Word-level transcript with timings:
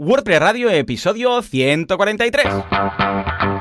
WordPress 0.00 0.38
Radio, 0.38 0.70
episodio 0.70 1.42
143. 1.42 3.57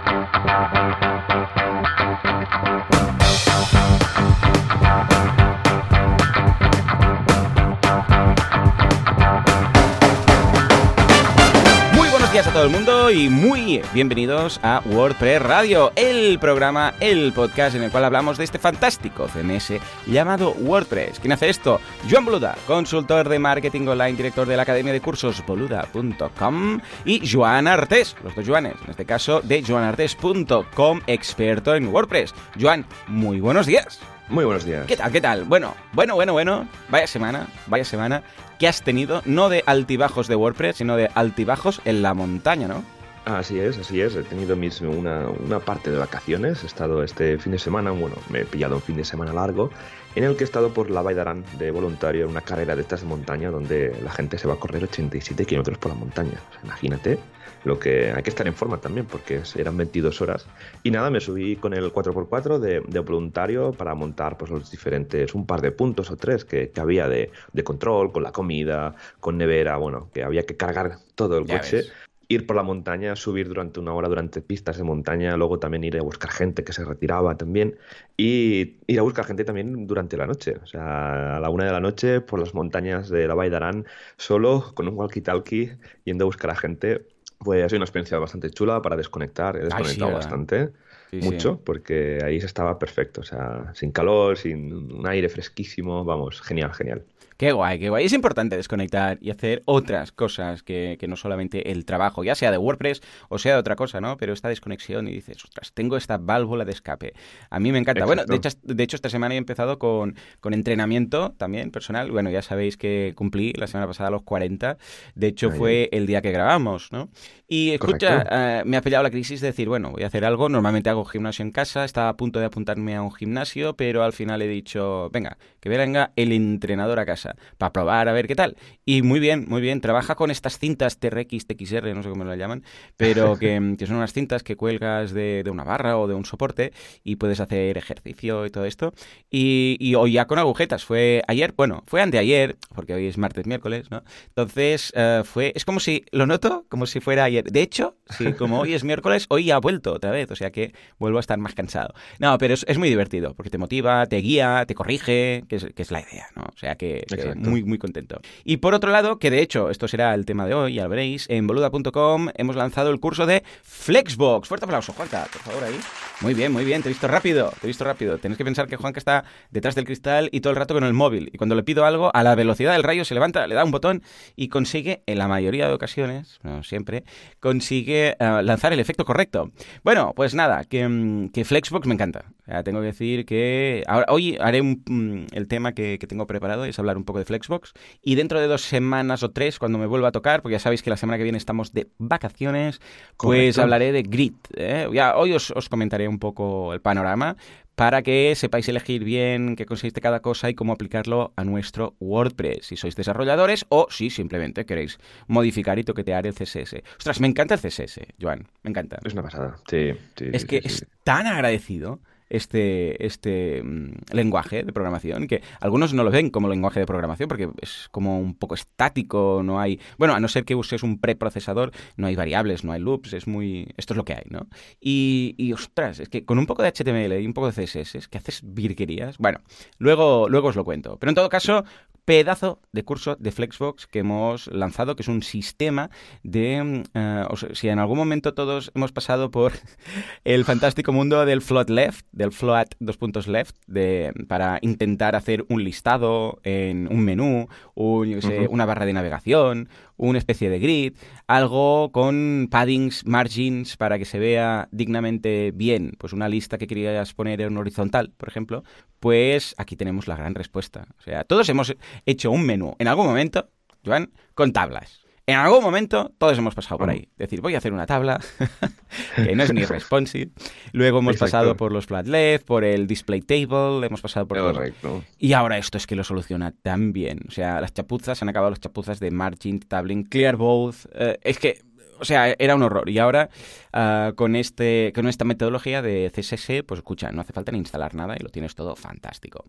Días 12.38 12.48
a 12.50 12.54
todo 12.54 12.66
el 12.66 12.70
mundo 12.70 13.10
y 13.10 13.30
muy 13.30 13.82
bienvenidos 13.94 14.60
a 14.62 14.84
WordPress 14.86 15.42
Radio, 15.42 15.92
el 15.96 16.38
programa, 16.38 16.94
el 17.00 17.34
podcast 17.34 17.76
en 17.76 17.82
el 17.82 17.90
cual 17.90 18.06
hablamos 18.06 18.38
de 18.38 18.44
este 18.44 18.60
fantástico 18.60 19.28
CMS 19.28 19.74
llamado 20.06 20.52
WordPress. 20.52 21.20
¿Quién 21.20 21.32
hace 21.32 21.50
esto? 21.50 21.82
Joan 22.08 22.26
Boluda, 22.26 22.56
consultor 22.68 23.28
de 23.28 23.40
marketing 23.40 23.88
online, 23.88 24.18
director 24.18 24.48
de 24.48 24.56
la 24.56 24.62
academia 24.62 24.94
de 24.94 25.02
cursos 25.02 25.44
boluda.com 25.48 26.80
y 27.06 27.28
Joan 27.28 27.68
Artés, 27.68 28.16
los 28.24 28.36
dos 28.36 28.48
Joanes, 28.48 28.76
en 28.84 28.92
este 28.92 29.06
caso 29.06 29.42
de 29.42 29.64
joanartés.com, 29.64 31.02
experto 31.08 31.74
en 31.74 31.88
WordPress. 31.88 32.36
Joan, 32.62 32.86
muy 33.08 33.40
buenos 33.40 33.66
días. 33.66 34.00
Muy 34.30 34.46
buenos 34.46 34.64
días. 34.64 34.86
¿Qué 34.86 34.98
tal? 34.98 35.12
¿Qué 35.12 35.22
tal? 35.22 35.46
Bueno, 35.46 35.74
bueno, 35.94 36.14
bueno, 36.14 36.34
bueno. 36.34 36.68
Vaya 36.90 37.08
semana, 37.08 37.48
vaya 37.66 37.86
semana 37.86 38.22
que 38.60 38.68
has 38.68 38.82
tenido, 38.82 39.22
no 39.26 39.50
de 39.50 39.64
altibajos 39.66 40.28
de 40.28 40.36
WordPress, 40.36 40.78
sino 40.78 40.96
de 40.96 41.10
altibajos 41.14 41.82
en 41.86 42.02
la 42.02 42.14
montaña, 42.14 42.68
¿no? 42.68 42.84
Así 43.26 43.60
es, 43.60 43.78
así 43.78 44.00
es. 44.00 44.16
He 44.16 44.24
tenido 44.24 44.56
mis, 44.56 44.80
una, 44.80 45.28
una, 45.28 45.60
parte 45.60 45.92
de 45.92 45.98
vacaciones. 45.98 46.64
He 46.64 46.68
estado 46.68 47.04
este 47.04 47.38
fin 47.38 47.52
de 47.52 47.60
semana, 47.60 47.92
bueno, 47.92 48.16
me 48.30 48.42
he 48.42 48.46
pillado 48.46 48.76
un 48.76 48.82
fin 48.82 48.96
de 48.96 49.04
semana 49.04 49.34
largo, 49.34 49.70
en 50.16 50.24
el 50.24 50.38
que 50.38 50.44
he 50.44 50.46
estado 50.46 50.74
por 50.74 50.90
la 50.90 51.02
Vall 51.02 51.44
de 51.60 51.72
voluntario 51.72 52.24
en 52.24 52.32
una 52.32 52.42
carrera 52.42 52.76
de 52.76 52.84
estas 52.84 53.02
de 53.02 53.08
montaña 53.08 53.52
donde 53.52 53.94
la 54.02 54.12
gente 54.12 54.38
se 54.38 54.48
va 54.48 54.54
a 54.54 54.58
correr 54.58 54.86
87 54.86 55.46
kilómetros 55.46 55.78
por 55.78 55.92
la 55.92 55.98
montaña. 55.98 56.40
Imagínate 56.64 57.20
lo 57.64 57.80
que 57.80 58.12
hay 58.12 58.24
que 58.24 58.30
estar 58.30 58.48
en 58.48 58.54
forma 58.54 58.78
también, 58.80 59.06
porque 59.06 59.42
eran 59.56 59.78
22 59.78 60.22
horas. 60.22 60.46
Y 60.84 60.92
nada, 60.92 61.10
me 61.10 61.20
subí 61.20 61.56
con 61.56 61.74
el 61.74 61.92
4x4 61.92 62.60
de, 62.60 62.82
de 62.88 63.00
voluntario 63.00 63.72
para 63.74 63.94
montar 63.96 64.38
pues, 64.38 64.52
los 64.52 64.72
diferentes, 64.72 65.34
un 65.36 65.46
par 65.46 65.62
de 65.62 65.72
puntos 65.72 66.10
o 66.12 66.18
tres 66.18 66.46
que, 66.46 66.70
que 66.70 66.82
había 66.82 67.08
de, 67.08 67.32
de, 67.54 67.64
control, 67.64 68.12
con 68.12 68.24
la 68.24 68.32
comida, 68.32 68.96
con 69.20 69.38
nevera, 69.38 69.78
bueno, 69.78 70.10
que 70.14 70.24
había 70.24 70.44
que 70.44 70.56
cargar 70.58 70.98
todo 71.16 71.38
el 71.38 71.46
Ya 71.46 71.60
coche. 71.60 71.78
ves. 71.78 71.92
Ir 72.30 72.46
por 72.46 72.58
la 72.58 72.64
montaña, 72.64 73.16
subir 73.16 73.48
durante 73.48 73.80
una 73.80 73.94
hora 73.94 74.10
durante 74.10 74.42
pistas 74.42 74.76
de 74.78 74.84
montaña, 74.84 75.38
luego 75.38 75.60
también 75.60 75.86
ir 75.86 75.98
a 75.98 76.02
buscar 76.04 76.30
gente 76.30 76.66
que 76.66 76.74
se 76.74 76.84
retiraba 76.84 77.38
también 77.38 77.78
y 78.18 78.76
ir 78.86 79.00
a 79.00 79.02
buscar 79.02 79.24
gente 79.24 79.46
también 79.46 79.88
durante 79.88 80.18
la 80.18 80.28
noche. 80.28 80.58
O 80.62 80.66
sea, 80.66 81.38
a 81.38 81.40
la 81.40 81.50
una 81.50 81.64
de 81.66 81.72
la 81.72 81.80
noche 81.80 82.20
por 82.20 82.40
las 82.42 82.54
montañas 82.54 83.08
de 83.08 83.28
la 83.30 83.34
Vall 83.34 83.50
d'Aran, 83.50 83.86
solo 84.18 84.74
con 84.74 84.90
un 84.90 84.96
walkie-talkie, 84.98 85.78
yendo 86.04 86.26
a 86.26 86.28
buscar 86.28 86.52
a 86.52 86.56
gente. 86.56 87.08
Pues 87.40 87.64
ha 87.64 87.70
sido 87.70 87.78
una 87.78 87.86
experiencia 87.86 88.18
bastante 88.18 88.50
chula 88.50 88.82
para 88.82 88.96
desconectar. 88.96 89.56
He 89.56 89.64
desconectado 89.64 90.12
bastante, 90.12 90.74
sí. 91.10 91.18
mucho, 91.18 91.62
porque 91.64 92.20
ahí 92.24 92.40
se 92.40 92.46
estaba 92.46 92.78
perfecto. 92.80 93.22
O 93.22 93.24
sea, 93.24 93.72
sin 93.74 93.92
calor, 93.92 94.38
sin 94.38 94.74
un 94.74 95.08
aire 95.08 95.30
fresquísimo. 95.30 96.04
Vamos, 96.04 96.42
genial, 96.42 96.74
genial. 96.74 97.04
Qué 97.38 97.52
guay, 97.52 97.78
qué 97.78 97.90
guay. 97.90 98.04
Es 98.04 98.14
importante 98.14 98.58
desconectar 98.58 99.20
y 99.22 99.30
hacer 99.30 99.62
otras 99.66 100.12
cosas 100.12 100.64
que, 100.64 100.98
que 101.00 101.08
no 101.08 101.16
solamente 101.16 101.72
el 101.72 101.86
trabajo, 101.86 102.24
ya 102.24 102.34
sea 102.34 102.50
de 102.50 102.58
WordPress 102.58 103.04
o 103.30 103.38
sea 103.38 103.54
de 103.54 103.60
otra 103.60 103.76
cosa, 103.76 104.02
¿no? 104.02 104.18
Pero 104.18 104.34
esta 104.34 104.50
desconexión 104.50 105.08
y 105.08 105.12
dices, 105.12 105.44
ostras, 105.46 105.72
tengo 105.72 105.98
esta 105.98 106.18
válvula 106.18 106.66
de 106.66 106.72
escape. 106.72 107.14
A 107.52 107.60
mí 107.60 107.72
me 107.72 107.78
encanta. 107.78 108.06
Bueno, 108.06 108.26
de 108.26 108.36
hecho, 108.36 108.50
de 108.64 108.84
hecho, 108.84 108.96
esta 108.96 109.10
semana 109.10 109.36
he 109.36 109.38
empezado 109.38 109.78
con, 109.78 110.16
con 110.40 110.56
entrenamiento 110.56 111.36
también 111.38 111.70
personal. 111.70 112.10
Bueno, 112.10 112.32
ya 112.32 112.42
sabéis 112.42 112.76
que 112.76 113.14
cumplí 113.16 113.54
la 113.54 113.68
semana 113.68 113.86
pasada 113.86 114.10
los 114.10 114.24
40. 114.24 114.80
De 115.14 115.28
hecho, 115.28 115.52
Ahí. 115.52 115.58
fue 115.60 115.90
el 115.92 116.08
día 116.08 116.24
que 116.24 116.32
grabamos, 116.32 116.92
¿no? 116.92 117.10
Y 117.48 117.70
escucha, 117.70 118.26
eh, 118.32 118.64
me 118.66 118.78
ha 118.78 118.82
pillado 118.82 119.04
la 119.04 119.12
crisis 119.12 119.42
de 119.42 119.48
decir, 119.48 119.70
bueno, 119.70 119.92
voy 119.92 120.02
a 120.04 120.08
hacer 120.08 120.26
algo. 120.26 120.50
Normalmente 120.50 120.90
hago 120.90 120.97
gimnasio 121.06 121.44
en 121.44 121.52
casa, 121.52 121.86
estaba 121.86 122.10
a 122.10 122.18
punto 122.18 122.40
de 122.40 122.46
apuntarme 122.46 122.96
a 122.96 123.02
un 123.02 123.14
gimnasio, 123.14 123.76
pero 123.76 124.04
al 124.04 124.14
final 124.14 124.42
he 124.42 124.48
dicho, 124.48 125.10
venga, 125.12 125.38
que 125.60 125.70
venga 125.70 126.12
el 126.16 126.32
entrenador 126.32 127.00
a 127.00 127.06
casa 127.06 127.36
para 127.58 127.74
probar 127.74 128.10
a 128.10 128.14
ver 128.14 128.28
qué 128.28 128.36
tal. 128.36 128.58
Y 128.86 129.02
muy 129.02 129.20
bien, 129.20 129.46
muy 129.48 129.62
bien. 129.62 129.82
Trabaja 129.82 130.16
con 130.16 130.32
estas 130.32 130.60
cintas 130.60 131.00
TRX, 131.00 131.48
TXR, 131.48 131.96
no 131.96 132.04
sé 132.04 132.10
cómo 132.10 132.24
lo 132.24 132.36
llaman, 132.36 132.64
pero 132.96 133.36
que, 133.40 133.76
que 133.78 133.88
son 133.88 133.98
unas 133.98 134.14
cintas 134.14 134.44
que 134.44 134.56
cuelgas 134.56 135.12
de, 135.12 135.44
de 135.44 135.50
una 135.50 135.64
barra 135.64 135.98
o 135.98 136.08
de 136.08 136.14
un 136.14 136.26
soporte 136.26 136.74
y 137.04 137.18
puedes 137.18 137.40
hacer 137.40 137.78
ejercicio 137.78 138.46
y 138.46 138.50
todo 138.50 138.66
esto. 138.66 138.94
Y, 139.30 139.78
y 139.80 139.96
hoy 139.96 140.14
ya 140.14 140.26
con 140.26 140.40
agujetas. 140.40 140.86
Fue 140.86 141.22
ayer, 141.28 141.54
bueno, 141.56 141.84
fue 141.88 142.02
anteayer, 142.02 142.58
porque 142.74 142.94
hoy 142.94 143.08
es 143.08 143.18
martes, 143.18 143.46
miércoles, 143.46 143.92
¿no? 143.92 144.04
Entonces, 144.28 144.94
eh, 144.96 145.22
fue, 145.26 145.54
es 145.56 145.66
como 145.66 145.80
si, 145.80 146.06
lo 146.12 146.26
noto, 146.26 146.66
como 146.70 146.86
si 146.86 147.00
fuera 147.00 147.24
ayer. 147.24 147.46
De 147.46 147.62
hecho, 147.62 147.96
sí, 148.10 148.34
como 148.34 148.60
hoy 148.60 148.74
es 148.74 148.84
miércoles, 148.84 149.26
hoy 149.30 149.52
ha 149.52 149.58
vuelto 149.60 149.94
otra 149.94 150.12
vez, 150.12 150.30
o 150.32 150.36
sea 150.36 150.52
que 150.52 150.74
vuelvo 151.00 151.18
a 151.18 151.22
estar 151.22 151.38
más 151.38 151.54
cansado. 151.54 151.94
No, 152.20 152.38
pero 152.38 152.54
es, 152.54 152.66
es 152.68 152.78
muy 152.78 152.90
divertido, 152.90 153.34
porque 153.34 153.50
te 153.50 153.58
motiva, 153.58 154.06
te 154.06 154.18
guía, 154.18 154.66
te 154.68 154.76
corrige, 154.76 155.44
que 155.48 155.58
es, 155.58 155.68
que 155.76 155.82
es 155.82 155.92
la 155.92 156.02
idea, 156.02 156.28
¿no? 156.36 156.44
O 156.44 156.58
sea 156.58 156.76
que, 156.76 157.00
Exacto. 157.00 157.50
muy, 157.50 157.64
muy 157.64 157.78
contento. 157.78 158.20
Y 158.44 158.58
por 158.58 158.74
otro 158.74 158.92
lado, 158.92 159.20
que 159.20 159.30
de 159.30 159.42
hecho, 159.42 159.70
esto 159.70 159.88
será 159.88 160.14
el 160.14 160.26
tema 160.26 160.46
de 160.46 160.54
hoy, 160.54 160.76
ya 160.76 160.84
lo 160.84 160.90
veréis, 160.90 161.26
en 161.30 161.48
boluda.com 161.48 162.30
hemos 162.36 162.56
lanzado 162.56 162.90
el 162.92 163.00
curso 163.00 163.26
de 163.26 163.44
Flexbox. 163.64 164.48
Fuerte 164.48 164.66
aplauso, 164.66 164.94
Juanca, 164.94 165.28
por 165.32 165.42
favor, 165.42 165.64
ahí. 165.64 165.80
Muy 166.22 166.34
bien, 166.34 166.52
muy 166.52 166.66
bien, 166.66 166.82
te 166.82 166.90
he 166.90 166.92
visto 166.92 167.08
rápido, 167.08 167.54
te 167.60 167.68
he 167.68 167.70
visto 167.70 167.84
rápido. 167.84 168.18
Tenéis 168.18 168.38
que 168.38 168.46
pensar 168.46 168.68
que 168.68 168.76
Juanca 168.76 169.00
está 169.00 169.24
detrás 169.52 169.76
del 169.76 169.86
cristal 169.86 170.30
y 170.32 170.42
todo 170.42 170.52
el 170.52 170.58
rato 170.58 170.74
con 170.74 170.84
el 170.84 170.94
móvil. 170.94 171.30
Y 171.32 171.38
cuando 171.38 171.56
le 171.56 171.64
pido 171.64 171.86
algo, 171.86 172.12
a 172.14 172.24
la 172.24 172.36
velocidad 172.36 172.74
del 172.74 172.84
rayo 172.84 173.06
se 173.06 173.14
levanta, 173.14 173.46
le 173.48 173.56
da 173.56 173.64
un 173.64 173.72
botón 173.72 174.02
y 174.36 174.50
consigue, 174.50 175.04
en 175.06 175.18
la 175.18 175.28
mayoría 175.28 175.68
de 175.68 175.74
ocasiones, 175.74 176.40
no 176.44 176.64
siempre, 176.64 177.04
consigue 177.40 178.16
eh, 178.20 178.42
lanzar 178.44 178.74
el 178.74 178.80
efecto 178.80 179.06
correcto. 179.06 179.52
Bueno, 179.84 180.14
pues 180.16 180.34
nada, 180.34 180.64
que, 180.64 180.77
mm, 180.86 181.30
que 181.30 181.46
Flexbox 181.46 181.88
me 181.88 181.94
encanta. 181.94 182.26
Sea, 182.48 182.64
tengo 182.64 182.80
que 182.80 182.86
decir 182.88 183.26
que 183.26 183.84
ahora, 183.88 184.06
hoy 184.10 184.38
haré 184.40 184.62
un, 184.62 184.82
mm, 184.88 185.36
el 185.36 185.48
tema 185.48 185.74
que, 185.74 186.00
que 186.00 186.08
tengo 186.08 186.26
preparado, 186.28 186.66
es 186.66 186.80
hablar 186.80 186.98
un 186.98 187.04
poco 187.04 187.20
de 187.20 187.26
Flexbox. 187.26 187.74
Y 188.02 188.16
dentro 188.16 188.40
de 188.40 188.48
dos 188.48 188.62
semanas 188.62 189.22
o 189.24 189.32
tres, 189.32 189.60
cuando 189.60 189.78
me 189.78 189.86
vuelva 189.86 190.08
a 190.08 190.12
tocar, 190.12 190.42
porque 190.42 190.54
ya 190.54 190.60
sabéis 190.60 190.82
que 190.82 190.90
la 190.90 190.98
semana 190.98 191.18
que 191.18 191.24
viene 191.24 191.38
estamos 191.38 191.74
de 191.74 191.88
vacaciones, 191.98 192.80
pues 192.80 193.16
Correcto. 193.18 193.62
hablaré 193.62 193.92
de 193.92 194.04
Grid. 194.04 194.34
¿eh? 194.56 194.88
Ya, 194.94 195.16
hoy 195.18 195.34
os, 195.34 195.52
os 195.52 195.68
comentaré 195.70 196.08
un 196.08 196.20
poco 196.20 196.74
el 196.74 196.82
panorama 196.82 197.36
para 197.76 198.02
que 198.02 198.34
sepáis 198.36 198.68
elegir 198.70 199.04
bien 199.04 199.56
qué 199.56 199.68
consiste 199.68 200.02
cada 200.02 200.22
cosa 200.22 200.50
y 200.50 200.56
cómo 200.56 200.74
aplicarlo 200.74 201.32
a 201.36 201.44
nuestro 201.44 201.96
WordPress, 202.00 202.66
si 202.66 202.76
sois 202.76 202.96
desarrolladores 202.96 203.68
o 203.70 203.86
si 203.92 204.10
simplemente 204.10 204.66
queréis 204.66 204.98
modificar 205.28 205.78
y 205.78 205.84
toquetear 205.84 206.26
el 206.26 206.34
CSS. 206.34 206.82
Ostras, 206.98 207.20
me 207.20 207.28
encanta 207.28 207.54
el 207.54 207.60
CSS, 207.62 208.00
Joan, 208.20 208.48
me 208.64 208.72
encanta. 208.72 208.98
Es 209.06 209.14
una 209.14 209.22
pasada. 209.22 209.58
Sí, 209.70 209.92
sí, 210.16 210.26
Es 210.34 210.42
sí, 210.42 210.48
que 210.48 210.62
sí. 210.62 210.68
es 210.70 210.88
tan 211.04 211.28
agradecido 211.28 212.00
este, 212.30 213.06
este 213.06 213.62
mm, 213.64 214.14
lenguaje 214.14 214.64
de 214.64 214.74
programación 214.74 215.28
que 215.28 215.42
algunos 215.60 215.94
no 215.94 216.04
lo 216.04 216.12
ven 216.12 216.30
como 216.30 216.50
lenguaje 216.50 216.80
de 216.80 216.86
programación 216.86 217.28
porque 217.30 217.50
es 217.62 217.88
como 217.92 218.20
un 218.20 218.36
poco 218.36 218.56
estático, 218.56 219.42
no 219.44 219.60
hay... 219.60 219.80
Bueno, 219.98 220.14
a 220.14 220.20
no 220.20 220.28
ser 220.28 220.46
que 220.46 220.56
uses 220.56 220.84
un 220.84 221.00
preprocesador, 221.00 221.72
no 221.96 222.08
hay 222.08 222.16
variables, 222.16 222.64
no 222.64 222.72
hay 222.72 222.80
loops, 222.80 223.14
es 223.14 223.28
muy... 223.28 223.74
Esto 223.78 223.94
es 223.94 223.98
lo 223.98 224.06
que 224.06 224.14
hay, 224.14 224.24
¿no? 224.30 224.48
Y, 224.80 225.36
y, 225.38 225.54
ostras, 225.54 226.00
es 226.00 226.10
que 226.10 226.26
con 226.26 226.40
un 226.40 226.46
poco 226.46 226.64
de 226.64 226.72
HTML 226.72 227.22
y 227.22 227.26
un 227.26 227.34
poco 227.34 227.52
de 227.52 227.66
CSS, 227.66 227.96
es 227.96 228.08
que 228.08 228.18
haces 228.18 228.42
virguerías. 228.44 229.18
Bueno, 229.18 229.40
luego, 229.78 230.30
luego 230.30 230.50
os 230.50 230.56
lo 230.56 230.66
cuento. 230.66 230.98
Pero 231.00 231.10
en 231.12 231.16
todo 231.16 231.30
caso, 231.30 231.64
pedazo 232.08 232.62
de 232.72 232.86
curso 232.86 233.18
de 233.20 233.34
Flexbox 233.34 233.86
que 233.86 234.00
hemos 234.00 234.48
lanzado, 234.48 234.96
que 234.96 235.02
es 235.02 235.10
un 235.10 235.24
sistema 235.24 235.90
de... 236.24 236.64
mm, 236.64 236.84
eh, 236.94 237.26
o 237.30 237.36
sea, 237.36 237.54
si 237.54 237.68
en 237.68 237.80
algún 237.80 237.98
momento 237.98 238.34
todos 238.34 238.72
hemos 238.76 238.94
pasado 238.94 239.30
por 239.30 239.52
el 240.24 240.46
fantástico 240.46 240.94
mundo 240.94 241.26
del 241.26 241.42
float 241.42 241.70
left, 241.70 242.06
del 242.14 242.32
float 242.32 242.76
dos 242.80 242.96
puntos 242.96 243.28
left, 243.28 243.58
de, 243.68 244.14
para 244.30 244.58
intentar 244.62 245.18
hacer 245.18 245.46
un 245.50 245.66
listado 245.66 246.40
en 246.44 246.88
un 246.90 247.02
menú, 247.02 247.50
un, 247.76 248.08
yo 248.08 248.22
sé, 248.22 248.48
una 248.48 248.66
barra 248.66 248.86
de 248.86 248.94
navegación, 248.94 249.68
una 249.98 250.20
especie 250.20 250.50
de 250.50 250.60
grid, 250.60 250.94
algo 251.28 251.92
con 251.92 252.48
paddings, 252.50 253.06
margins, 253.06 253.78
para 253.78 253.98
que 253.98 254.06
se 254.06 254.20
vea 254.20 254.70
dignamente 254.72 255.52
bien, 255.54 255.94
pues 255.98 256.14
una 256.14 256.30
lista 256.30 256.58
que 256.58 256.68
querías 256.68 257.14
poner 257.14 257.42
en 257.42 257.58
horizontal, 257.58 258.14
por 258.16 258.30
ejemplo, 258.30 258.64
pues 259.00 259.56
aquí 259.58 259.76
tenemos 259.76 260.08
la 260.08 260.16
gran 260.16 260.36
respuesta. 260.36 260.88
O 261.00 261.02
sea, 261.02 261.24
todos 261.24 261.50
hemos 261.50 261.76
hecho 262.06 262.32
un 262.32 262.46
menú 262.46 262.76
en 262.80 262.88
algún 262.88 263.08
momento, 263.08 263.50
Joan, 263.86 264.12
con 264.34 264.54
tablas. 264.54 265.07
En 265.30 265.36
algún 265.36 265.62
momento 265.62 266.14
todos 266.18 266.38
hemos 266.38 266.56
pasado 266.56 266.78
por 266.78 266.90
ahí. 266.90 267.10
Decir, 267.18 267.42
voy 267.42 267.54
a 267.54 267.58
hacer 267.58 267.74
una 267.74 267.86
tabla 267.86 268.18
que 269.16 269.36
no 269.36 269.44
es 269.44 269.54
ni 269.54 269.66
responsive. 269.66 270.32
Luego 270.72 271.00
hemos 271.00 271.16
Exacto. 271.16 271.32
pasado 271.32 271.58
por 271.58 271.74
los 271.74 271.86
flat 271.86 272.08
left, 272.08 272.46
por 272.46 272.64
el 272.64 272.88
display 272.88 273.20
table, 273.22 273.86
hemos 273.86 274.00
pasado 274.02 274.26
por 274.26 274.38
todo. 274.38 274.54
Correcto. 274.54 275.04
Y 275.18 275.34
ahora 275.34 275.58
esto 275.58 275.78
es 275.78 275.86
que 275.86 275.98
lo 275.98 276.06
soluciona 276.06 276.52
tan 276.54 276.94
bien. 276.94 277.20
O 277.28 277.32
sea, 277.32 277.60
las 277.60 277.74
chapuzas, 277.74 278.22
han 278.22 278.30
acabado 278.30 278.52
las 278.52 278.62
chapuzas 278.62 279.02
de 279.02 279.12
margin, 279.12 279.60
tabling, 279.60 280.04
clear 280.06 280.38
both. 280.38 280.86
eh, 280.94 281.20
es 281.22 281.40
que, 281.40 281.62
o 282.00 282.06
sea, 282.06 282.34
era 282.40 282.56
un 282.56 282.64
horror. 282.64 282.88
Y 282.90 282.98
ahora 283.00 283.30
ah, 283.78 284.14
con, 284.16 284.36
este, 284.36 284.92
con 284.96 285.08
esta 285.08 285.26
metodología 285.26 285.82
de 285.82 286.12
CSS, 286.14 286.64
pues 286.66 286.80
escucha, 286.80 287.12
no 287.12 287.22
hace 287.22 287.34
falta 287.34 287.52
ni 287.52 287.60
instalar 287.60 287.96
nada 287.96 288.16
y 288.20 288.24
lo 288.24 288.30
tienes 288.30 288.56
todo 288.56 288.76
fantástico. 288.76 289.46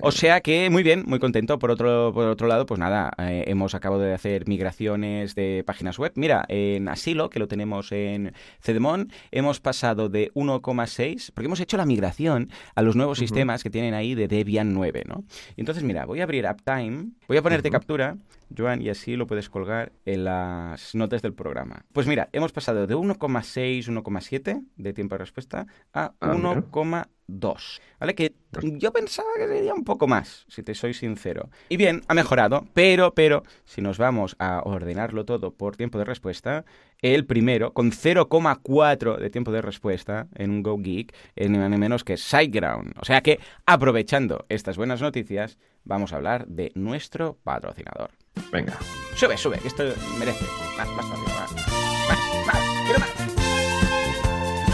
O 0.00 0.10
sea 0.10 0.40
que 0.40 0.70
muy 0.70 0.82
bien, 0.82 1.04
muy 1.06 1.18
contento. 1.18 1.58
Por 1.58 1.70
otro, 1.70 2.12
por 2.12 2.26
otro 2.26 2.48
lado, 2.48 2.66
pues 2.66 2.80
nada, 2.80 3.12
eh, 3.18 3.44
hemos 3.46 3.74
acabado 3.74 4.02
de 4.02 4.14
hacer 4.14 4.48
migraciones 4.48 5.34
de 5.34 5.62
páginas 5.66 5.98
web. 5.98 6.12
Mira, 6.16 6.44
en 6.48 6.88
Asilo, 6.88 7.30
que 7.30 7.38
lo 7.38 7.48
tenemos 7.48 7.92
en 7.92 8.32
Cedemon, 8.60 9.12
hemos 9.30 9.60
pasado 9.60 10.08
de 10.08 10.32
1,6, 10.32 11.32
porque 11.34 11.46
hemos 11.46 11.60
hecho 11.60 11.76
la 11.76 11.86
migración 11.86 12.50
a 12.74 12.82
los 12.82 12.96
nuevos 12.96 13.18
sistemas 13.18 13.62
que 13.62 13.70
tienen 13.70 13.94
ahí 13.94 14.14
de 14.14 14.28
Debian 14.28 14.72
9, 14.72 15.04
¿no? 15.06 15.24
entonces, 15.56 15.84
mira, 15.84 16.06
voy 16.06 16.20
a 16.20 16.24
abrir 16.24 16.46
Uptime, 16.46 17.10
voy 17.26 17.36
a 17.36 17.42
ponerte 17.42 17.70
captura, 17.70 18.16
Joan, 18.56 18.80
y 18.80 18.88
así 18.88 19.16
lo 19.16 19.26
puedes 19.26 19.50
colgar 19.50 19.92
en 20.06 20.24
las 20.24 20.94
notas 20.94 21.20
del 21.20 21.34
programa. 21.34 21.84
Pues 21.92 22.06
mira, 22.06 22.28
hemos 22.32 22.52
pasado 22.52 22.86
de 22.86 22.96
1,6, 22.96 23.57
1,7 23.66 24.64
de 24.76 24.92
tiempo 24.92 25.14
de 25.14 25.18
respuesta 25.18 25.66
a 25.92 26.12
1,2. 26.20 27.00
Ah, 27.30 27.82
¿Vale? 28.00 28.14
Que 28.14 28.34
yo 28.62 28.92
pensaba 28.92 29.28
que 29.36 29.46
sería 29.46 29.74
un 29.74 29.84
poco 29.84 30.06
más, 30.06 30.46
si 30.48 30.62
te 30.62 30.74
soy 30.74 30.94
sincero. 30.94 31.50
Y 31.68 31.76
bien, 31.76 32.02
ha 32.08 32.14
mejorado, 32.14 32.66
pero, 32.74 33.14
pero, 33.14 33.42
si 33.64 33.82
nos 33.82 33.98
vamos 33.98 34.36
a 34.38 34.62
ordenarlo 34.64 35.24
todo 35.24 35.52
por 35.52 35.76
tiempo 35.76 35.98
de 35.98 36.04
respuesta, 36.04 36.64
el 37.00 37.26
primero, 37.26 37.72
con 37.72 37.92
0,4 37.92 39.18
de 39.18 39.30
tiempo 39.30 39.52
de 39.52 39.62
respuesta 39.62 40.28
en 40.34 40.50
un 40.50 40.62
Go 40.62 40.78
Geek, 40.78 41.14
es 41.36 41.50
ni 41.50 41.58
más 41.58 41.70
ni 41.70 41.76
menos 41.76 42.04
que 42.04 42.16
SiteGround. 42.16 42.94
O 43.00 43.04
sea 43.04 43.20
que, 43.20 43.40
aprovechando 43.66 44.46
estas 44.48 44.76
buenas 44.76 45.02
noticias, 45.02 45.58
vamos 45.84 46.12
a 46.12 46.16
hablar 46.16 46.46
de 46.46 46.72
nuestro 46.74 47.36
patrocinador. 47.44 48.10
Venga. 48.52 48.78
Sube, 49.14 49.36
sube, 49.36 49.58
que 49.58 49.68
esto 49.68 49.84
merece. 50.18 50.44
Más, 50.76 50.88
más, 50.90 51.06
más, 51.06 51.18
más. 51.20 51.97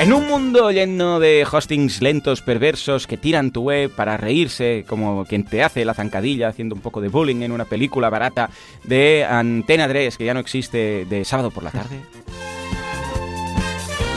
En 0.01 0.13
un 0.13 0.27
mundo 0.27 0.71
lleno 0.71 1.21
de 1.21 1.47
hostings 1.51 2.03
lentos, 2.03 2.43
perversos, 2.43 3.07
que 3.07 3.17
tiran 3.17 3.53
tu 3.53 3.63
web 3.63 3.91
para 3.91 4.17
reírse, 4.17 4.85
como 4.87 5.25
quien 5.25 5.45
te 5.45 5.63
hace 5.63 5.85
la 5.85 5.95
zancadilla 5.95 6.49
haciendo 6.49 6.75
un 6.75 6.81
poco 6.81 7.01
de 7.01 7.09
bullying 7.09 7.43
en 7.43 7.53
una 7.53 7.65
película 7.65 8.11
barata 8.11 8.51
de 8.83 9.25
Antena 9.25 9.89
3, 9.89 10.19
que 10.19 10.25
ya 10.25 10.35
no 10.35 10.41
existe, 10.41 11.07
de 11.09 11.25
sábado 11.25 11.51
por 11.51 11.63
la 11.63 11.71
tarde. 11.71 12.01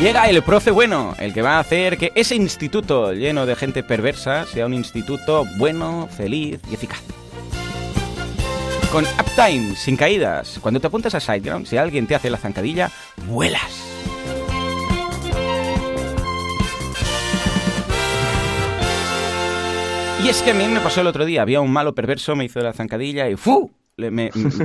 Llega 0.01 0.29
el 0.29 0.43
profe 0.43 0.71
bueno, 0.71 1.15
el 1.19 1.33
que 1.33 1.41
va 1.41 1.57
a 1.57 1.59
hacer 1.59 1.97
que 1.97 2.11
ese 2.15 2.35
instituto 2.35 3.13
lleno 3.13 3.45
de 3.45 3.55
gente 3.55 3.81
perversa 3.81 4.45
sea 4.45 4.65
un 4.65 4.73
instituto 4.73 5.45
bueno, 5.57 6.09
feliz 6.11 6.59
y 6.69 6.73
eficaz. 6.73 7.01
Con 8.91 9.05
Uptime, 9.05 9.75
sin 9.75 9.95
caídas. 9.95 10.59
Cuando 10.61 10.79
te 10.79 10.87
apuntas 10.87 11.15
a 11.15 11.19
SiteGround, 11.19 11.65
si 11.65 11.77
alguien 11.77 12.07
te 12.07 12.15
hace 12.15 12.29
la 12.29 12.37
zancadilla, 12.37 12.91
vuelas. 13.27 13.86
Y 20.27 20.29
es 20.29 20.41
que 20.41 20.51
a 20.51 20.53
mí 20.53 20.67
me 20.67 20.81
pasó 20.81 20.99
el 20.99 21.07
otro 21.07 21.23
día, 21.23 21.41
había 21.41 21.61
un 21.61 21.71
malo 21.71 21.95
perverso, 21.95 22.35
me 22.35 22.43
hizo 22.43 22.59
la 22.59 22.73
zancadilla 22.73 23.29
y 23.29 23.37
¡fu! 23.37 23.71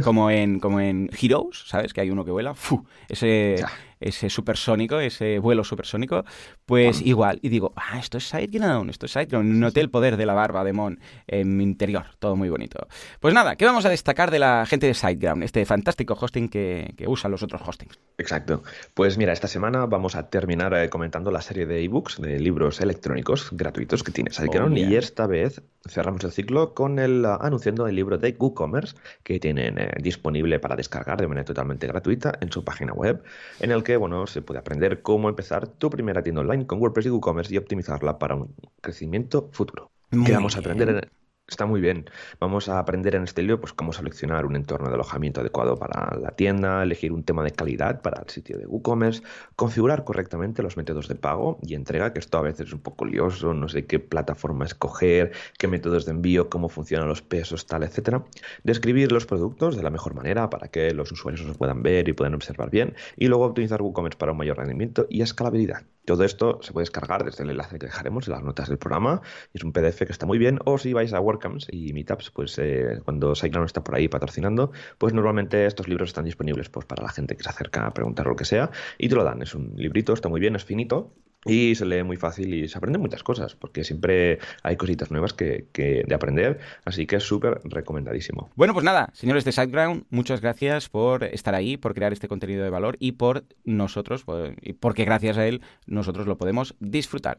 como 0.02 0.28
en 0.28 0.58
como 0.58 0.80
en 0.80 1.08
Heroes, 1.16 1.62
¿sabes? 1.66 1.92
Que 1.92 2.00
hay 2.00 2.10
uno 2.10 2.24
que 2.24 2.32
vuela, 2.32 2.52
¡fu! 2.54 2.84
Ese, 3.08 3.64
ese 4.02 4.30
supersónico, 4.30 5.00
ese 5.00 5.38
vuelo 5.38 5.64
supersónico, 5.64 6.24
pues 6.66 7.00
igual. 7.00 7.38
Y 7.42 7.48
digo, 7.48 7.72
ah, 7.76 7.98
esto 7.98 8.18
es 8.18 8.28
SiteGround, 8.28 8.90
esto 8.90 9.06
es 9.06 9.12
SiteGround. 9.12 9.54
Noté 9.54 9.80
el 9.80 9.90
poder 9.90 10.16
de 10.16 10.26
la 10.26 10.34
barba 10.34 10.64
de 10.64 10.72
Mon 10.72 10.98
en 11.26 11.56
mi 11.56 11.64
interior, 11.64 12.06
todo 12.18 12.36
muy 12.36 12.50
bonito. 12.50 12.86
Pues 13.20 13.34
nada, 13.34 13.56
¿qué 13.56 13.64
vamos 13.64 13.84
a 13.84 13.88
destacar 13.88 14.30
de 14.30 14.38
la 14.38 14.66
gente 14.66 14.86
de 14.86 14.94
SiteGround, 14.94 15.42
este 15.42 15.64
fantástico 15.64 16.16
hosting 16.20 16.48
que, 16.48 16.94
que 16.96 17.08
usan 17.08 17.30
los 17.30 17.42
otros 17.42 17.62
hostings? 17.66 17.98
Exacto. 18.18 18.62
Pues 18.94 19.18
mira, 19.18 19.32
esta 19.32 19.48
semana 19.48 19.86
vamos 19.86 20.14
a 20.14 20.28
terminar 20.28 20.74
eh, 20.74 20.88
comentando 20.88 21.30
la 21.30 21.40
serie 21.40 21.66
de 21.66 21.82
ebooks, 21.82 22.20
de 22.20 22.38
libros 22.38 22.80
electrónicos 22.80 23.48
gratuitos 23.52 24.02
que 24.02 24.12
tiene 24.12 24.30
SiteGround. 24.30 24.74
Oh, 24.74 24.78
y 24.78 24.96
esta 24.96 25.26
vez 25.26 25.62
cerramos 25.88 26.22
el 26.24 26.32
ciclo 26.32 26.74
con 26.74 26.98
el 26.98 27.24
uh, 27.24 27.38
anunciando 27.40 27.86
el 27.86 27.96
libro 27.96 28.18
de 28.18 28.36
WooCommerce 28.38 28.96
que 29.22 29.40
tienen 29.40 29.78
eh, 29.78 29.90
disponible 30.00 30.58
para 30.58 30.76
descargar 30.76 31.20
de 31.20 31.26
manera 31.26 31.44
totalmente 31.44 31.86
gratuita 31.86 32.38
en 32.40 32.52
su 32.52 32.64
página 32.64 32.92
web, 32.92 33.22
en 33.60 33.72
el 33.72 33.82
que 33.82 33.91
bueno, 33.96 34.26
se 34.26 34.42
puede 34.42 34.60
aprender 34.60 35.02
cómo 35.02 35.28
empezar 35.28 35.68
tu 35.68 35.90
primera 35.90 36.22
tienda 36.22 36.40
online 36.40 36.66
con 36.66 36.80
WordPress 36.80 37.06
y 37.06 37.10
WooCommerce 37.10 37.54
y 37.54 37.58
optimizarla 37.58 38.18
para 38.18 38.34
un 38.34 38.54
crecimiento 38.80 39.48
futuro. 39.52 39.90
¿Qué 40.26 40.32
vamos 40.32 40.56
a 40.56 40.60
aprender 40.60 40.88
en, 40.88 41.00
Está 41.48 41.66
muy 41.66 41.80
bien. 41.80 42.06
Vamos 42.40 42.68
a 42.68 42.78
aprender 42.78 43.14
en 43.16 43.24
este 43.24 43.42
libro 43.42 43.60
pues, 43.60 43.72
cómo 43.72 43.92
seleccionar 43.92 44.46
un 44.46 44.56
entorno 44.56 44.88
de 44.88 44.94
alojamiento 44.94 45.40
adecuado 45.40 45.76
para 45.76 46.16
la 46.16 46.30
tienda, 46.30 46.82
elegir 46.82 47.12
un 47.12 47.24
tema 47.24 47.42
de 47.42 47.50
calidad 47.50 48.00
para 48.00 48.22
el 48.22 48.30
sitio 48.30 48.56
de 48.56 48.66
WooCommerce, 48.66 49.22
configurar 49.56 50.04
correctamente 50.04 50.62
los 50.62 50.76
métodos 50.76 51.08
de 51.08 51.16
pago 51.16 51.58
y 51.60 51.74
entrega, 51.74 52.12
que 52.12 52.20
esto 52.20 52.38
a 52.38 52.42
veces 52.42 52.68
es 52.68 52.72
un 52.72 52.80
poco 52.80 53.04
lioso, 53.04 53.52
no 53.54 53.68
sé 53.68 53.86
qué 53.86 53.98
plataforma 53.98 54.64
escoger, 54.64 55.32
qué 55.58 55.68
métodos 55.68 56.06
de 56.06 56.12
envío, 56.12 56.48
cómo 56.48 56.68
funcionan 56.68 57.08
los 57.08 57.22
pesos, 57.22 57.66
tal, 57.66 57.82
etcétera. 57.82 58.24
Describir 58.62 59.12
los 59.12 59.26
productos 59.26 59.76
de 59.76 59.82
la 59.82 59.90
mejor 59.90 60.14
manera 60.14 60.48
para 60.48 60.68
que 60.68 60.94
los 60.94 61.10
usuarios 61.12 61.44
los 61.44 61.58
puedan 61.58 61.82
ver 61.82 62.08
y 62.08 62.12
puedan 62.12 62.34
observar 62.34 62.70
bien 62.70 62.94
y 63.16 63.26
luego 63.26 63.44
optimizar 63.44 63.82
WooCommerce 63.82 64.16
para 64.16 64.32
un 64.32 64.38
mayor 64.38 64.58
rendimiento 64.58 65.06
y 65.10 65.22
escalabilidad. 65.22 65.82
Todo 66.04 66.24
esto 66.24 66.58
se 66.62 66.72
puede 66.72 66.82
descargar 66.82 67.24
desde 67.24 67.44
el 67.44 67.50
enlace 67.50 67.78
que 67.78 67.86
dejaremos 67.86 68.26
en 68.26 68.32
las 68.32 68.42
notas 68.42 68.68
del 68.68 68.76
programa. 68.76 69.22
Es 69.54 69.62
un 69.62 69.72
PDF 69.72 69.98
que 69.98 70.10
está 70.10 70.26
muy 70.26 70.36
bien. 70.36 70.58
O 70.64 70.76
si 70.76 70.92
vais 70.92 71.12
a 71.12 71.20
WordCamps 71.32 71.68
y 71.70 71.92
Meetups, 71.92 72.30
pues 72.30 72.58
eh, 72.58 73.00
cuando 73.04 73.34
SiteGround 73.34 73.66
está 73.66 73.82
por 73.82 73.94
ahí 73.94 74.08
patrocinando, 74.08 74.72
pues 74.98 75.14
normalmente 75.14 75.66
estos 75.66 75.88
libros 75.88 76.10
están 76.10 76.24
disponibles 76.24 76.68
pues, 76.68 76.86
para 76.86 77.02
la 77.02 77.10
gente 77.10 77.36
que 77.36 77.42
se 77.42 77.48
acerca 77.50 77.86
a 77.86 77.94
preguntar 77.94 78.26
lo 78.26 78.36
que 78.36 78.44
sea 78.44 78.70
y 78.98 79.08
te 79.08 79.14
lo 79.14 79.24
dan. 79.24 79.42
Es 79.42 79.54
un 79.54 79.74
librito, 79.76 80.12
está 80.12 80.28
muy 80.28 80.40
bien, 80.40 80.56
es 80.56 80.64
finito 80.64 81.12
y 81.44 81.74
se 81.74 81.84
lee 81.84 82.02
muy 82.02 82.16
fácil 82.16 82.52
y 82.54 82.68
se 82.68 82.78
aprenden 82.78 83.00
muchas 83.00 83.22
cosas, 83.22 83.54
porque 83.56 83.84
siempre 83.84 84.38
hay 84.62 84.76
cositas 84.76 85.10
nuevas 85.10 85.32
que, 85.32 85.66
de 85.74 86.14
aprender, 86.14 86.60
así 86.84 87.06
que 87.06 87.16
es 87.16 87.24
súper 87.24 87.60
recomendadísimo. 87.64 88.50
Bueno, 88.54 88.74
pues 88.74 88.84
nada, 88.84 89.10
señores 89.14 89.44
de 89.44 89.52
SiteGround, 89.52 90.04
muchas 90.10 90.40
gracias 90.40 90.88
por 90.88 91.24
estar 91.24 91.54
ahí, 91.54 91.76
por 91.76 91.94
crear 91.94 92.12
este 92.12 92.28
contenido 92.28 92.62
de 92.64 92.70
valor 92.70 92.96
y 93.00 93.12
por 93.12 93.44
nosotros, 93.64 94.24
y 94.60 94.74
porque 94.74 95.04
gracias 95.04 95.38
a 95.38 95.46
él 95.46 95.62
nosotros 95.86 96.26
lo 96.26 96.36
podemos 96.36 96.74
disfrutar. 96.80 97.38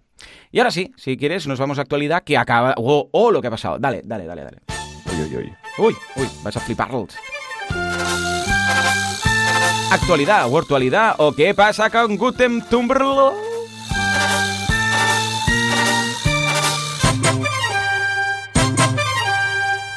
Y 0.51 0.59
ahora 0.59 0.71
sí, 0.71 0.91
si 0.97 1.17
quieres, 1.17 1.47
nos 1.47 1.59
vamos 1.59 1.79
a 1.79 1.83
actualidad 1.83 2.23
que 2.23 2.37
acaba... 2.37 2.73
¡Oh, 2.77 3.09
oh 3.11 3.31
lo 3.31 3.41
que 3.41 3.47
ha 3.47 3.51
pasado! 3.51 3.77
Dale, 3.77 4.01
dale, 4.03 4.25
dale, 4.25 4.43
dale. 4.43 4.57
Uy, 5.11 5.21
uy, 5.21 5.37
uy. 5.37 5.53
Uy, 5.77 5.95
uy, 6.15 6.27
vas 6.43 6.57
a 6.57 6.59
flipar. 6.59 6.89
Actualidad, 9.91 10.49
virtualidad, 10.49 11.15
o 11.19 11.31
qué 11.33 11.53
pasa 11.53 11.89
con 11.89 12.17
Gutem 12.17 12.61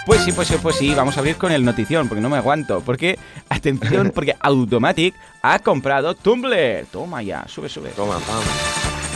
Pues 0.06 0.22
sí, 0.22 0.30
pues 0.30 0.46
sí, 0.46 0.54
pues 0.62 0.76
sí, 0.76 0.94
vamos 0.94 1.16
a 1.16 1.20
abrir 1.20 1.36
con 1.36 1.50
el 1.50 1.64
notición, 1.64 2.08
porque 2.08 2.20
no 2.20 2.28
me 2.28 2.36
aguanto. 2.36 2.80
Porque, 2.80 3.18
atención, 3.48 4.12
porque 4.14 4.36
Automatic 4.40 5.14
ha 5.42 5.58
comprado 5.58 6.14
Tumblr. 6.14 6.86
Toma 6.92 7.22
ya, 7.22 7.44
sube, 7.48 7.68
sube. 7.68 7.90
Toma, 7.90 8.14
vamos. 8.14 8.44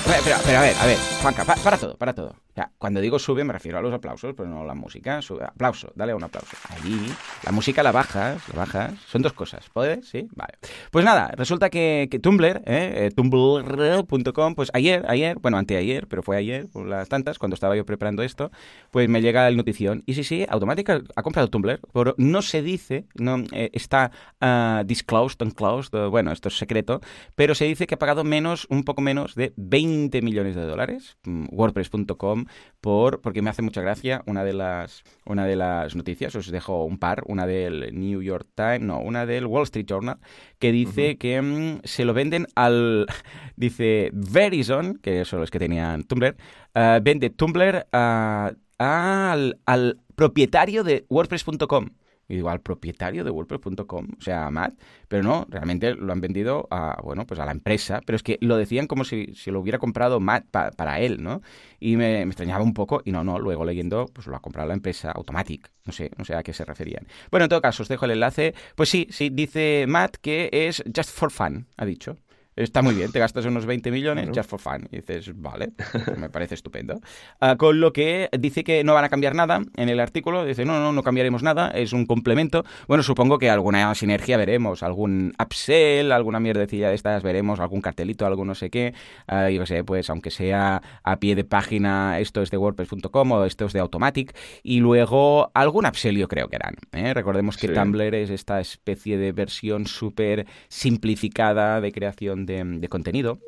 Pero, 0.04 0.36
pero, 0.44 0.58
a 0.58 0.62
ver, 0.62 0.76
a 0.80 0.86
ver, 0.86 0.98
Juanca, 1.22 1.44
para 1.44 1.78
todo, 1.78 1.96
para 1.96 2.12
todo 2.12 2.34
cuando 2.78 3.00
digo 3.00 3.18
sube 3.18 3.44
me 3.44 3.52
refiero 3.52 3.78
a 3.78 3.82
los 3.82 3.92
aplausos, 3.92 4.34
pero 4.36 4.48
no 4.48 4.62
a 4.62 4.64
la 4.64 4.74
música. 4.74 5.22
Sube, 5.22 5.44
aplauso, 5.44 5.92
dale 5.94 6.14
un 6.14 6.22
aplauso. 6.22 6.56
Ahí, 6.68 7.12
la 7.44 7.52
música 7.52 7.82
la 7.82 7.92
bajas, 7.92 8.42
la 8.48 8.58
bajas. 8.58 8.94
Son 9.06 9.22
dos 9.22 9.32
cosas. 9.32 9.68
¿Puedes? 9.72 10.08
Sí, 10.08 10.28
vale. 10.34 10.54
Pues 10.90 11.04
nada, 11.04 11.32
resulta 11.36 11.70
que, 11.70 12.08
Tumblr, 12.22 12.62
¿eh? 12.66 13.06
eh 13.06 13.10
tumblr.com, 13.14 14.54
pues 14.54 14.70
ayer, 14.74 15.04
ayer, 15.08 15.38
bueno, 15.40 15.58
anteayer, 15.58 16.06
pero 16.06 16.22
fue 16.22 16.36
ayer, 16.36 16.68
por 16.68 16.86
las 16.86 17.08
tantas, 17.08 17.38
cuando 17.38 17.54
estaba 17.54 17.76
yo 17.76 17.84
preparando 17.84 18.22
esto, 18.22 18.50
pues 18.90 19.08
me 19.08 19.22
llega 19.22 19.48
el 19.48 19.56
notición. 19.56 20.02
Y 20.06 20.14
sí, 20.14 20.24
sí, 20.24 20.46
automática 20.48 21.00
ha 21.16 21.22
comprado 21.22 21.48
Tumblr, 21.48 21.80
pero 21.92 22.14
no 22.18 22.42
se 22.42 22.62
dice, 22.62 23.06
no 23.14 23.44
eh, 23.52 23.70
está 23.72 24.10
uh, 24.40 24.84
disclosed, 24.84 25.42
unclosed, 25.42 26.08
bueno, 26.10 26.32
esto 26.32 26.48
es 26.48 26.56
secreto, 26.56 27.00
pero 27.34 27.54
se 27.54 27.64
dice 27.64 27.86
que 27.86 27.94
ha 27.94 27.98
pagado 27.98 28.24
menos, 28.24 28.66
un 28.70 28.84
poco 28.84 29.02
menos 29.02 29.34
de 29.34 29.52
20 29.56 30.22
millones 30.22 30.54
de 30.56 30.62
dólares. 30.62 31.16
Mm, 31.24 31.46
WordPress.com 31.50 32.46
por, 32.80 33.20
porque 33.20 33.42
me 33.42 33.50
hace 33.50 33.62
mucha 33.62 33.82
gracia 33.82 34.22
una 34.26 34.44
de 34.44 34.52
las, 34.52 35.02
una 35.26 35.44
de 35.44 35.56
las 35.56 35.94
noticias, 35.96 36.34
os 36.34 36.50
dejo 36.50 36.84
un 36.84 36.98
par, 36.98 37.22
una 37.26 37.46
del 37.46 37.98
New 37.98 38.22
York 38.22 38.48
Times, 38.54 38.82
no, 38.82 39.00
una 39.00 39.26
del 39.26 39.46
Wall 39.46 39.64
Street 39.64 39.86
Journal, 39.86 40.18
que 40.58 40.72
dice 40.72 41.18
que 41.18 41.40
mm, 41.40 41.80
se 41.84 42.04
lo 42.04 42.14
venden 42.14 42.46
al, 42.54 43.06
dice 43.56 44.10
Verizon, 44.12 44.98
que 45.02 45.24
son 45.24 45.40
los 45.40 45.50
que 45.50 45.58
tenían 45.58 46.04
Tumblr, 46.04 46.36
uh, 46.74 47.02
vende 47.02 47.30
Tumblr 47.30 47.86
uh, 47.92 48.56
al, 48.78 49.58
al 49.66 50.00
propietario 50.14 50.84
de 50.84 51.04
WordPress.com. 51.08 51.90
Y 52.30 52.36
digo, 52.36 52.48
al 52.48 52.60
propietario 52.60 53.24
de 53.24 53.30
WordPress.com, 53.30 54.08
o 54.16 54.20
sea, 54.22 54.46
a 54.46 54.50
Matt, 54.50 54.74
pero 55.08 55.22
no, 55.22 55.46
realmente 55.50 55.94
lo 55.94 56.12
han 56.12 56.20
vendido 56.20 56.68
a, 56.70 57.00
bueno, 57.02 57.26
pues 57.26 57.40
a 57.40 57.44
la 57.44 57.52
empresa, 57.52 58.00
pero 58.06 58.16
es 58.16 58.22
que 58.22 58.38
lo 58.40 58.56
decían 58.56 58.86
como 58.86 59.04
si, 59.04 59.34
si 59.34 59.50
lo 59.50 59.60
hubiera 59.60 59.78
comprado 59.78 60.20
Matt 60.20 60.46
para 60.50 61.00
él, 61.00 61.22
¿no? 61.22 61.42
Y 61.80 61.96
me, 61.96 62.22
extrañaba 62.22 62.62
un 62.62 62.72
poco, 62.72 63.02
y 63.04 63.12
no, 63.12 63.24
no, 63.24 63.38
luego 63.38 63.64
leyendo, 63.64 64.06
pues 64.12 64.26
lo 64.28 64.36
ha 64.36 64.40
comprado 64.40 64.68
la 64.68 64.74
empresa 64.74 65.10
Automatic, 65.10 65.70
no 65.84 65.92
sé, 65.92 66.10
no 66.16 66.24
sé 66.24 66.34
a 66.34 66.42
qué 66.42 66.52
se 66.52 66.64
referían. 66.64 67.06
Bueno, 67.30 67.44
en 67.44 67.50
todo 67.50 67.60
caso, 67.60 67.82
os 67.82 67.88
dejo 67.88 68.04
el 68.04 68.12
enlace. 68.12 68.54
Pues 68.76 68.88
sí, 68.88 69.08
sí, 69.10 69.30
dice 69.30 69.86
Matt 69.88 70.16
que 70.16 70.48
es 70.52 70.82
just 70.94 71.10
for 71.10 71.30
fun, 71.30 71.66
ha 71.76 71.84
dicho 71.84 72.16
está 72.62 72.82
muy 72.82 72.94
bien, 72.94 73.10
te 73.12 73.18
gastas 73.18 73.44
unos 73.46 73.66
20 73.66 73.90
millones 73.90 74.28
just 74.34 74.48
for 74.50 74.60
fun. 74.60 74.88
Y 74.90 74.96
dices, 74.96 75.32
vale, 75.34 75.72
me 76.16 76.30
parece 76.30 76.54
estupendo. 76.54 77.00
Ah, 77.40 77.56
con 77.56 77.80
lo 77.80 77.92
que 77.92 78.28
dice 78.38 78.64
que 78.64 78.84
no 78.84 78.94
van 78.94 79.04
a 79.04 79.08
cambiar 79.08 79.34
nada 79.34 79.62
en 79.76 79.88
el 79.88 80.00
artículo, 80.00 80.44
dice, 80.44 80.64
no, 80.64 80.80
no, 80.80 80.92
no 80.92 81.02
cambiaremos 81.02 81.42
nada, 81.42 81.68
es 81.70 81.92
un 81.92 82.06
complemento. 82.06 82.64
Bueno, 82.88 83.02
supongo 83.02 83.38
que 83.38 83.50
alguna 83.50 83.94
sinergia 83.94 84.36
veremos, 84.36 84.82
algún 84.82 85.32
upsell, 85.42 86.12
alguna 86.12 86.40
mierdecilla 86.40 86.88
de 86.88 86.94
estas 86.94 87.22
veremos, 87.22 87.60
algún 87.60 87.80
cartelito, 87.80 88.26
algo 88.26 88.44
no 88.44 88.54
sé 88.54 88.70
qué. 88.70 88.94
Uh, 89.30 89.48
yo 89.48 89.60
qué 89.60 89.66
sé, 89.66 89.84
pues 89.84 90.10
aunque 90.10 90.30
sea 90.30 90.82
a 91.02 91.16
pie 91.18 91.34
de 91.34 91.44
página, 91.44 92.18
esto 92.20 92.42
es 92.42 92.50
de 92.50 92.56
WordPress.com 92.56 93.32
o 93.32 93.44
esto 93.44 93.66
es 93.66 93.72
de 93.72 93.80
Automatic. 93.80 94.36
Y 94.62 94.80
luego 94.80 95.50
algún 95.54 95.86
upsell 95.86 96.16
yo 96.16 96.28
creo 96.28 96.48
que 96.48 96.56
harán. 96.56 96.76
¿eh? 96.92 97.14
Recordemos 97.14 97.56
que 97.56 97.68
Tumblr 97.68 98.14
es 98.14 98.30
esta 98.30 98.60
especie 98.60 99.18
de 99.18 99.32
versión 99.32 99.86
súper 99.86 100.46
simplificada 100.68 101.80
de 101.80 101.92
creación 101.92 102.46
de, 102.46 102.49
contenido. 102.88 103.38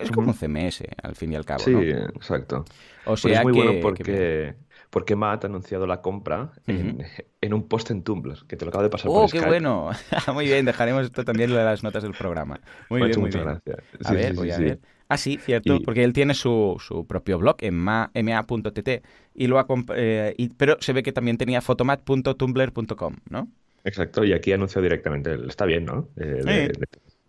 Es, 0.00 0.10
como 0.10 0.28
un 0.28 0.34
CMS, 0.34 0.84
al 1.02 1.14
fin 1.14 1.32
y 1.32 1.36
al 1.36 1.44
cabo. 1.44 1.60
Sí, 1.60 1.74
exacto. 1.74 2.64
O 3.04 3.16
sea 3.16 3.38
es 3.38 3.42
muy 3.42 3.52
bueno 3.52 3.72
porque 3.80 4.54
porque 4.90 5.14
Matt 5.16 5.44
ha 5.44 5.46
anunciado 5.46 5.86
la 5.86 6.02
compra 6.02 6.50
en, 6.66 7.54
un 7.54 7.68
post 7.68 7.90
en 7.90 8.02
Tumblr, 8.02 8.46
que 8.46 8.56
te 8.56 8.64
lo 8.64 8.70
acabo 8.70 8.82
de 8.82 8.90
pasar 8.90 9.10
¡Oh, 9.12 9.26
qué 9.30 9.40
bueno! 9.40 9.90
muy 10.34 10.46
bien, 10.46 10.64
dejaremos 10.64 11.04
esto 11.04 11.24
también 11.24 11.50
en 11.50 11.56
las 11.56 11.82
notas 11.82 12.02
del 12.02 12.12
programa. 12.12 12.60
Muy 12.90 13.02
bien, 13.04 13.20
muy 13.20 13.30
bien. 13.30 13.44
Gracias. 13.44 13.78
a 14.04 14.12
ver, 14.12 14.34
voy 14.34 14.50
a 14.50 14.58
ver. 14.58 14.80
Ah, 15.08 15.16
sí, 15.16 15.38
cierto, 15.38 15.80
porque 15.84 16.04
él 16.04 16.12
tiene 16.12 16.34
su, 16.34 16.76
su 16.78 17.04
propio 17.04 17.38
blog 17.38 17.56
en 17.62 17.76
ma.tt 17.76 18.88
y 19.34 19.46
lo 19.48 19.58
ha 19.58 19.66
eh, 19.96 20.48
pero 20.56 20.76
se 20.80 20.92
ve 20.92 21.02
que 21.02 21.12
también 21.12 21.36
tenía 21.36 21.60
fotomat.tumblr.com, 21.60 23.16
¿no? 23.28 23.48
Exacto, 23.82 24.24
y 24.24 24.32
aquí 24.32 24.52
anunció 24.52 24.80
directamente, 24.82 25.36
está 25.48 25.64
bien, 25.64 25.86
¿no? 25.86 26.08
Eh, 26.16 26.70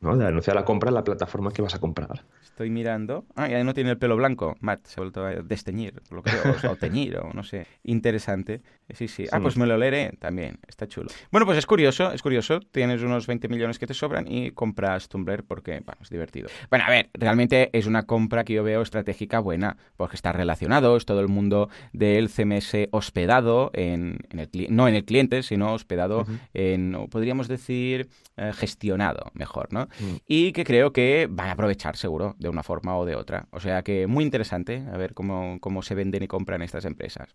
¿no? 0.02 0.18
De 0.18 0.28
anunciar 0.28 0.56
la 0.56 0.66
compra 0.66 0.90
en 0.90 0.96
la 0.96 1.04
plataforma 1.04 1.52
que 1.52 1.62
vas 1.62 1.76
a 1.76 1.80
comprar. 1.80 2.26
Estoy 2.44 2.70
mirando. 2.70 3.26
Ah, 3.36 3.48
ya 3.48 3.64
no 3.64 3.74
tiene 3.74 3.92
el 3.92 3.98
pelo 3.98 4.18
blanco. 4.18 4.56
Matt 4.60 4.86
se 4.86 5.00
ha 5.00 5.04
vuelto 5.04 5.26
a 5.26 5.32
desteñir, 5.32 6.02
lo 6.10 6.22
creo, 6.22 6.42
o, 6.72 6.76
teñir, 6.76 7.18
o 7.18 7.32
no 7.34 7.44
sé. 7.44 7.68
Interesante. 7.84 8.62
Sí, 8.90 9.08
sí. 9.08 9.26
Ah, 9.32 9.40
pues 9.40 9.58
me 9.58 9.66
lo 9.66 9.78
leeré 9.78 10.14
también. 10.20 10.60
Está 10.68 10.88
chulo. 10.88 11.10
Bueno, 11.32 11.46
pues 11.46 11.58
es 11.58 11.66
curioso, 11.66 12.12
es 12.12 12.22
curioso. 12.22 12.60
Tienes 12.60 13.02
unos 13.04 13.28
20 13.28 13.48
millones 13.48 13.80
que 13.80 13.88
te 13.88 13.94
sobran 13.94 14.26
y 14.28 14.52
compras 14.52 15.08
Tumblr 15.08 15.44
porque, 15.44 15.82
bueno, 15.86 16.02
es 16.02 16.10
divertido. 16.10 16.50
Bueno, 16.70 16.86
a 16.86 16.90
ver, 16.90 17.10
realmente 17.14 17.70
es 17.74 17.86
una 17.86 18.04
compra 18.04 18.44
que 18.44 18.54
yo 18.54 18.64
veo 18.64 18.82
estratégica 18.82 19.40
buena, 19.40 19.78
porque 19.96 20.16
está 20.16 20.34
relacionado, 20.34 20.98
es 20.98 21.06
todo 21.06 21.22
el 21.22 21.28
mundo 21.28 21.70
del 21.94 22.30
CMS 22.30 22.90
hospedado 22.92 23.72
en, 23.74 24.20
el 24.32 24.50
no 24.70 24.88
en 24.88 24.96
el 24.96 25.06
cliente, 25.06 25.44
sino 25.44 25.74
hospedado 25.74 26.26
en, 26.54 27.08
podríamos 27.10 27.48
decir, 27.48 28.10
eh, 28.38 28.52
gestionado, 28.54 29.32
mejor, 29.34 29.72
¿no? 29.72 29.88
Mm. 30.00 30.16
Y 30.28 30.52
que 30.52 30.64
creo 30.64 30.94
que 30.94 31.28
van 31.30 31.50
a 31.50 31.52
aprovechar 31.54 31.98
seguro 31.98 32.36
de 32.40 32.50
una 32.50 32.64
forma 32.64 32.98
o 32.98 33.06
de 33.06 33.16
otra. 33.16 33.48
O 33.52 33.60
sea 33.60 33.84
que 33.84 34.08
muy 34.08 34.24
interesante 34.24 34.84
a 34.92 34.98
ver 34.98 35.14
cómo, 35.14 35.58
cómo 35.60 35.82
se 35.82 35.96
venden 35.96 36.24
y 36.24 36.28
compran 36.28 36.62
estas 36.62 36.86
empresas. 36.86 37.34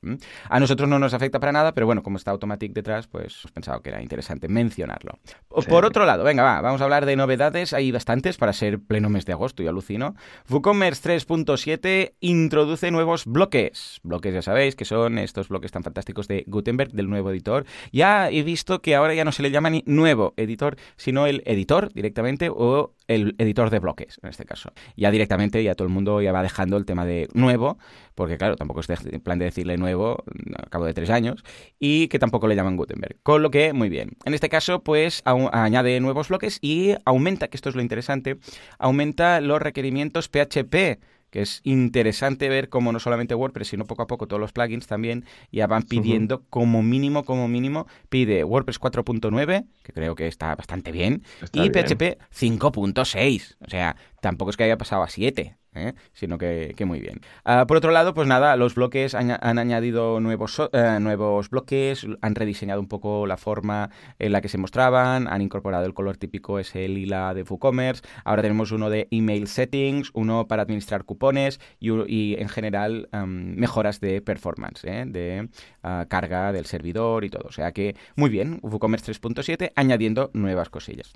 A 0.48 0.60
nosotros 0.60 0.88
no 0.88 0.98
nos 0.98 1.14
afecta 1.14 1.40
para 1.40 1.52
nada, 1.52 1.72
pero 1.72 1.86
bueno, 1.86 2.02
como 2.02 2.16
está 2.16 2.30
Automatic 2.30 2.72
detrás, 2.72 3.06
pues 3.06 3.44
he 3.44 3.52
pensado 3.52 3.80
que 3.80 3.90
era 3.90 4.02
interesante 4.02 4.48
mencionarlo. 4.48 5.18
Por 5.68 5.84
otro 5.84 6.04
lado, 6.04 6.24
venga, 6.24 6.42
va, 6.42 6.60
vamos 6.60 6.80
a 6.80 6.84
hablar 6.84 7.06
de 7.06 7.16
novedades. 7.16 7.72
Hay 7.72 7.90
bastantes 7.90 8.36
para 8.36 8.52
ser 8.52 8.78
pleno 8.80 9.08
mes 9.08 9.24
de 9.24 9.32
agosto, 9.32 9.62
y 9.62 9.66
alucino. 9.66 10.14
WooCommerce 10.48 11.20
3.7 11.20 12.14
introduce 12.20 12.90
nuevos 12.90 13.24
bloques. 13.26 14.00
Bloques, 14.02 14.34
ya 14.34 14.42
sabéis, 14.42 14.76
que 14.76 14.84
son 14.84 15.18
estos 15.18 15.48
bloques 15.48 15.72
tan 15.72 15.82
fantásticos 15.82 16.28
de 16.28 16.44
Gutenberg, 16.46 16.92
del 16.92 17.08
nuevo 17.08 17.30
editor. 17.30 17.64
Ya 17.92 18.30
he 18.30 18.42
visto 18.42 18.80
que 18.82 18.94
ahora 18.94 19.14
ya 19.14 19.24
no 19.24 19.32
se 19.32 19.42
le 19.42 19.50
llama 19.50 19.70
ni 19.70 19.82
nuevo 19.86 20.34
editor, 20.36 20.76
sino 20.96 21.26
el 21.26 21.42
editor 21.46 21.92
directamente 21.92 22.45
o 22.48 22.94
el 23.08 23.34
editor 23.38 23.70
de 23.70 23.78
bloques, 23.78 24.18
en 24.22 24.28
este 24.28 24.44
caso. 24.44 24.72
Ya 24.96 25.10
directamente, 25.10 25.62
ya 25.62 25.74
todo 25.74 25.86
el 25.86 25.94
mundo 25.94 26.20
ya 26.20 26.32
va 26.32 26.42
dejando 26.42 26.76
el 26.76 26.84
tema 26.84 27.04
de 27.04 27.28
nuevo, 27.34 27.78
porque 28.14 28.36
claro, 28.36 28.56
tampoco 28.56 28.80
es 28.80 28.88
en 28.88 29.20
plan 29.20 29.38
de 29.38 29.44
decirle 29.46 29.76
nuevo 29.76 30.24
al 30.56 30.68
cabo 30.70 30.84
de 30.84 30.94
tres 30.94 31.10
años, 31.10 31.44
y 31.78 32.08
que 32.08 32.18
tampoco 32.18 32.48
le 32.48 32.56
llaman 32.56 32.76
Gutenberg. 32.76 33.16
Con 33.22 33.42
lo 33.42 33.50
que, 33.50 33.72
muy 33.72 33.88
bien. 33.88 34.16
En 34.24 34.34
este 34.34 34.48
caso, 34.48 34.82
pues 34.82 35.22
añade 35.24 36.00
nuevos 36.00 36.28
bloques 36.28 36.58
y 36.60 36.94
aumenta, 37.04 37.48
que 37.48 37.56
esto 37.56 37.68
es 37.68 37.74
lo 37.74 37.82
interesante, 37.82 38.38
aumenta 38.78 39.40
los 39.40 39.62
requerimientos 39.62 40.28
PHP 40.28 40.98
que 41.30 41.42
es 41.42 41.60
interesante 41.64 42.48
ver 42.48 42.68
cómo 42.68 42.92
no 42.92 43.00
solamente 43.00 43.34
WordPress, 43.34 43.68
sino 43.68 43.84
poco 43.84 44.02
a 44.02 44.06
poco 44.06 44.26
todos 44.26 44.40
los 44.40 44.52
plugins 44.52 44.86
también 44.86 45.24
ya 45.50 45.66
van 45.66 45.82
pidiendo 45.82 46.44
como 46.50 46.82
mínimo, 46.82 47.24
como 47.24 47.48
mínimo, 47.48 47.86
pide 48.08 48.44
WordPress 48.44 48.80
4.9, 48.80 49.66
que 49.82 49.92
creo 49.92 50.14
que 50.14 50.26
está 50.26 50.54
bastante 50.54 50.92
bien, 50.92 51.22
y 51.52 51.70
PHP 51.70 52.18
5.6. 52.34 53.56
O 53.60 53.70
sea, 53.70 53.96
tampoco 54.20 54.50
es 54.50 54.56
que 54.56 54.64
haya 54.64 54.78
pasado 54.78 55.02
a 55.02 55.08
7. 55.08 55.56
¿Eh? 55.76 55.94
sino 56.12 56.38
que, 56.38 56.74
muy 56.86 57.00
bien. 57.00 57.20
Ah, 57.44 57.66
por 57.66 57.76
otro 57.76 57.90
lado, 57.90 58.14
pues 58.14 58.28
nada, 58.28 58.56
los 58.56 58.74
bloques 58.74 59.14
han, 59.14 59.30
añadido 59.30 60.20
nuevos, 60.20 60.60
eh, 60.72 60.98
nuevos 61.00 61.50
bloques, 61.50 62.06
han 62.20 62.34
rediseñado 62.34 62.80
un 62.80 62.88
poco 62.88 63.26
la 63.26 63.36
forma 63.36 63.90
en 64.18 64.32
la 64.32 64.40
que 64.40 64.48
se 64.48 64.58
mostraban, 64.58 65.28
han 65.28 65.42
incorporado 65.42 65.86
el 65.86 65.94
color 65.94 66.16
típico 66.16 66.58
ese 66.58 66.88
lila 66.88 67.34
de 67.34 67.42
WooCommerce, 67.42 68.02
ahora 68.24 68.42
tenemos 68.42 68.72
uno 68.72 68.90
de 68.90 69.08
email 69.10 69.48
settings, 69.48 70.10
uno 70.14 70.46
para 70.46 70.62
administrar 70.62 71.04
cupones 71.04 71.60
y, 71.80 72.34
en 72.38 72.48
general 72.48 73.08
mejoras 73.26 74.00
de 74.00 74.20
performance, 74.20 74.84
¿eh? 74.84 75.04
de 75.06 75.48
ah, 75.82 76.06
carga 76.08 76.52
del 76.52 76.66
servidor 76.66 77.24
y 77.24 77.30
todo. 77.30 77.48
O 77.48 77.52
sea 77.52 77.72
que 77.72 77.96
muy 78.16 78.30
bien, 78.30 78.58
WooCommerce 78.62 79.12
3.7 79.12 79.72
añadiendo 79.74 80.30
nuevas 80.32 80.68
cosillas. 80.68 81.12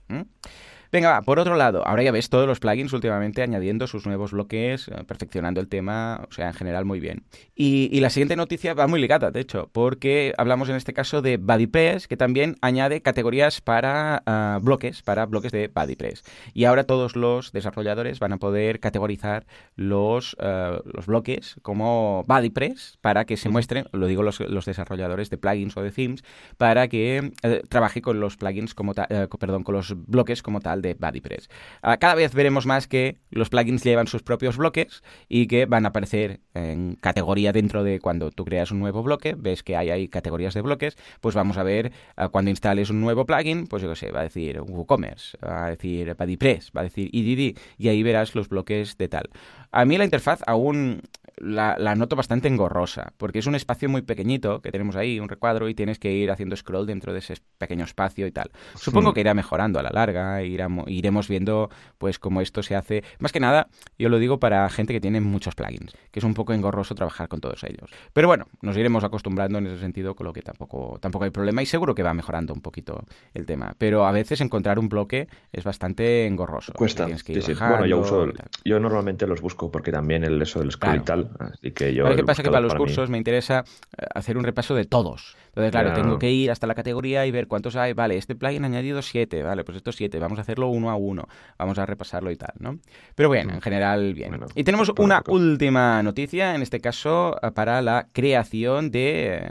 Venga, 0.92 1.22
por 1.22 1.38
otro 1.38 1.54
lado, 1.54 1.86
ahora 1.86 2.02
ya 2.02 2.10
ves 2.10 2.30
todos 2.30 2.48
los 2.48 2.58
plugins 2.58 2.92
últimamente 2.92 3.42
añadiendo 3.42 3.86
sus 3.86 4.06
nuevos 4.06 4.32
bloques, 4.32 4.88
eh, 4.88 5.04
perfeccionando 5.06 5.60
el 5.60 5.68
tema, 5.68 6.26
o 6.28 6.32
sea, 6.32 6.48
en 6.48 6.54
general 6.54 6.84
muy 6.84 6.98
bien. 6.98 7.22
Y, 7.54 8.00
la 8.00 8.10
siguiente 8.10 8.34
noticia 8.34 8.74
va 8.74 8.88
muy 8.88 9.00
ligada, 9.00 9.30
de 9.30 9.38
hecho, 9.40 9.68
porque 9.72 10.34
hablamos 10.36 10.68
en 10.68 10.74
este 10.74 10.92
caso 10.92 11.22
de 11.22 11.36
BuddyPress, 11.36 12.08
que 12.08 12.16
también 12.16 12.56
añade 12.60 13.02
categorías 13.02 13.60
para 13.60 14.22
ah, 14.26 14.58
bloques, 14.62 15.02
para 15.02 15.26
bloques 15.26 15.52
de 15.52 15.68
BuddyPress. 15.68 16.24
Y 16.54 16.64
ahora 16.64 16.84
todos 16.84 17.14
los 17.14 17.52
desarrolladores 17.52 18.18
van 18.18 18.32
a 18.32 18.38
poder 18.38 18.80
categorizar 18.80 19.46
los, 19.76 20.34
ah, 20.40 20.80
los 20.84 21.06
bloques 21.06 21.56
como 21.62 22.24
BuddyPress 22.26 22.98
para 23.00 23.26
que 23.26 23.36
se 23.36 23.48
muestren, 23.48 23.86
lo 23.92 24.06
digo 24.06 24.22
los, 24.24 24.38
desarrolladores 24.64 25.30
de 25.30 25.36
plugins 25.36 25.76
o 25.76 25.82
de 25.82 25.92
themes, 25.92 26.24
para 26.56 26.88
que 26.88 27.32
eh, 27.42 27.62
trabaje 27.68 28.02
con 28.02 28.18
los 28.18 28.36
plugins 28.36 28.74
como 28.74 28.92
eh, 29.08 29.28
perdón, 29.38 29.62
con 29.62 29.76
los 29.76 29.94
bloques 30.06 30.42
como 30.42 30.60
tal 30.60 30.79
de 30.80 30.94
BuddyPress. 30.94 31.48
Ah, 31.82 31.96
cada 31.98 32.14
vez 32.14 32.34
veremos 32.34 32.66
más 32.66 32.86
que 32.86 33.18
los 33.30 33.48
plugins 33.50 33.82
llevan 33.84 34.06
sus 34.06 34.22
propios 34.22 34.56
bloques 34.56 35.02
y 35.28 35.46
que 35.46 35.66
van 35.66 35.84
a 35.84 35.88
aparecer 35.88 36.40
en 36.54 36.96
categoría 36.96 37.52
dentro 37.52 37.84
de 37.84 38.00
cuando 38.00 38.30
tú 38.30 38.44
creas 38.44 38.70
un 38.70 38.80
nuevo 38.80 39.02
bloque, 39.02 39.34
ves 39.36 39.62
que 39.62 39.76
hay 39.76 39.90
ahí 39.90 40.08
categorías 40.08 40.54
de 40.54 40.62
bloques, 40.62 40.96
pues 41.20 41.34
vamos 41.34 41.58
a 41.58 41.62
ver 41.62 41.92
ah, 42.16 42.28
cuando 42.28 42.50
instales 42.50 42.90
un 42.90 43.00
nuevo 43.00 43.26
plugin, 43.26 43.66
pues 43.66 43.82
yo 43.82 43.88
qué 43.90 43.96
sé, 43.96 44.10
va 44.10 44.20
a 44.20 44.24
decir 44.24 44.60
WooCommerce, 44.60 45.38
va 45.44 45.66
a 45.66 45.70
decir 45.70 46.14
BuddyPress, 46.14 46.72
va 46.76 46.82
a 46.82 46.84
decir 46.84 47.10
EDD 47.12 47.58
y 47.78 47.88
ahí 47.88 48.02
verás 48.02 48.34
los 48.34 48.48
bloques 48.48 48.96
de 48.98 49.08
tal. 49.08 49.30
A 49.72 49.84
mí 49.84 49.96
la 49.96 50.04
interfaz 50.04 50.42
aún 50.46 51.02
la, 51.36 51.94
noto 51.94 52.16
bastante 52.16 52.48
engorrosa, 52.48 53.12
porque 53.16 53.38
es 53.38 53.46
un 53.46 53.54
espacio 53.54 53.88
muy 53.88 54.02
pequeñito 54.02 54.60
que 54.60 54.70
tenemos 54.70 54.96
ahí, 54.96 55.20
un 55.20 55.28
recuadro, 55.28 55.68
y 55.68 55.74
tienes 55.74 55.98
que 55.98 56.12
ir 56.12 56.30
haciendo 56.30 56.56
scroll 56.56 56.86
dentro 56.86 57.12
de 57.12 57.18
ese 57.18 57.34
pequeño 57.58 57.84
espacio 57.84 58.26
y 58.26 58.32
tal. 58.32 58.50
Supongo 58.74 59.12
que 59.12 59.20
irá 59.20 59.34
mejorando 59.34 59.78
a 59.78 59.82
la 59.82 59.90
larga, 59.90 60.42
iremos 60.42 61.28
viendo 61.28 61.70
pues 61.98 62.18
cómo 62.18 62.40
esto 62.40 62.62
se 62.62 62.76
hace. 62.76 63.04
Más 63.18 63.32
que 63.32 63.40
nada, 63.40 63.68
yo 63.98 64.08
lo 64.08 64.18
digo 64.18 64.38
para 64.38 64.68
gente 64.68 64.92
que 64.92 65.00
tiene 65.00 65.20
muchos 65.20 65.54
plugins, 65.54 65.92
que 66.10 66.20
es 66.20 66.24
un 66.24 66.34
poco 66.34 66.52
engorroso 66.52 66.94
trabajar 66.94 67.28
con 67.28 67.40
todos 67.40 67.62
ellos. 67.64 67.90
Pero 68.12 68.28
bueno, 68.28 68.46
nos 68.62 68.76
iremos 68.76 69.04
acostumbrando 69.04 69.58
en 69.58 69.66
ese 69.66 69.78
sentido, 69.78 70.14
con 70.14 70.26
lo 70.26 70.32
que 70.32 70.42
tampoco, 70.42 70.98
tampoco 71.00 71.24
hay 71.24 71.30
problema 71.30 71.62
y 71.62 71.66
seguro 71.66 71.94
que 71.94 72.02
va 72.02 72.14
mejorando 72.14 72.54
un 72.54 72.60
poquito 72.60 73.04
el 73.34 73.46
tema. 73.46 73.74
Pero 73.78 74.06
a 74.06 74.12
veces 74.12 74.40
encontrar 74.40 74.78
un 74.78 74.88
bloque 74.88 75.28
es 75.52 75.64
bastante 75.64 76.26
engorroso. 76.26 76.72
Cuesta. 76.72 77.06
Bueno, 77.06 77.86
yo, 77.86 77.98
uso, 77.98 78.26
yo 78.64 78.80
normalmente 78.80 79.26
los 79.26 79.40
busco 79.40 79.70
porque 79.70 79.92
también 79.92 80.24
el 80.24 80.40
eso 80.40 80.60
del 80.60 80.72
scroll 80.72 80.96
y 80.96 81.00
tal 81.00 81.19
Así 81.38 81.72
que 81.72 81.94
yo. 81.94 82.04
¿Qué 82.14 82.24
pasa? 82.24 82.42
Que 82.42 82.50
para 82.50 82.60
los 82.60 82.74
cursos 82.74 83.10
me 83.10 83.18
interesa 83.18 83.64
eh, 83.98 84.06
hacer 84.14 84.36
un 84.36 84.44
repaso 84.44 84.74
de 84.74 84.84
todos. 84.84 85.36
Entonces, 85.48 85.70
claro, 85.72 85.92
tengo 85.94 86.18
que 86.18 86.30
ir 86.30 86.50
hasta 86.50 86.66
la 86.66 86.74
categoría 86.74 87.26
y 87.26 87.30
ver 87.30 87.46
cuántos 87.46 87.76
hay. 87.76 87.92
Vale, 87.92 88.16
este 88.16 88.34
plugin 88.34 88.64
ha 88.64 88.66
añadido 88.66 89.02
siete. 89.02 89.42
Vale, 89.42 89.64
pues 89.64 89.76
estos 89.76 89.96
siete. 89.96 90.18
Vamos 90.18 90.38
a 90.38 90.42
hacerlo 90.42 90.68
uno 90.68 90.90
a 90.90 90.96
uno. 90.96 91.26
Vamos 91.58 91.78
a 91.78 91.86
repasarlo 91.86 92.30
y 92.30 92.36
tal, 92.36 92.52
¿no? 92.58 92.78
Pero 93.14 93.28
bueno, 93.28 93.52
en 93.52 93.58
mm. 93.58 93.62
general, 93.62 94.14
bien. 94.14 94.38
y 94.54 94.64
tenemos 94.64 94.92
una 94.98 95.22
última 95.26 96.02
noticia, 96.02 96.54
en 96.54 96.62
este 96.62 96.80
caso, 96.80 97.36
para 97.54 97.82
la 97.82 98.06
creación 98.12 98.90
de, 98.90 99.50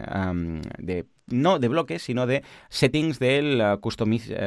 de 0.77 1.05
no 1.31 1.59
de 1.59 1.67
bloques, 1.67 2.01
sino 2.01 2.27
de 2.27 2.43
settings 2.69 3.19
del, 3.19 3.63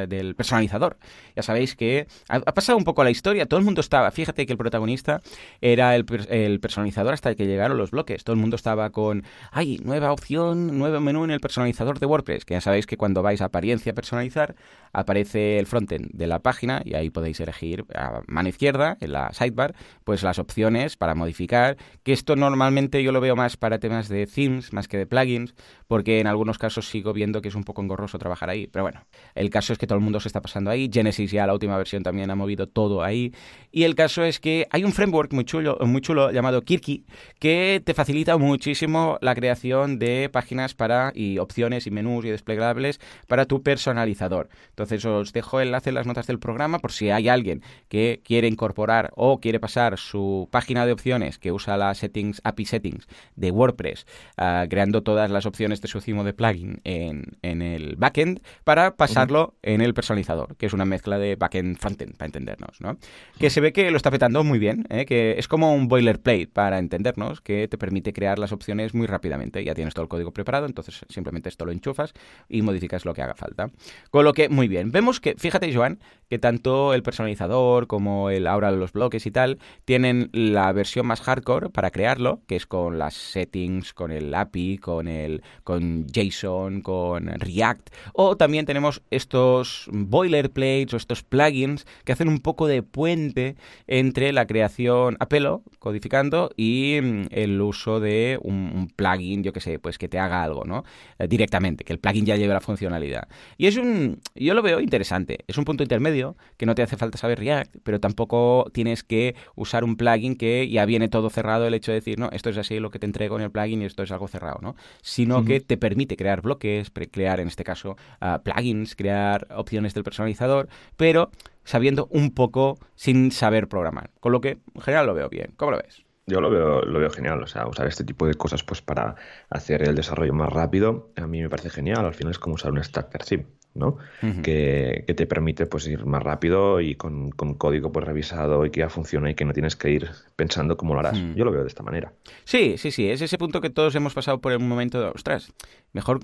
del 0.07 0.35
personalizador. 0.35 0.97
Ya 1.35 1.43
sabéis 1.43 1.75
que 1.75 2.07
ha, 2.29 2.39
pasado 2.39 2.77
un 2.77 2.83
poco 2.83 3.03
la 3.03 3.11
historia, 3.11 3.45
todo 3.45 3.59
el 3.59 3.65
mundo 3.65 3.81
estaba, 3.81 4.11
fíjate 4.11 4.45
que 4.45 4.53
el 4.53 4.57
protagonista 4.57 5.21
era 5.61 5.95
el, 5.95 6.05
el 6.29 6.59
personalizador 6.59 7.13
hasta 7.13 7.35
que 7.35 7.47
llegaron 7.47 7.77
los 7.77 7.91
bloques, 7.91 8.23
todo 8.23 8.33
el 8.33 8.39
mundo 8.39 8.55
estaba 8.55 8.89
con, 8.91 9.23
ay, 9.51 9.79
nueva 9.83 10.11
opción, 10.11 10.77
nuevo 10.77 10.99
menú 10.99 11.23
en 11.23 11.31
el 11.31 11.39
personalizador 11.39 11.99
de 11.99 12.05
WordPress, 12.05 12.45
que 12.45 12.53
ya 12.53 12.61
sabéis 12.61 12.85
que 12.85 12.97
cuando 12.97 13.21
vais 13.21 13.41
a 13.41 13.45
apariencia 13.45 13.93
personalizar, 13.93 14.55
aparece 14.93 15.59
el 15.59 15.65
frontend 15.65 16.11
de 16.11 16.27
la 16.27 16.39
página 16.39 16.81
y 16.85 16.93
ahí 16.95 17.09
podéis 17.09 17.39
elegir 17.39 17.85
a 17.95 18.21
mano 18.27 18.49
izquierda, 18.49 18.97
en 18.99 19.13
la 19.13 19.31
sidebar, 19.33 19.75
pues 20.03 20.23
las 20.23 20.39
opciones 20.39 20.97
para 20.97 21.15
modificar, 21.15 21.77
que 22.03 22.13
esto 22.13 22.35
normalmente 22.35 23.03
yo 23.03 23.11
lo 23.11 23.21
veo 23.21 23.35
más 23.35 23.57
para 23.57 23.79
temas 23.79 24.07
de 24.09 24.27
themes 24.27 24.73
más 24.73 24.87
que 24.87 24.97
de 24.97 25.05
plugins, 25.05 25.53
porque 25.87 26.19
en 26.19 26.27
algunos 26.27 26.57
casos 26.57 26.72
sigo 26.81 27.13
viendo 27.13 27.41
que 27.41 27.49
es 27.49 27.55
un 27.55 27.63
poco 27.63 27.81
engorroso 27.81 28.17
trabajar 28.17 28.49
ahí. 28.49 28.67
Pero 28.67 28.83
bueno, 28.83 29.05
el 29.35 29.49
caso 29.49 29.73
es 29.73 29.79
que 29.79 29.87
todo 29.87 29.97
el 29.97 30.03
mundo 30.03 30.19
se 30.19 30.27
está 30.27 30.41
pasando 30.41 30.69
ahí. 30.69 30.89
Genesis 30.91 31.31
ya 31.31 31.45
la 31.45 31.53
última 31.53 31.77
versión 31.77 32.03
también 32.03 32.31
ha 32.31 32.35
movido 32.35 32.67
todo 32.67 33.03
ahí. 33.03 33.33
Y 33.71 33.83
el 33.83 33.95
caso 33.95 34.23
es 34.23 34.39
que 34.39 34.67
hay 34.71 34.83
un 34.83 34.93
framework 34.93 35.33
muy 35.33 35.45
chulo, 35.45 35.77
muy 35.81 36.01
chulo 36.01 36.31
llamado 36.31 36.61
Kirky 36.61 37.05
que 37.39 37.81
te 37.83 37.93
facilita 37.93 38.37
muchísimo 38.37 39.17
la 39.21 39.35
creación 39.35 39.99
de 39.99 40.29
páginas 40.31 40.73
para 40.73 41.11
y 41.15 41.39
opciones 41.39 41.87
y 41.87 41.91
menús 41.91 42.25
y 42.25 42.29
desplegables 42.29 42.99
para 43.27 43.45
tu 43.45 43.63
personalizador. 43.63 44.49
Entonces 44.69 45.03
os 45.05 45.33
dejo 45.33 45.59
el 45.59 45.73
enlace 45.73 45.89
en 45.89 45.95
las 45.95 46.07
notas 46.07 46.27
del 46.27 46.39
programa 46.39 46.79
por 46.79 46.91
si 46.91 47.09
hay 47.09 47.29
alguien 47.29 47.61
que 47.89 48.21
quiere 48.23 48.47
incorporar 48.47 49.11
o 49.15 49.39
quiere 49.39 49.59
pasar 49.59 49.97
su 49.97 50.47
página 50.51 50.85
de 50.85 50.91
opciones 50.91 51.39
que 51.39 51.51
usa 51.51 51.77
las 51.77 51.97
settings 51.97 52.41
API 52.43 52.65
settings 52.65 53.07
de 53.35 53.51
WordPress, 53.51 54.05
ah, 54.37 54.65
creando 54.69 55.01
todas 55.01 55.31
las 55.31 55.45
opciones 55.45 55.81
de 55.81 55.87
su 55.87 56.01
cimo 56.01 56.23
de 56.23 56.33
plugin 56.33 56.62
en, 56.83 57.61
el 57.61 57.95
backend 57.95 58.41
para 58.63 58.95
pasarlo 58.95 59.55
en 59.61 59.81
el 59.81 59.93
personalizador, 59.93 60.55
que 60.57 60.65
es 60.65 60.73
una 60.73 60.85
mezcla 60.85 61.17
de 61.17 61.35
backend 61.35 61.77
frontend 61.77 62.15
para 62.15 62.27
entendernos, 62.27 62.81
¿no? 62.81 62.97
Que 63.39 63.49
se 63.49 63.61
ve 63.61 63.73
que 63.73 63.91
lo 63.91 63.97
está 63.97 64.11
petando 64.11 64.43
muy 64.43 64.59
bien, 64.59 64.85
¿eh? 64.89 65.05
que 65.05 65.35
es 65.37 65.47
como 65.47 65.73
un 65.73 65.87
boilerplate 65.87 66.47
para 66.47 66.79
entendernos, 66.79 67.41
que 67.41 67.67
te 67.67 67.77
permite 67.77 68.13
crear 68.13 68.39
las 68.39 68.51
opciones 68.51 68.93
muy 68.93 69.07
rápidamente. 69.07 69.63
Ya 69.63 69.75
tienes 69.75 69.93
todo 69.93 70.03
el 70.03 70.09
código 70.09 70.31
preparado, 70.31 70.65
entonces 70.65 71.05
simplemente 71.09 71.49
esto 71.49 71.65
lo 71.65 71.71
enchufas 71.71 72.13
y 72.49 72.61
modificas 72.61 73.05
lo 73.05 73.13
que 73.13 73.21
haga 73.21 73.35
falta. 73.35 73.69
Con 74.11 74.25
lo 74.25 74.33
que, 74.33 74.49
muy 74.49 74.67
bien. 74.67 74.91
Vemos 74.91 75.19
que, 75.19 75.35
fíjate, 75.37 75.73
Joan, 75.73 75.99
que 76.29 76.39
tanto 76.39 76.93
el 76.93 77.03
personalizador 77.03 77.87
como 77.87 78.29
el 78.29 78.47
ahora 78.47 78.71
los 78.71 78.93
bloques 78.93 79.25
y 79.25 79.31
tal 79.31 79.59
tienen 79.85 80.29
la 80.33 80.71
versión 80.71 81.05
más 81.05 81.21
hardcore 81.21 81.69
para 81.69 81.91
crearlo, 81.91 82.41
que 82.47 82.55
es 82.55 82.65
con 82.65 82.97
las 82.97 83.13
settings, 83.13 83.93
con 83.93 84.11
el 84.11 84.33
API, 84.33 84.77
con 84.77 85.07
el 85.07 85.43
con 85.63 86.07
JSON, 86.07 86.52
con 86.83 87.27
React, 87.27 87.89
o 88.13 88.37
también 88.37 88.65
tenemos 88.65 89.01
estos 89.11 89.87
boilerplates 89.91 90.93
o 90.93 90.97
estos 90.97 91.23
plugins 91.23 91.85
que 92.03 92.11
hacen 92.11 92.27
un 92.27 92.39
poco 92.39 92.67
de 92.67 92.83
puente 92.83 93.55
entre 93.87 94.33
la 94.33 94.45
creación 94.45 95.17
a 95.19 95.27
pelo, 95.27 95.63
codificando, 95.79 96.51
y 96.55 96.99
mm, 97.01 97.25
el 97.31 97.61
uso 97.61 97.99
de 97.99 98.39
un, 98.41 98.91
plugin, 98.95 99.43
yo 99.43 99.53
que 99.53 99.61
sé, 99.61 99.79
pues 99.79 99.97
que 99.97 100.07
te 100.07 100.19
haga 100.19 100.43
algo, 100.43 100.63
¿no? 100.65 100.83
Eh, 101.19 101.27
directamente, 101.27 101.83
que 101.83 101.93
el 101.93 101.99
plugin 101.99 102.25
ya 102.25 102.35
lleve 102.35 102.53
la 102.53 102.61
funcionalidad. 102.61 103.27
Y 103.57 103.67
es 103.67 103.77
un, 103.77 104.19
yo 104.35 104.53
lo 104.53 104.61
veo 104.61 104.79
interesante, 104.79 105.39
es 105.47 105.57
un 105.57 105.65
punto 105.65 105.83
intermedio 105.83 106.35
que 106.57 106.65
no 106.65 106.75
te 106.75 106.83
hace 106.83 106.97
falta 106.97 107.17
saber 107.17 107.39
React, 107.39 107.77
pero 107.83 107.99
tampoco 107.99 108.69
tienes 108.73 109.03
que 109.03 109.35
usar 109.55 109.83
un 109.83 109.95
plugin 109.95 110.35
que 110.35 110.69
ya 110.69 110.85
viene 110.85 111.09
todo 111.09 111.29
cerrado, 111.29 111.67
el 111.67 111.73
hecho 111.73 111.91
de 111.91 111.99
decir, 111.99 112.19
no, 112.19 112.29
esto 112.31 112.49
es 112.49 112.57
así 112.57 112.79
lo 112.79 112.89
que 112.89 112.99
te 112.99 113.05
entrego 113.05 113.35
en 113.37 113.43
el 113.43 113.51
plugin 113.51 113.81
y 113.81 113.85
esto 113.85 114.03
es 114.03 114.11
algo 114.11 114.27
cerrado, 114.27 114.59
¿no? 114.61 114.75
Sino 115.01 115.43
que 115.45 115.59
te 115.59 115.77
permite 115.77 116.17
crear 116.17 116.41
bloques, 116.43 116.91
crear 117.11 117.39
en 117.39 117.47
este 117.47 117.63
caso 117.63 117.95
ah, 118.21 118.41
plugins, 118.43 118.95
crear 118.95 119.47
opciones 119.49 119.95
del 119.95 120.03
personalizador, 120.03 120.69
pero 120.97 121.31
sabiendo 121.63 122.07
un 122.11 122.31
poco 122.31 122.77
sin 122.95 123.31
saber 123.31 123.67
programar. 123.67 124.11
Con 124.19 124.31
lo 124.31 124.41
que 124.41 124.59
en 124.75 124.81
general 124.81 125.07
lo 125.07 125.15
veo 125.15 125.29
bien. 125.29 125.53
¿Cómo 125.57 125.71
lo 125.71 125.77
ves? 125.77 126.05
Yo 126.25 126.39
lo 126.39 126.49
veo, 126.49 126.81
lo 126.81 126.99
veo 126.99 127.09
genial, 127.09 127.43
o 127.43 127.47
sea, 127.47 127.67
usar 127.67 127.87
este 127.87 128.05
tipo 128.05 128.25
de 128.25 128.35
cosas 128.35 128.63
pues 128.63 128.81
para 128.81 129.15
hacer 129.49 129.81
el 129.81 129.95
desarrollo 129.95 130.33
más 130.33 130.53
rápido, 130.53 131.11
a 131.17 131.27
mí 131.27 131.41
me 131.41 131.49
parece 131.49 131.69
genial, 131.69 132.05
al 132.05 132.13
final 132.13 132.31
es 132.31 132.39
como 132.39 132.55
usar 132.55 132.71
un 132.71 132.81
starter 132.81 133.23
sim, 133.23 133.45
¿no? 133.75 133.97
que, 134.43 135.03
te 135.15 135.25
permite 135.25 135.65
pues 135.65 135.87
ir 135.87 136.05
más 136.05 136.21
rápido 136.21 136.81
y 136.81 136.95
con, 136.95 137.31
código 137.31 137.91
pues 137.91 138.05
revisado 138.05 138.65
y 138.65 138.71
que 138.71 138.81
ya 138.81 138.89
funciona 138.89 139.29
y 139.29 139.35
que 139.35 139.45
no 139.45 139.53
tienes 139.53 139.75
que 139.75 139.91
ir 139.91 140.09
pensando 140.35 140.77
cómo 140.77 140.93
lo 140.93 140.99
harás. 140.99 141.19
Hmm. 141.19 141.35
Yo 141.35 141.45
lo 141.45 141.51
veo 141.51 141.61
de 141.61 141.67
esta 141.67 141.83
manera. 141.83 142.13
Sí, 142.43 142.77
sí, 142.77 142.91
sí, 142.91 143.09
es 143.09 143.21
ese 143.21 143.37
punto 143.37 143.61
que 143.61 143.69
todos 143.69 143.95
hemos 143.95 144.13
pasado 144.13 144.39
por 144.39 144.53
un 144.53 144.67
momento 144.67 145.01
de, 145.01 145.07
ostras, 145.07 145.51
mejor 145.91 146.19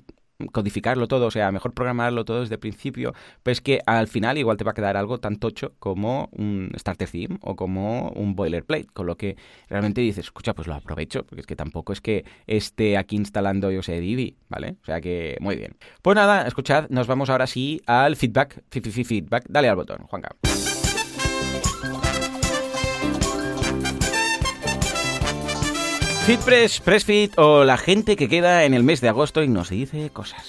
codificarlo 0.52 1.08
todo, 1.08 1.26
o 1.26 1.30
sea, 1.30 1.50
mejor 1.52 1.72
programarlo 1.72 2.24
todo 2.24 2.40
desde 2.40 2.54
el 2.54 2.60
principio, 2.60 3.14
pues 3.42 3.60
que 3.60 3.80
al 3.86 4.08
final 4.08 4.38
igual 4.38 4.56
te 4.56 4.64
va 4.64 4.72
a 4.72 4.74
quedar 4.74 4.96
algo 4.96 5.18
tan 5.18 5.36
tocho 5.36 5.72
como 5.78 6.28
un 6.32 6.72
starter 6.78 7.08
theme 7.08 7.38
o 7.42 7.56
como 7.56 8.10
un 8.10 8.34
boilerplate, 8.34 8.86
con 8.92 9.06
lo 9.06 9.16
que 9.16 9.36
realmente 9.68 10.00
dices, 10.00 10.26
escucha, 10.26 10.54
pues 10.54 10.68
lo 10.68 10.74
aprovecho, 10.74 11.24
porque 11.24 11.40
es 11.40 11.46
que 11.46 11.56
tampoco 11.56 11.92
es 11.92 12.00
que 12.00 12.24
esté 12.46 12.96
aquí 12.96 13.16
instalando, 13.16 13.70
yo 13.70 13.82
sé, 13.82 14.00
Divi, 14.00 14.36
¿vale? 14.48 14.76
O 14.82 14.84
sea 14.84 15.00
que 15.00 15.36
muy 15.40 15.56
bien. 15.56 15.76
Pues 16.02 16.14
nada, 16.14 16.46
escuchad, 16.46 16.88
nos 16.90 17.06
vamos 17.06 17.30
ahora 17.30 17.46
sí 17.46 17.80
al 17.86 18.16
feedback, 18.16 18.62
feedback, 18.70 19.44
dale 19.48 19.68
al 19.68 19.76
botón, 19.76 19.98
Juanca. 20.06 20.36
FitPress, 26.30 26.78
PressFit 26.78 27.36
o 27.38 27.64
la 27.64 27.76
gente 27.76 28.14
que 28.14 28.28
queda 28.28 28.62
en 28.62 28.72
el 28.72 28.84
mes 28.84 29.00
de 29.00 29.08
agosto 29.08 29.42
y 29.42 29.48
nos 29.48 29.70
dice 29.70 30.10
cosas. 30.10 30.46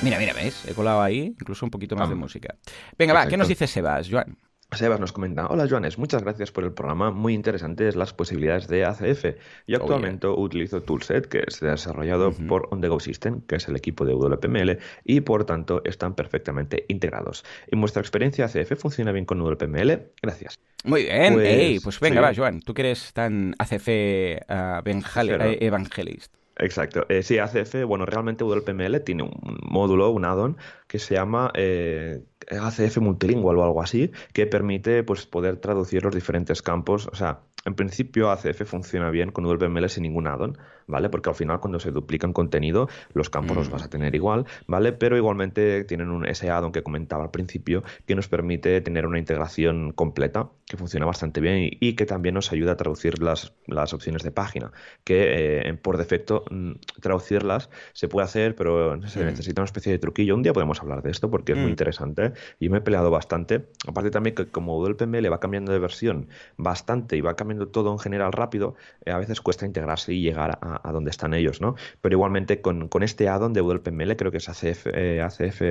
Mira, 0.00 0.16
mira, 0.18 0.32
¿ves? 0.32 0.64
He 0.68 0.74
colado 0.74 1.02
ahí 1.02 1.34
incluso 1.40 1.66
un 1.66 1.70
poquito 1.70 1.96
más 1.96 2.08
de 2.08 2.14
música. 2.14 2.54
Venga, 2.96 3.14
va, 3.14 3.26
¿qué 3.26 3.36
nos 3.36 3.48
dice 3.48 3.66
Sebas, 3.66 4.08
Joan? 4.08 4.38
Sebas 4.70 5.00
nos 5.00 5.12
comenta, 5.12 5.46
hola 5.46 5.66
Joanes, 5.68 5.98
muchas 5.98 6.22
gracias 6.22 6.52
por 6.52 6.62
el 6.62 6.72
programa, 6.72 7.10
muy 7.10 7.32
interesantes 7.32 7.96
las 7.96 8.12
posibilidades 8.12 8.68
de 8.68 8.84
ACF. 8.84 9.24
Yo 9.66 9.78
oh, 9.78 9.80
actualmente 9.80 10.28
utilizo 10.28 10.82
Toolset, 10.82 11.26
que 11.26 11.42
es 11.46 11.58
desarrollado 11.58 12.32
por 12.32 12.68
On 12.70 12.80
The 12.80 12.88
Go 12.88 13.00
System, 13.00 13.40
que 13.40 13.56
es 13.56 13.66
el 13.66 13.76
equipo 13.76 14.04
de 14.04 14.12
WPML, 14.12 14.78
y 15.04 15.22
por 15.22 15.46
tanto 15.46 15.82
están 15.84 16.14
perfectamente 16.14 16.84
integrados. 16.88 17.44
¿En 17.66 17.80
vuestra 17.80 18.00
experiencia 18.00 18.44
ACF 18.44 18.78
funciona 18.78 19.10
bien 19.10 19.24
con 19.24 19.40
WPML? 19.40 20.12
Gracias. 20.22 20.58
Muy 20.84 21.04
bien, 21.04 21.34
pues, 21.34 21.82
pues 21.82 22.00
venga, 22.00 22.20
va, 22.20 22.34
Joan, 22.34 22.60
tú 22.60 22.72
que 22.74 22.82
eres 22.82 23.12
tan 23.14 23.54
ACF 23.58 23.88
uh, 23.88 24.82
evangelist. 24.84 26.32
Exacto. 26.58 27.06
Eh, 27.08 27.22
sí, 27.22 27.38
ACF, 27.38 27.84
bueno, 27.84 28.04
realmente 28.04 28.42
WPML 28.44 29.00
tiene 29.04 29.22
un 29.22 29.58
módulo, 29.62 30.10
un 30.10 30.24
add-on, 30.24 30.56
que 30.88 30.98
se 30.98 31.14
llama 31.14 31.52
eh, 31.54 32.24
ACF 32.50 32.98
Multilingual 32.98 33.58
o 33.58 33.64
algo 33.64 33.82
así, 33.82 34.10
que 34.32 34.46
permite 34.46 35.02
pues, 35.02 35.26
poder 35.26 35.56
traducir 35.56 36.04
los 36.04 36.14
diferentes 36.14 36.62
campos. 36.62 37.08
O 37.12 37.14
sea, 37.14 37.40
en 37.64 37.74
principio 37.74 38.30
ACF 38.30 38.62
funciona 38.64 39.10
bien 39.10 39.30
con 39.30 39.44
WPML 39.44 39.88
sin 39.88 40.04
ningún 40.04 40.26
add-on, 40.26 40.56
¿vale? 40.86 41.10
Porque 41.10 41.28
al 41.28 41.34
final 41.34 41.60
cuando 41.60 41.80
se 41.80 41.90
duplican 41.90 42.32
contenido, 42.32 42.88
los 43.12 43.30
campos 43.30 43.56
los 43.56 43.70
vas 43.70 43.82
a 43.82 43.90
tener 43.90 44.14
igual, 44.14 44.46
¿vale? 44.66 44.92
Pero 44.92 45.16
igualmente 45.16 45.84
tienen 45.84 46.08
un, 46.08 46.26
ese 46.26 46.50
add-on 46.50 46.72
que 46.72 46.82
comentaba 46.82 47.24
al 47.24 47.30
principio 47.30 47.82
que 48.06 48.14
nos 48.14 48.28
permite 48.28 48.80
tener 48.80 49.06
una 49.06 49.18
integración 49.18 49.92
completa 49.92 50.48
que 50.66 50.76
funciona 50.76 51.06
bastante 51.06 51.40
bien 51.40 51.70
y, 51.80 51.94
que 51.94 52.06
también 52.06 52.34
nos 52.34 52.52
ayuda 52.52 52.72
a 52.72 52.76
traducir 52.76 53.22
las, 53.22 53.54
las 53.66 53.92
opciones 53.94 54.22
de 54.22 54.30
página, 54.30 54.70
que 55.04 55.68
eh, 55.68 55.74
por 55.74 55.96
defecto 55.96 56.44
mm, 56.50 56.72
traducirlas 57.00 57.70
se 57.92 58.08
puede 58.08 58.26
hacer, 58.26 58.54
pero 58.54 59.00
se 59.08 59.24
necesita 59.24 59.62
una 59.62 59.66
especie 59.66 59.92
de 59.92 59.98
truquillo. 59.98 60.34
Un 60.34 60.42
día 60.42 60.52
podemos 60.52 60.80
hablar 60.80 61.02
de 61.02 61.10
esto 61.10 61.30
porque 61.30 61.52
es 61.52 61.58
muy 61.58 61.68
mm. 61.68 61.70
interesante 61.70 62.32
y 62.58 62.68
me 62.68 62.78
he 62.78 62.80
peleado 62.80 63.10
bastante. 63.10 63.66
Aparte 63.86 64.10
también 64.10 64.34
que 64.34 64.46
como 64.46 64.78
WPML 64.82 65.30
va 65.32 65.40
cambiando 65.40 65.72
de 65.72 65.78
versión 65.78 66.28
bastante 66.56 67.16
y 67.16 67.20
va 67.20 67.36
cambiando 67.36 67.68
todo 67.68 67.92
en 67.92 67.98
general 67.98 68.32
rápido, 68.32 68.74
eh, 69.04 69.10
a 69.10 69.18
veces 69.18 69.40
cuesta 69.40 69.66
integrarse 69.66 70.12
y 70.12 70.22
llegar 70.22 70.58
a, 70.60 70.80
a, 70.88 70.92
donde 70.92 71.10
están 71.10 71.34
ellos, 71.34 71.60
¿no? 71.60 71.76
Pero 72.00 72.14
igualmente 72.14 72.60
con, 72.60 72.88
con 72.88 73.02
este 73.02 73.28
add-on 73.28 73.52
de 73.52 73.60
WPML, 73.60 74.16
creo 74.16 74.30
que 74.30 74.38
es 74.38 74.48
ACF, 74.48 74.86
eh, 74.94 75.22
ACF 75.22 75.62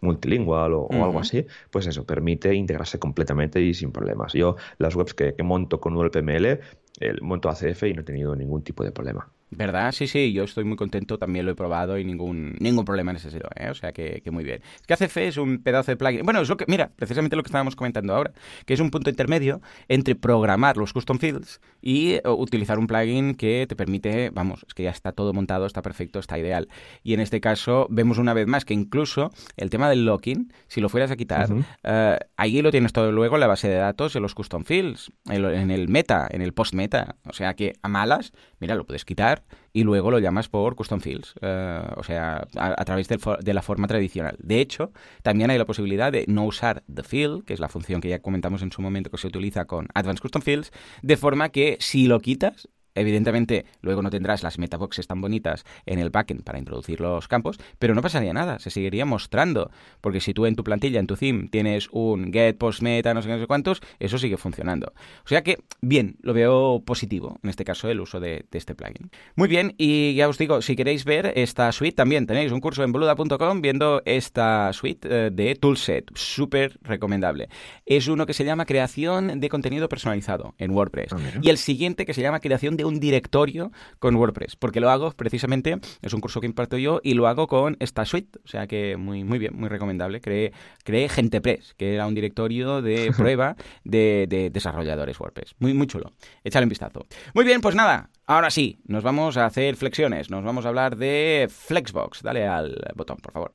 multilingual 0.00 0.72
o, 0.74 0.88
algo 0.90 1.20
así, 1.20 1.46
pues 1.70 1.86
eso, 1.86 2.04
permite 2.04 2.54
integrarse 2.54 2.98
completamente 2.98 3.60
y 3.60 3.74
sin 3.74 3.92
problemas. 3.92 4.32
Yo 4.32 4.56
las 4.78 4.94
webs 4.94 5.14
que, 5.14 5.34
monto 5.42 5.80
con 5.80 5.94
WPML 5.94 6.60
el 7.00 7.20
monto 7.22 7.48
ACF 7.48 7.84
y 7.84 7.94
no 7.94 8.02
he 8.02 8.04
tenido 8.04 8.34
ningún 8.36 8.62
tipo 8.62 8.84
de 8.84 8.92
problema. 8.92 9.28
¿Verdad? 9.56 9.92
Sí, 9.92 10.06
sí, 10.06 10.32
yo 10.32 10.44
estoy 10.44 10.64
muy 10.64 10.76
contento, 10.76 11.18
también 11.18 11.46
lo 11.46 11.52
he 11.52 11.54
probado 11.54 11.98
y 11.98 12.04
ningún, 12.04 12.56
ningún 12.58 12.84
problema 12.84 13.12
en 13.12 13.16
ese 13.18 13.30
sentido, 13.30 13.50
¿eh? 13.56 13.70
O 13.70 13.74
sea 13.74 13.92
que, 13.92 14.22
muy 14.30 14.44
bien. 14.44 14.62
Es 14.80 14.86
que 14.86 14.94
ACF 14.94 15.16
es 15.18 15.36
un 15.36 15.62
pedazo 15.62 15.92
de 15.92 15.96
plugin. 15.96 16.22
Bueno, 16.24 16.40
es 16.40 16.48
lo 16.48 16.56
que, 16.56 16.64
mira, 16.68 16.90
precisamente 16.96 17.36
lo 17.36 17.42
que 17.42 17.48
estábamos 17.48 17.76
comentando 17.76 18.14
ahora, 18.14 18.32
que 18.66 18.74
es 18.74 18.80
un 18.80 18.90
punto 18.90 19.10
intermedio 19.10 19.60
entre 19.88 20.14
programar 20.14 20.76
los 20.76 20.92
custom 20.92 21.18
fields 21.18 21.60
y 21.80 22.14
eh, 22.14 22.22
utilizar 22.24 22.78
un 22.78 22.86
plugin 22.86 23.34
que 23.34 23.66
te 23.68 23.76
permite, 23.76 24.30
vamos, 24.30 24.64
es 24.66 24.74
que 24.74 24.82
ya 24.82 24.90
está 24.90 25.12
todo 25.12 25.32
montado, 25.32 25.66
está 25.66 25.82
perfecto, 25.82 26.18
está 26.18 26.38
ideal. 26.38 26.68
Y 27.02 27.14
en 27.14 27.20
este 27.20 27.40
caso 27.40 27.86
vemos 27.90 28.18
una 28.18 28.34
vez 28.34 28.46
más 28.46 28.64
que 28.64 28.74
incluso 28.74 29.30
el 29.56 29.70
tema 29.70 29.88
del 29.88 30.04
locking, 30.04 30.52
si 30.66 30.80
lo 30.80 30.88
fueras 30.88 31.10
a 31.10 31.16
quitar, 31.16 31.48
eh, 31.84 32.18
ahí 32.36 32.60
lo 32.62 32.70
tienes 32.70 32.92
todo 32.92 33.12
luego 33.12 33.36
en 33.36 33.40
la 33.40 33.46
base 33.46 33.68
de 33.68 33.76
datos, 33.76 34.16
en 34.16 34.22
los 34.22 34.34
custom 34.34 34.64
fields, 34.64 35.12
en 35.26 35.70
el 35.70 35.88
meta, 35.88 36.26
en 36.30 36.42
el 36.42 36.52
post 36.52 36.74
meta. 36.74 37.16
O 37.26 37.32
sea 37.32 37.54
que 37.54 37.74
a 37.82 37.88
malas, 37.88 38.32
mira, 38.58 38.74
lo 38.74 38.84
puedes 38.84 39.04
quitar 39.04 39.43
y 39.72 39.82
luego 39.82 40.10
lo 40.10 40.18
llamas 40.18 40.48
por 40.48 40.76
custom 40.76 41.00
fields, 41.00 41.34
eh, 41.40 41.82
o 41.96 42.04
sea, 42.04 42.46
a, 42.56 42.84
través 42.84 43.08
de 43.08 43.54
la 43.54 43.62
forma 43.62 43.88
tradicional. 43.88 44.36
De 44.38 44.60
hecho, 44.60 44.92
también 45.22 45.50
hay 45.50 45.58
la 45.58 45.64
posibilidad 45.64 46.12
de 46.12 46.24
no 46.28 46.44
usar 46.44 46.84
the 46.92 47.02
field, 47.02 47.44
que 47.44 47.54
es 47.54 47.60
la 47.60 47.68
función 47.68 48.00
que 48.00 48.08
ya 48.08 48.20
comentamos 48.20 48.62
en 48.62 48.70
su 48.70 48.82
momento 48.82 49.10
que 49.10 49.18
se 49.18 49.26
utiliza 49.26 49.64
con 49.64 49.88
Advanced 49.94 50.22
Custom 50.22 50.42
Fields, 50.42 50.72
de 51.02 51.16
forma 51.16 51.48
que 51.48 51.76
si 51.80 52.06
lo 52.06 52.20
quitas, 52.20 52.68
Evidentemente, 52.94 53.64
luego 53.82 54.02
no 54.02 54.10
tendrás 54.10 54.42
las 54.42 54.58
metaboxes 54.58 55.06
tan 55.06 55.20
bonitas 55.20 55.64
en 55.84 55.98
el 55.98 56.10
backend 56.10 56.44
para 56.44 56.58
introducir 56.58 57.00
los 57.00 57.26
campos, 57.26 57.58
pero 57.78 57.94
no 57.94 58.02
pasaría 58.02 58.32
nada, 58.32 58.58
se 58.60 58.70
seguiría 58.70 59.04
mostrando. 59.04 59.70
Porque 60.00 60.20
si 60.20 60.32
tú 60.32 60.46
en 60.46 60.54
tu 60.54 60.62
plantilla, 60.62 61.00
en 61.00 61.06
tu 61.06 61.16
theme, 61.16 61.48
tienes 61.48 61.88
un 61.90 62.32
get, 62.32 62.56
post, 62.56 62.82
meta, 62.82 63.12
no 63.12 63.22
sé 63.22 63.28
qué, 63.28 63.34
no 63.34 63.40
sé 63.40 63.46
cuántos, 63.46 63.80
eso 63.98 64.18
sigue 64.18 64.36
funcionando. 64.36 64.92
O 65.24 65.28
sea 65.28 65.42
que, 65.42 65.58
bien, 65.80 66.16
lo 66.20 66.34
veo 66.34 66.82
positivo, 66.84 67.38
en 67.42 67.50
este 67.50 67.64
caso, 67.64 67.88
el 67.88 68.00
uso 68.00 68.20
de, 68.20 68.44
este 68.52 68.76
plugin. 68.76 69.10
Muy 69.34 69.48
bien, 69.48 69.74
y 69.76 70.14
ya 70.14 70.28
os 70.28 70.38
digo, 70.38 70.62
si 70.62 70.76
queréis 70.76 71.04
ver 71.04 71.32
esta 71.34 71.72
suite, 71.72 71.96
también 71.96 72.26
tenéis 72.26 72.52
un 72.52 72.60
curso 72.60 72.84
en 72.84 72.92
boluda.com 72.92 73.60
viendo 73.60 74.02
esta 74.04 74.72
suite 74.72 75.08
eh, 75.10 75.30
de 75.32 75.56
Toolset, 75.56 76.10
súper 76.14 76.78
recomendable. 76.82 77.48
Es 77.84 78.06
uno 78.06 78.26
que 78.26 78.34
se 78.34 78.44
llama 78.44 78.64
creación 78.64 79.40
de 79.40 79.48
contenido 79.48 79.88
personalizado 79.88 80.54
en 80.58 80.70
WordPress. 80.70 81.12
Ah, 81.12 81.18
y 81.42 81.50
el 81.50 81.58
siguiente 81.58 82.06
que 82.06 82.14
se 82.14 82.22
llama 82.22 82.38
creación 82.38 82.76
de 82.76 82.83
un 82.84 83.00
directorio 83.00 83.72
con 83.98 84.14
WordPress, 84.16 84.56
porque 84.56 84.80
lo 84.80 84.90
hago 84.90 85.10
precisamente, 85.12 85.78
es 86.02 86.12
un 86.12 86.20
curso 86.20 86.40
que 86.40 86.46
imparto 86.46 86.78
yo 86.78 87.00
y 87.02 87.14
lo 87.14 87.26
hago 87.26 87.46
con 87.46 87.76
esta 87.80 88.04
suite, 88.04 88.38
o 88.44 88.48
sea 88.48 88.66
que 88.66 88.96
muy, 88.96 89.24
muy 89.24 89.38
bien, 89.38 89.54
muy 89.56 89.68
recomendable. 89.68 90.20
Creé, 90.20 90.52
creé 90.84 91.08
GentePress, 91.08 91.74
que 91.74 91.94
era 91.94 92.06
un 92.06 92.14
directorio 92.14 92.82
de 92.82 93.12
prueba 93.16 93.56
de, 93.84 94.50
desarrolladores 94.52 95.18
WordPress. 95.18 95.54
Muy, 95.58 95.74
muy 95.74 95.86
chulo. 95.86 96.12
Échale 96.42 96.64
un 96.64 96.70
vistazo. 96.70 97.06
Muy 97.34 97.44
bien, 97.44 97.60
pues 97.60 97.74
nada, 97.74 98.10
ahora 98.26 98.50
sí, 98.50 98.78
nos 98.86 99.02
vamos 99.02 99.36
a 99.36 99.46
hacer 99.46 99.76
flexiones, 99.76 100.30
nos 100.30 100.44
vamos 100.44 100.64
a 100.64 100.68
hablar 100.68 100.96
de 100.96 101.48
Flexbox. 101.50 102.22
Dale 102.22 102.46
al 102.46 102.76
botón, 102.94 103.16
por 103.18 103.32
favor. 103.32 103.52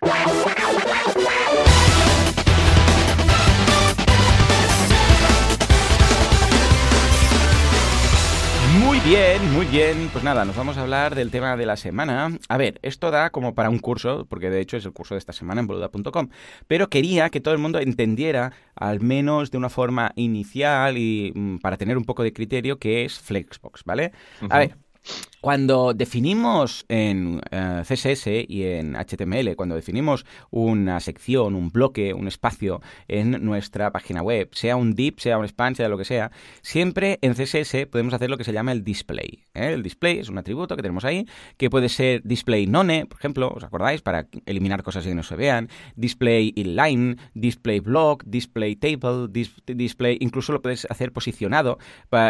Muy 8.99 9.11
bien, 9.11 9.53
muy 9.53 9.65
bien. 9.65 10.09
Pues 10.11 10.25
nada, 10.25 10.43
nos 10.43 10.57
vamos 10.57 10.77
a 10.77 10.81
hablar 10.81 11.15
del 11.15 11.31
tema 11.31 11.55
de 11.55 11.65
la 11.65 11.77
semana. 11.77 12.37
A 12.49 12.57
ver, 12.57 12.79
esto 12.81 13.11
da 13.11 13.29
como 13.29 13.55
para 13.55 13.69
un 13.69 13.79
curso, 13.79 14.25
porque 14.29 14.49
de 14.49 14.59
hecho 14.59 14.75
es 14.75 14.85
el 14.85 14.91
curso 14.91 15.15
de 15.15 15.19
esta 15.19 15.31
semana 15.31 15.61
en 15.61 15.67
boluda.com, 15.67 16.27
pero 16.67 16.89
quería 16.89 17.29
que 17.29 17.39
todo 17.39 17.53
el 17.53 17.61
mundo 17.61 17.79
entendiera, 17.79 18.51
al 18.75 18.99
menos 18.99 19.51
de 19.51 19.57
una 19.57 19.69
forma 19.69 20.11
inicial 20.15 20.97
y 20.97 21.31
mm, 21.33 21.59
para 21.59 21.77
tener 21.77 21.97
un 21.97 22.03
poco 22.03 22.23
de 22.23 22.33
criterio, 22.33 22.77
qué 22.77 23.05
es 23.05 23.17
Flexbox, 23.19 23.85
¿vale? 23.85 24.11
A 24.49 24.59
ver, 24.59 24.75
cuando 25.41 25.93
definimos 25.93 26.85
en 26.89 27.41
eh, 27.51 27.83
CSS 27.87 28.27
y 28.47 28.63
en 28.63 28.95
HTML, 28.95 29.55
cuando 29.55 29.75
definimos 29.75 30.25
una 30.49 30.99
sección, 30.99 31.55
un 31.55 31.69
bloque, 31.69 32.13
un 32.13 32.27
espacio 32.27 32.81
en 33.07 33.43
nuestra 33.45 33.91
página 33.91 34.21
web, 34.21 34.49
sea 34.51 34.75
un 34.75 34.95
div, 34.95 35.15
sea 35.17 35.37
un 35.37 35.47
span, 35.47 35.75
sea 35.75 35.87
lo 35.87 35.97
que 35.97 36.03
sea, 36.03 36.31
siempre 36.61 37.19
en 37.21 37.33
CSS 37.33 37.87
podemos 37.89 38.13
hacer 38.13 38.29
lo 38.29 38.37
que 38.37 38.43
se 38.43 38.51
llama 38.51 38.73
el 38.73 38.83
display. 38.83 39.45
¿eh? 39.53 39.73
El 39.73 39.83
display 39.83 40.19
es 40.19 40.27
un 40.27 40.37
atributo 40.37 40.75
que 40.75 40.81
tenemos 40.81 41.05
ahí, 41.05 41.25
que 41.57 41.69
puede 41.69 41.87
ser 41.87 42.21
display 42.23 42.67
none, 42.67 43.05
por 43.05 43.17
ejemplo, 43.17 43.49
¿os 43.55 43.63
acordáis? 43.63 44.01
Para 44.01 44.27
eliminar 44.45 44.83
cosas 44.83 45.05
que 45.05 45.15
no 45.15 45.23
se 45.23 45.37
vean, 45.37 45.69
display 45.95 46.51
inline, 46.57 47.17
display 47.33 47.79
block, 47.79 48.23
display 48.25 48.75
table, 48.75 49.27
display, 49.29 50.17
incluso 50.19 50.51
lo 50.51 50.61
puedes 50.61 50.85
hacer 50.89 51.13
posicionado. 51.13 51.77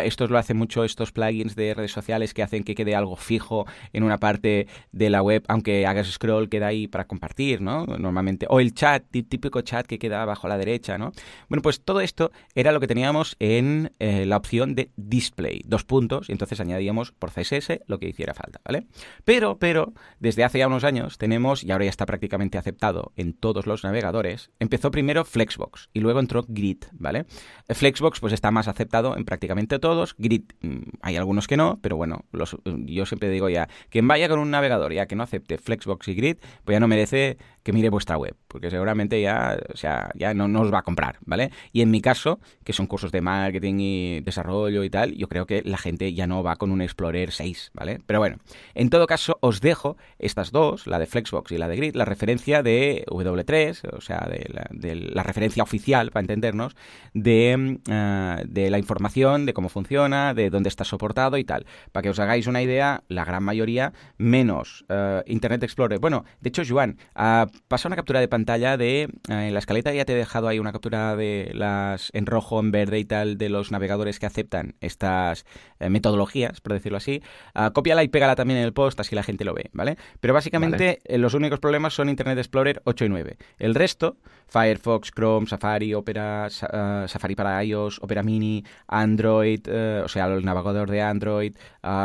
Esto 0.04 0.28
lo 0.28 0.38
hacen 0.38 0.58
mucho 0.58 0.84
estos 0.84 1.12
plugins 1.12 1.56
de 1.56 1.74
redes 1.74 1.92
sociales 1.92 2.34
que 2.36 2.44
hacen 2.44 2.59
que 2.64 2.76
quede 2.76 2.96
algo 2.96 3.16
fijo 3.16 3.66
en 3.94 4.04
una 4.04 4.18
parte 4.18 4.68
de 4.92 5.10
la 5.10 5.22
web, 5.22 5.44
aunque 5.48 5.86
hagas 5.86 6.08
scroll, 6.08 6.50
queda 6.50 6.68
ahí 6.68 6.88
para 6.88 7.06
compartir, 7.06 7.62
¿no? 7.62 7.86
Normalmente. 7.86 8.46
O 8.50 8.60
el 8.60 8.74
chat, 8.74 9.04
típico 9.10 9.62
chat 9.62 9.86
que 9.86 10.00
queda 10.00 10.22
abajo 10.22 10.48
a 10.48 10.50
la 10.50 10.58
derecha, 10.58 10.98
¿no? 10.98 11.12
Bueno, 11.48 11.62
pues 11.62 11.82
todo 11.82 12.02
esto 12.02 12.32
era 12.56 12.72
lo 12.72 12.80
que 12.80 12.88
teníamos 12.88 13.36
en 13.40 13.92
eh, 14.00 14.26
la 14.26 14.38
opción 14.38 14.76
de 14.76 14.92
display, 14.96 15.62
dos 15.66 15.84
puntos, 15.84 16.30
y 16.30 16.32
entonces 16.32 16.60
añadíamos 16.60 17.12
por 17.12 17.32
CSS 17.32 17.82
lo 17.88 18.00
que 18.00 18.08
hiciera 18.08 18.34
falta, 18.34 18.62
¿vale? 18.66 18.88
Pero, 19.24 19.58
pero, 19.58 19.94
desde 20.20 20.44
hace 20.44 20.60
ya 20.60 20.68
unos 20.68 20.84
años 20.84 21.18
tenemos, 21.18 21.64
y 21.64 21.72
ahora 21.72 21.86
ya 21.86 21.90
está 21.90 22.06
prácticamente 22.06 22.58
aceptado 22.58 23.12
en 23.16 23.34
todos 23.34 23.66
los 23.66 23.84
navegadores, 23.84 24.52
empezó 24.60 24.92
primero 24.92 25.26
Flexbox 25.26 25.90
y 25.94 26.00
luego 26.00 26.20
entró 26.20 26.46
Grid, 26.48 26.84
¿vale? 26.94 27.26
Flexbox 27.70 28.20
pues 28.20 28.34
está 28.34 28.52
más 28.52 28.68
aceptado 28.68 29.18
en 29.18 29.26
prácticamente 29.26 29.80
todos, 29.80 30.16
Grid 30.18 30.44
mm, 30.62 30.80
hay 31.02 31.18
algunos 31.18 31.48
que 31.48 31.58
no, 31.58 31.80
pero 31.82 31.98
bueno, 31.98 32.26
los, 32.32 32.49
yo 32.64 33.06
siempre 33.06 33.30
digo 33.30 33.50
ya, 33.50 33.68
quien 33.90 34.08
vaya 34.08 34.30
con 34.30 34.40
un 34.40 34.52
navegador 34.52 34.94
ya 34.94 35.06
que 35.06 35.16
no 35.16 35.24
acepte 35.24 35.58
Flexbox 35.58 36.08
y 36.08 36.16
Grid, 36.16 36.38
pues 36.64 36.76
ya 36.76 36.80
no 36.80 36.88
merece 36.88 37.38
que 37.64 37.74
mire 37.74 37.90
vuestra 37.90 38.18
web, 38.18 38.36
porque 38.50 38.70
seguramente 38.70 39.22
ya, 39.22 39.58
o 39.72 39.78
sea, 39.78 40.10
ya 40.16 40.34
no, 40.34 40.48
nos 40.48 40.74
va 40.74 40.80
a 40.80 40.82
comprar, 40.82 41.18
¿vale? 41.26 41.52
Y 41.72 41.82
en 41.82 41.92
mi 41.92 42.02
caso, 42.02 42.40
que 42.66 42.74
son 42.74 42.88
cursos 42.88 43.12
de 43.12 43.22
marketing 43.22 43.76
y 43.80 44.20
desarrollo 44.22 44.84
y 44.84 44.90
tal, 44.90 45.16
yo 45.16 45.30
creo 45.30 45.46
que 45.46 45.62
la 45.64 45.78
gente 45.78 46.14
ya 46.14 46.28
no 46.28 46.44
va 46.44 46.58
con 46.58 46.72
un 46.72 46.82
Explorer 46.82 47.32
6, 47.32 47.72
¿vale? 47.74 48.02
Pero 48.06 48.20
bueno, 48.20 48.38
en 48.74 48.90
todo 48.90 49.08
caso, 49.08 49.38
os 49.42 49.62
dejo 49.62 49.98
estas 50.18 50.52
dos, 50.52 50.88
la 50.88 51.00
de 51.00 51.06
Flexbox 51.06 51.52
y 51.52 51.58
la 51.58 51.68
de 51.68 51.76
Grid, 51.78 51.96
la 51.96 52.06
referencia 52.06 52.64
de 52.64 53.06
W3, 53.08 53.96
o 53.96 54.02
sea, 54.02 54.28
de 54.28 54.96
la, 54.96 55.24
referencia 55.24 55.62
oficial, 55.62 56.12
para 56.12 56.22
entendernos, 56.22 56.76
de, 57.14 57.80
eh, 57.88 58.44
de 58.48 58.70
la 58.72 58.80
información, 58.80 59.46
de 59.46 59.54
cómo 59.54 59.70
funciona, 59.70 60.34
de 60.34 60.50
dónde 60.50 60.70
está 60.70 60.84
soportado 60.84 61.38
y 61.38 61.44
tal, 61.44 61.68
para 61.92 62.04
que 62.04 62.10
os 62.10 62.20
hagáis 62.20 62.48
una 62.48 62.64
idea, 62.64 63.04
la 63.10 63.26
gran 63.26 63.44
mayoría, 63.44 63.94
menos 64.18 64.86
eh, 64.90 65.22
Internet 65.28 65.64
Explorer. 65.64 66.00
Bueno, 66.00 66.26
de 66.42 66.50
hecho, 66.50 66.64
Joan, 66.68 66.98
uh, 67.16 67.46
pasa 67.68 67.88
una 67.88 67.96
captura 67.96 68.20
de 68.20 68.28
pantalla 68.28 68.39
de... 68.46 69.04
Eh, 69.04 69.08
en 69.30 69.54
la 69.54 69.60
escaleta 69.60 69.94
ya 69.94 70.06
te 70.06 70.14
he 70.14 70.16
dejado 70.16 70.48
ahí 70.48 70.60
una 70.60 70.72
captura 70.72 71.16
de 71.16 71.52
las 71.54 72.10
en 72.14 72.26
rojo, 72.26 72.60
en 72.60 72.72
verde 72.72 73.00
y 73.00 73.06
tal, 73.06 73.38
de 73.38 73.50
los 73.50 73.72
navegadores 73.72 74.20
que 74.20 74.26
aceptan 74.26 74.76
estas 74.82 75.46
eh, 75.80 75.90
metodologías, 75.90 76.62
por 76.62 76.74
decirlo 76.74 76.98
así. 76.98 77.22
Uh, 77.56 77.72
cópiala 77.72 78.04
y 78.04 78.08
pégala 78.08 78.36
también 78.36 78.60
en 78.60 78.66
el 78.66 78.74
post, 78.74 79.00
así 79.00 79.16
la 79.16 79.24
gente 79.24 79.46
lo 79.46 79.54
ve, 79.54 79.70
¿vale? 79.74 79.98
Pero 80.20 80.34
básicamente 80.34 81.00
los 81.10 81.34
únicos 81.34 81.60
problemas 81.60 81.94
son 81.94 82.10
Internet 82.10 82.38
Explorer 82.38 82.82
8 82.86 83.06
y 83.06 83.10
9. 83.10 83.38
El 83.58 83.76
resto, 83.76 84.18
Firefox, 84.48 85.12
Chrome, 85.12 85.48
Safari, 85.48 85.94
Opera, 85.94 86.50
Safari 86.50 87.36
para 87.36 87.64
iOS, 87.64 88.00
Opera 88.02 88.24
Mini, 88.24 88.64
Android, 88.88 89.62
o 90.04 90.08
sea, 90.08 90.26
el 90.28 90.44
navegador 90.44 90.90
de 90.90 91.02
Android, 91.02 91.56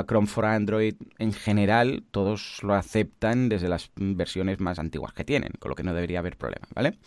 Chrome 0.06 0.26
for 0.26 0.44
Android, 0.44 0.94
en 1.18 1.32
general, 1.32 2.04
todos 2.10 2.58
lo 2.62 2.74
aceptan 2.74 3.48
desde 3.48 3.68
las 3.68 3.90
versiones 3.96 4.60
más 4.60 4.78
antiguas 4.78 5.12
que 5.12 5.24
tienen, 5.24 5.52
con 5.58 5.70
lo 5.70 5.74
que 5.74 5.82
no 5.82 5.94
debería 5.94 6.22
haber 6.24 6.36
problema, 6.36 6.66
¿vale? 6.74 6.98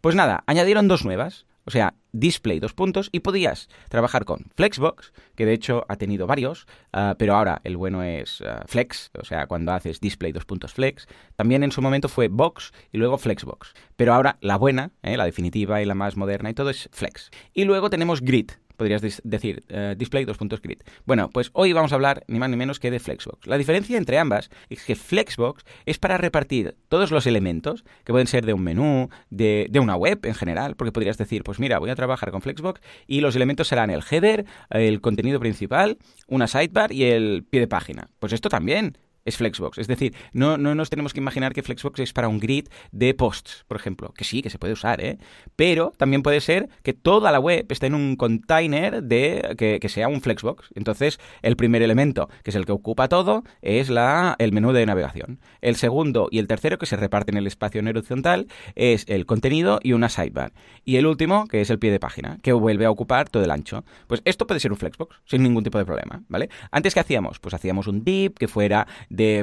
Pues 0.00 0.14
nada, 0.14 0.44
añadieron 0.46 0.88
dos 0.88 1.04
nuevas, 1.04 1.46
o 1.64 1.70
sea, 1.70 1.94
display 2.12 2.58
dos 2.58 2.72
puntos 2.72 3.10
y 3.12 3.20
podías 3.20 3.68
trabajar 3.88 4.24
con 4.24 4.46
Flexbox, 4.56 5.12
que 5.36 5.46
de 5.46 5.52
hecho 5.52 5.84
ha 5.88 5.96
tenido 5.96 6.26
varios, 6.26 6.66
ah, 6.92 7.14
pero 7.18 7.36
ahora 7.36 7.60
el 7.64 7.76
bueno 7.76 8.02
es 8.02 8.42
ah, 8.46 8.64
Flex, 8.66 9.10
o 9.18 9.24
sea, 9.24 9.46
cuando 9.46 9.72
haces 9.72 10.00
display 10.00 10.32
dos 10.32 10.44
puntos 10.44 10.72
Flex. 10.72 11.06
También 11.36 11.62
en 11.62 11.72
su 11.72 11.82
momento 11.82 12.08
fue 12.08 12.28
Box 12.28 12.72
y 12.92 12.98
luego 12.98 13.18
Flexbox, 13.18 13.74
pero 13.96 14.14
ahora 14.14 14.38
la 14.40 14.56
buena, 14.56 14.90
eh, 15.02 15.16
la 15.16 15.24
definitiva 15.26 15.82
y 15.82 15.84
la 15.84 15.94
más 15.94 16.16
moderna 16.16 16.50
y 16.50 16.54
todo 16.54 16.70
es 16.70 16.88
Flex. 16.92 17.30
Y 17.52 17.64
luego 17.64 17.90
tenemos 17.90 18.22
Grid, 18.22 18.50
podrías 18.80 19.02
decir 19.02 19.62
uh, 19.70 19.94
display 19.94 20.24
grid. 20.24 20.78
Bueno, 21.04 21.28
pues 21.28 21.50
hoy 21.52 21.74
vamos 21.74 21.92
a 21.92 21.96
hablar 21.96 22.24
ni 22.28 22.38
más 22.38 22.48
ni 22.48 22.56
menos 22.56 22.80
que 22.80 22.90
de 22.90 22.98
Flexbox. 22.98 23.46
La 23.46 23.58
diferencia 23.58 23.98
entre 23.98 24.18
ambas 24.18 24.48
es 24.70 24.82
que 24.82 24.96
Flexbox 24.96 25.66
es 25.84 25.98
para 25.98 26.16
repartir 26.16 26.76
todos 26.88 27.10
los 27.10 27.26
elementos 27.26 27.84
que 28.04 28.12
pueden 28.14 28.26
ser 28.26 28.46
de 28.46 28.54
un 28.54 28.62
menú, 28.62 29.10
de 29.28 29.78
una 29.78 29.96
web 29.96 30.20
en 30.24 30.34
general, 30.34 30.76
porque 30.76 30.92
podrías 30.92 31.18
decir, 31.18 31.44
pues 31.44 31.60
mira, 31.60 31.78
voy 31.78 31.90
a 31.90 31.94
trabajar 31.94 32.30
con 32.30 32.40
Flexbox 32.40 32.80
y 33.06 33.20
los 33.20 33.36
elementos 33.36 33.68
serán 33.68 33.90
el 33.90 34.02
header, 34.10 34.46
el 34.70 35.02
contenido 35.02 35.40
principal, 35.40 35.98
una 36.26 36.46
sidebar 36.46 36.90
y 36.90 37.04
el 37.04 37.44
pie 37.44 37.60
de 37.60 37.68
página. 37.68 38.08
Pues 38.18 38.32
esto 38.32 38.48
también 38.48 38.96
es 39.24 39.36
Flexbox. 39.36 39.78
Es 39.78 39.86
decir, 39.86 40.14
no, 40.32 40.56
no 40.56 40.74
nos 40.74 40.90
tenemos 40.90 41.12
que 41.12 41.20
imaginar 41.20 41.52
que 41.52 41.62
Flexbox 41.62 42.00
es 42.00 42.12
para 42.12 42.28
un 42.28 42.38
grid 42.38 42.68
de 42.92 43.14
posts, 43.14 43.64
por 43.68 43.76
ejemplo, 43.76 44.12
que 44.16 44.24
sí, 44.24 44.42
que 44.42 44.50
se 44.50 44.58
puede 44.58 44.72
usar, 44.72 45.00
¿eh? 45.00 45.18
Pero 45.56 45.92
también 45.96 46.22
puede 46.22 46.40
ser 46.40 46.68
que 46.82 46.92
toda 46.92 47.32
la 47.32 47.40
web 47.40 47.66
esté 47.68 47.86
en 47.86 47.94
un 47.94 48.16
container 48.16 49.02
de 49.02 49.54
que, 49.56 49.88
sea 49.88 50.08
un 50.08 50.20
Flexbox. 50.20 50.70
Entonces, 50.74 51.18
el 51.42 51.56
primer 51.56 51.82
elemento, 51.82 52.28
que 52.44 52.50
es 52.50 52.56
el 52.56 52.64
que 52.64 52.72
ocupa 52.72 53.08
todo, 53.08 53.42
es 53.60 53.90
la, 53.90 54.36
el 54.38 54.52
menú 54.52 54.72
de 54.72 54.86
navegación. 54.86 55.40
El 55.60 55.76
segundo 55.76 56.28
y 56.30 56.38
el 56.38 56.46
tercero, 56.46 56.78
que 56.78 56.86
se 56.86 56.96
reparten 56.96 57.36
el 57.36 57.46
espacio 57.46 57.80
en 57.80 57.88
horizontal, 57.88 58.46
es 58.76 59.04
el 59.08 59.26
contenido 59.26 59.80
y 59.82 59.92
una 59.92 60.08
sidebar. 60.08 60.52
Y 60.84 60.96
el 60.96 61.06
último, 61.06 61.46
que 61.46 61.60
es 61.60 61.70
el 61.70 61.78
pie 61.78 61.90
de 61.90 62.00
página, 62.00 62.38
que 62.42 62.52
vuelve 62.52 62.84
a 62.86 62.90
ocupar 62.90 63.28
todo 63.28 63.42
el 63.42 63.50
ancho. 63.50 63.84
Pues 64.06 64.22
esto 64.24 64.46
puede 64.46 64.60
ser 64.60 64.72
un 64.72 64.78
Flexbox, 64.78 65.16
sin 65.24 65.42
ningún 65.42 65.64
tipo 65.64 65.78
de 65.78 65.84
problema, 65.84 66.22
¿vale? 66.28 66.48
Antes, 66.70 66.94
¿qué 66.94 67.00
hacíamos? 67.00 67.38
Pues 67.40 67.54
hacíamos 67.54 67.86
un 67.86 68.04
div 68.04 68.34
que 68.34 68.48
fuera 68.48 68.86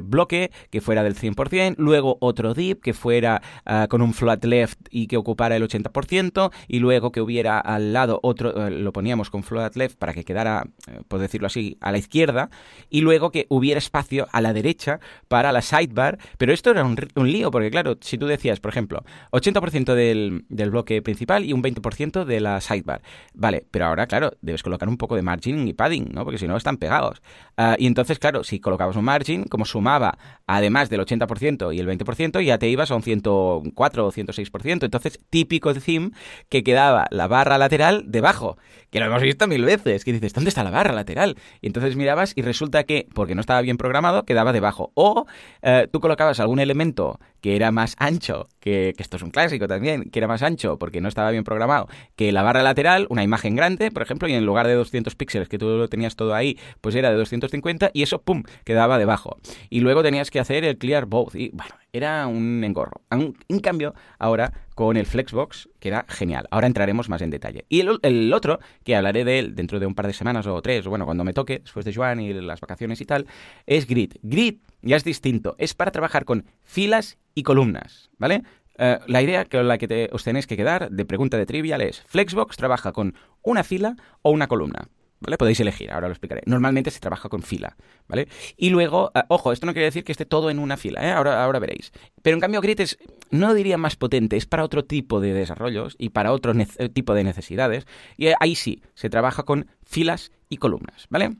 bloque, 0.04 0.52
que 0.70 0.82
fuera 0.82 1.04
del 1.04 1.16
100%, 1.16 1.76
luego 1.78 2.18
otro 2.22 2.54
div 2.54 2.80
que 2.80 2.94
fuera 2.94 3.42
ah, 3.66 3.88
con 3.90 4.02
un 4.02 4.14
flat 4.14 4.44
left 4.46 4.80
y 4.90 5.08
que 5.08 5.18
ocupara 5.18 5.56
el 5.56 5.64
80%, 5.64 6.52
y 6.68 6.80
luego 6.80 7.12
que 7.12 7.22
hubiera 7.22 7.60
al 7.60 7.94
lado 7.94 8.20
otro, 8.24 8.68
eh, 8.68 8.72
lo 8.72 8.94
poníamos 8.94 9.30
con 9.30 9.44
flat 9.44 9.76
left 9.76 9.98
para 9.98 10.14
que 10.14 10.24
quedara, 10.24 10.68
eh, 10.88 11.02
por 11.08 11.20
decirlo 11.20 11.48
así, 11.48 11.78
a 11.82 11.92
la 11.92 11.98
izquierda, 11.98 12.50
y 12.90 13.02
luego 13.02 13.32
que 13.32 13.46
hubiera 13.50 13.78
espacio 13.78 14.28
a 14.32 14.42
la 14.42 14.54
derecha 14.54 15.00
para 15.28 15.52
la 15.52 15.62
sidebar, 15.62 16.18
pero 16.38 16.54
esto 16.54 16.72
era 16.72 16.84
un, 16.84 16.98
lío, 17.32 17.52
porque 17.52 17.72
claro, 17.72 17.98
si 18.02 18.18
tú 18.18 18.28
decías, 18.28 18.60
por 18.60 18.72
ejemplo, 18.72 19.04
80% 19.32 19.94
del, 19.94 20.46
del 20.50 20.72
bloque 20.72 21.02
principal 21.02 21.46
y 21.46 21.54
un 21.54 21.62
20% 21.62 22.26
de 22.26 22.40
la 22.40 22.62
sidebar, 22.62 23.02
vale, 23.34 23.66
pero 23.72 23.86
ahora, 23.86 24.08
claro, 24.08 24.32
debes 24.42 24.64
colocar 24.64 24.90
un 24.90 24.98
poco 24.98 25.16
de 25.16 25.22
margin 25.22 25.68
y 25.68 25.74
padding, 25.74 26.10
¿no? 26.14 26.24
Porque 26.24 26.38
si 26.38 26.48
no 26.48 26.58
están 26.58 26.78
pegados. 26.78 27.22
Ah, 27.58 27.76
y 27.78 27.88
entonces, 27.88 28.20
claro, 28.20 28.44
si 28.44 28.60
colocabas 28.60 28.96
un 28.96 29.06
margin, 29.06 29.46
como 29.58 29.66
sumaba 29.66 30.20
además 30.46 30.90
del 30.90 31.02
80% 31.02 31.76
y 31.76 31.80
el 31.80 31.88
20%, 31.88 32.42
ya 32.44 32.60
te 32.60 32.70
ibas 32.70 32.92
a 32.92 32.96
un 32.96 33.02
104 33.02 34.06
o 34.06 34.12
106%. 34.12 34.84
Entonces, 34.84 35.20
típico 35.32 35.74
de 35.74 35.82
theme 35.82 36.12
que 36.48 36.64
quedaba 36.64 37.08
la 37.10 37.28
barra 37.28 37.58
lateral 37.58 38.04
debajo, 38.06 38.58
que 38.92 39.00
lo 39.00 39.08
hemos 39.08 39.24
visto 39.24 39.48
mil 39.48 39.66
veces, 39.66 40.06
que 40.06 40.14
dices, 40.14 40.34
¿dónde 40.34 40.50
está 40.50 40.64
la 40.64 40.70
barra 40.70 40.94
lateral? 40.94 41.38
Y 41.60 41.68
entonces 41.68 41.96
mirabas 41.96 42.34
y 42.36 42.44
resulta 42.44 42.84
que, 42.84 43.08
porque 43.16 43.34
no 43.34 43.42
estaba 43.42 43.62
bien 43.62 43.78
programado, 43.78 44.26
quedaba 44.26 44.54
debajo. 44.54 44.92
O 44.94 45.26
eh, 45.64 45.88
tú 45.92 46.00
colocabas 46.00 46.40
algún 46.40 46.60
elemento 46.60 47.20
que 47.42 47.56
era 47.56 47.72
más 47.72 47.96
ancho, 47.98 48.48
que, 48.68 48.94
que, 48.96 49.04
esto 49.04 49.18
es 49.18 49.24
un 49.24 49.32
clásico 49.32 49.68
también, 49.68 50.10
que 50.10 50.20
era 50.20 50.28
más 50.28 50.44
ancho 50.44 50.78
porque 50.78 51.00
no 51.00 51.08
estaba 51.08 51.32
bien 51.32 51.44
programado, 51.44 51.88
que 52.16 52.32
la 52.32 52.44
barra 52.44 52.64
lateral, 52.64 53.08
una 53.10 53.24
imagen 53.24 53.56
grande, 53.56 53.92
por 53.92 54.02
ejemplo, 54.02 54.28
y 54.28 54.34
en 54.34 54.46
lugar 54.46 54.68
de 54.68 54.74
200 54.74 55.16
píxeles 55.16 55.48
que 55.48 55.58
tú 55.58 55.68
lo 55.68 55.88
tenías 55.88 56.16
todo 56.16 56.36
ahí, 56.36 56.60
pues 56.82 56.96
era 56.96 57.10
de 57.10 57.16
250 57.16 57.92
y 57.94 58.04
eso, 58.04 58.22
¡pum!, 58.22 58.44
quedaba 58.66 58.98
debajo. 58.98 59.38
Y 59.70 59.80
luego 59.80 60.04
tenías 60.04 60.32
que 60.32 60.40
hacer 60.40 60.66
el 60.66 60.78
clear 60.78 61.06
both. 61.06 61.36
Y 61.36 61.50
bueno, 61.54 61.76
era 61.94 62.28
un 62.28 62.64
engorro. 62.64 63.02
En 63.10 63.60
cambio, 63.60 63.94
ahora 64.20 64.54
con 64.76 64.98
el 64.98 65.06
Flexbox 65.06 65.70
queda 65.80 66.06
genial. 66.08 66.48
Ahora 66.52 66.68
entraremos 66.68 67.10
más 67.10 67.22
en 67.22 67.30
detalle. 67.30 67.66
Y 67.70 67.80
el, 67.80 68.34
otro, 68.34 68.60
que 68.84 68.96
hablaré 68.96 69.24
de 69.24 69.40
él 69.40 69.56
dentro 69.56 69.80
de 69.80 69.86
un 69.86 69.96
par 69.96 70.08
de 70.08 70.14
semanas 70.14 70.46
o 70.46 70.62
tres, 70.62 70.86
o 70.86 70.90
bueno, 70.90 71.06
cuando 71.06 71.24
me 71.24 71.34
toque, 71.34 71.60
después 71.60 71.86
de 71.86 71.94
Joan 71.94 72.20
y 72.20 72.34
las 72.34 72.62
vacaciones 72.62 73.02
y 73.02 73.06
tal, 73.06 73.26
es 73.66 73.88
Grid. 73.88 74.14
Grid 74.22 74.58
ya 74.82 74.96
es 74.96 75.04
distinto. 75.04 75.56
Es 75.58 75.74
para 75.74 75.92
trabajar 75.92 76.26
con 76.26 76.46
filas 76.64 77.18
y 77.34 77.44
columnas, 77.44 78.10
¿vale? 78.18 78.44
Eh, 78.78 79.00
la 79.08 79.22
idea 79.22 79.46
con 79.46 79.68
la 79.68 79.78
que 79.78 80.10
os 80.12 80.24
tenéis 80.24 80.48
que 80.48 80.58
quedar 80.58 80.90
de 80.90 81.06
pregunta 81.06 81.38
de 81.38 81.46
trivial 81.46 81.82
es, 81.82 82.02
¿Flexbox 82.08 82.58
trabaja 82.58 82.92
con 82.92 83.16
una 83.42 83.64
fila 83.64 83.96
o 84.22 84.32
una 84.32 84.48
columna? 84.48 84.90
¿Vale? 85.20 85.38
Podéis 85.38 85.60
elegir, 85.60 85.92
ahora 85.92 86.08
lo 86.08 86.14
explicaré. 86.14 86.44
Normalmente 86.46 86.92
se 86.92 87.00
trabaja 87.00 87.28
con 87.28 87.42
fila, 87.42 87.76
¿vale? 88.08 88.28
Y 88.56 88.70
luego, 88.70 89.12
eh, 89.16 89.24
ojo, 89.30 89.52
esto 89.52 89.66
no 89.66 89.74
quiere 89.74 89.86
decir 89.86 90.04
que 90.04 90.12
esté 90.12 90.26
todo 90.26 90.52
en 90.52 90.60
una 90.60 90.78
fila, 90.78 91.04
¿eh? 91.04 91.12
ahora, 91.12 91.44
ahora 91.44 91.58
veréis. 91.58 91.92
Pero 92.22 92.36
en 92.36 92.42
cambio 92.42 92.62
Grid 92.62 92.80
es, 92.82 93.00
no 93.32 93.56
diría 93.56 93.78
más 93.78 93.96
potente, 93.96 94.38
es 94.38 94.46
para 94.46 94.64
otro 94.64 94.86
tipo 94.86 95.20
de 95.20 95.34
desarrollos 95.34 95.96
y 95.98 96.10
para 96.10 96.32
otro 96.32 96.54
tipo 96.94 97.16
de 97.16 97.24
necesidades. 97.24 97.88
Y 98.16 98.28
ahí 98.40 98.54
sí, 98.54 98.84
se 98.94 99.10
trabaja 99.10 99.42
con 99.42 99.66
filas 99.84 100.32
y 100.50 100.58
columnas, 100.58 101.08
¿vale? 101.10 101.36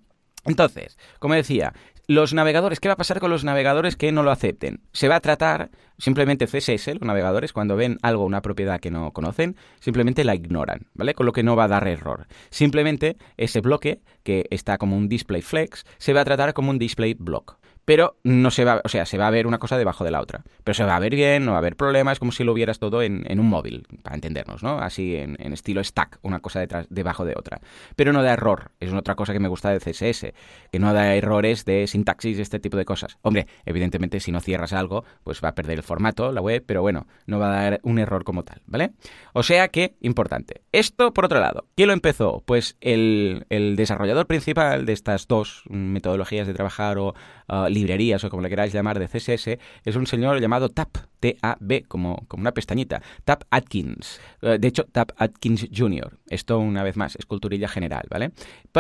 Entonces, 0.46 0.98
como 1.20 1.36
decía, 1.36 1.74
los 2.08 2.34
navegadores, 2.34 2.80
¿qué 2.80 2.88
va 2.88 2.94
a 2.94 2.98
pasar 2.98 3.20
con 3.20 3.30
los 3.30 3.44
navegadores 3.44 3.98
que 3.98 4.14
no 4.14 4.24
lo 4.24 4.32
acepten? 4.32 4.80
Se 4.94 5.10
va 5.10 5.18
a 5.18 5.20
tratar 5.20 5.72
simplemente 5.98 6.48
CSS, 6.48 6.88
los 6.88 7.02
navegadores, 7.02 7.52
cuando 7.52 7.76
ven 7.76 7.98
algo, 8.02 8.24
una 8.24 8.42
propiedad 8.42 8.80
que 8.80 8.92
no 8.92 9.12
conocen, 9.12 9.58
simplemente 9.82 10.24
la 10.24 10.34
ignoran, 10.34 10.88
¿vale? 10.94 11.14
Con 11.14 11.26
lo 11.26 11.34
que 11.34 11.44
no 11.44 11.58
va 11.58 11.66
a 11.66 11.68
dar 11.68 11.86
error. 11.86 12.28
Simplemente 12.50 13.18
ese 13.36 13.60
bloque, 13.60 14.00
que 14.24 14.46
está 14.52 14.78
como 14.78 14.96
un 14.96 15.10
display 15.10 15.42
flex, 15.42 15.86
se 15.98 16.14
va 16.14 16.22
a 16.22 16.26
tratar 16.26 16.54
como 16.54 16.72
un 16.72 16.80
display 16.80 17.14
block 17.14 17.58
pero 17.88 18.18
no 18.26 18.52
se 18.52 18.66
va, 18.66 18.82
o 18.84 18.90
sea, 18.90 19.06
se 19.06 19.18
va 19.18 19.28
a 19.28 19.32
ver 19.32 19.48
una 19.48 19.60
cosa 19.60 19.78
debajo 19.78 20.04
de 20.04 20.12
la 20.12 20.20
otra. 20.20 20.44
Pero 20.66 20.74
se 20.76 20.84
va 20.84 20.98
a 20.98 21.00
ver 21.00 21.16
bien, 21.16 21.46
no 21.46 21.52
va 21.52 21.60
a 21.60 21.60
haber 21.60 21.78
problemas, 21.78 22.20
como 22.20 22.34
si 22.34 22.44
lo 22.44 22.54
vieras 22.54 22.80
todo 22.80 23.02
en, 23.02 23.40
un 23.40 23.48
móvil, 23.48 23.88
para 24.04 24.14
entendernos, 24.14 24.62
¿no? 24.62 24.80
Así 24.80 25.16
en, 25.16 25.38
estilo 25.54 25.82
stack, 25.82 26.20
una 26.22 26.42
cosa 26.42 26.60
detrás, 26.60 26.88
debajo 26.90 27.24
de 27.24 27.36
otra. 27.38 27.62
Pero 27.96 28.12
no 28.12 28.24
da 28.24 28.34
error, 28.34 28.72
es 28.82 28.92
otra 28.92 29.16
cosa 29.16 29.32
que 29.32 29.40
me 29.40 29.48
gusta 29.48 29.70
de 29.70 29.80
CSS, 29.80 30.34
que 30.70 30.80
no 30.80 30.94
da 30.94 31.16
errores 31.16 31.64
de 31.64 31.88
sintaxis, 31.88 32.40
este 32.40 32.60
tipo 32.60 32.76
de 32.76 32.84
cosas. 32.84 33.20
Hombre, 33.22 33.48
evidentemente 33.66 34.20
si 34.20 34.34
no 34.34 34.42
cierras 34.42 34.74
algo, 34.74 35.06
pues 35.24 35.42
va 35.42 35.48
a 35.48 35.56
perder 35.56 35.78
el 35.78 35.84
formato, 35.84 36.34
la 36.34 36.42
web, 36.42 36.66
pero 36.68 36.82
bueno, 36.82 37.08
no 37.26 37.40
va 37.40 37.58
a 37.58 37.64
dar 37.64 37.80
un 37.84 38.00
error 38.00 38.26
como 38.26 38.44
tal, 38.44 38.62
¿vale? 38.66 38.92
O 39.32 39.44
sea 39.44 39.70
que, 39.70 39.96
importante. 40.02 40.62
Esto, 40.74 41.14
por 41.14 41.24
otro 41.24 41.40
lado, 41.40 41.70
¿quién 41.78 41.88
lo 41.88 41.94
empezó? 41.94 42.44
Pues 42.46 42.76
el, 42.82 43.46
desarrollador 43.78 44.28
principal 44.28 44.86
de 44.86 44.92
estas 44.92 45.30
dos 45.30 45.64
metodologías 45.70 46.48
de 46.48 46.54
trabajar 46.54 46.98
o 46.98 47.16
uh, 47.48 47.77
librerías 47.78 48.24
o 48.24 48.30
como 48.30 48.42
le 48.42 48.50
queráis 48.50 48.74
llamar 48.74 49.00
de 49.00 49.08
CSS, 49.08 49.60
es 49.86 49.96
un 49.96 50.08
señor 50.08 50.40
llamado 50.42 50.70
TAP, 50.70 50.98
T-A-B, 51.20 51.84
como, 51.88 52.26
como 52.28 52.42
una 52.42 52.54
pestañita, 52.54 53.02
Tap 53.26 53.44
Atkins. 53.50 54.20
Eh, 54.42 54.58
de 54.60 54.68
hecho, 54.68 54.86
Tap 54.86 55.12
Atkins 55.18 55.68
Jr. 55.76 56.18
Esto, 56.30 56.60
una 56.60 56.84
vez 56.84 56.98
más, 56.98 57.16
es 57.16 57.26
culturilla 57.26 57.68
general, 57.68 58.06
¿vale? 58.10 58.32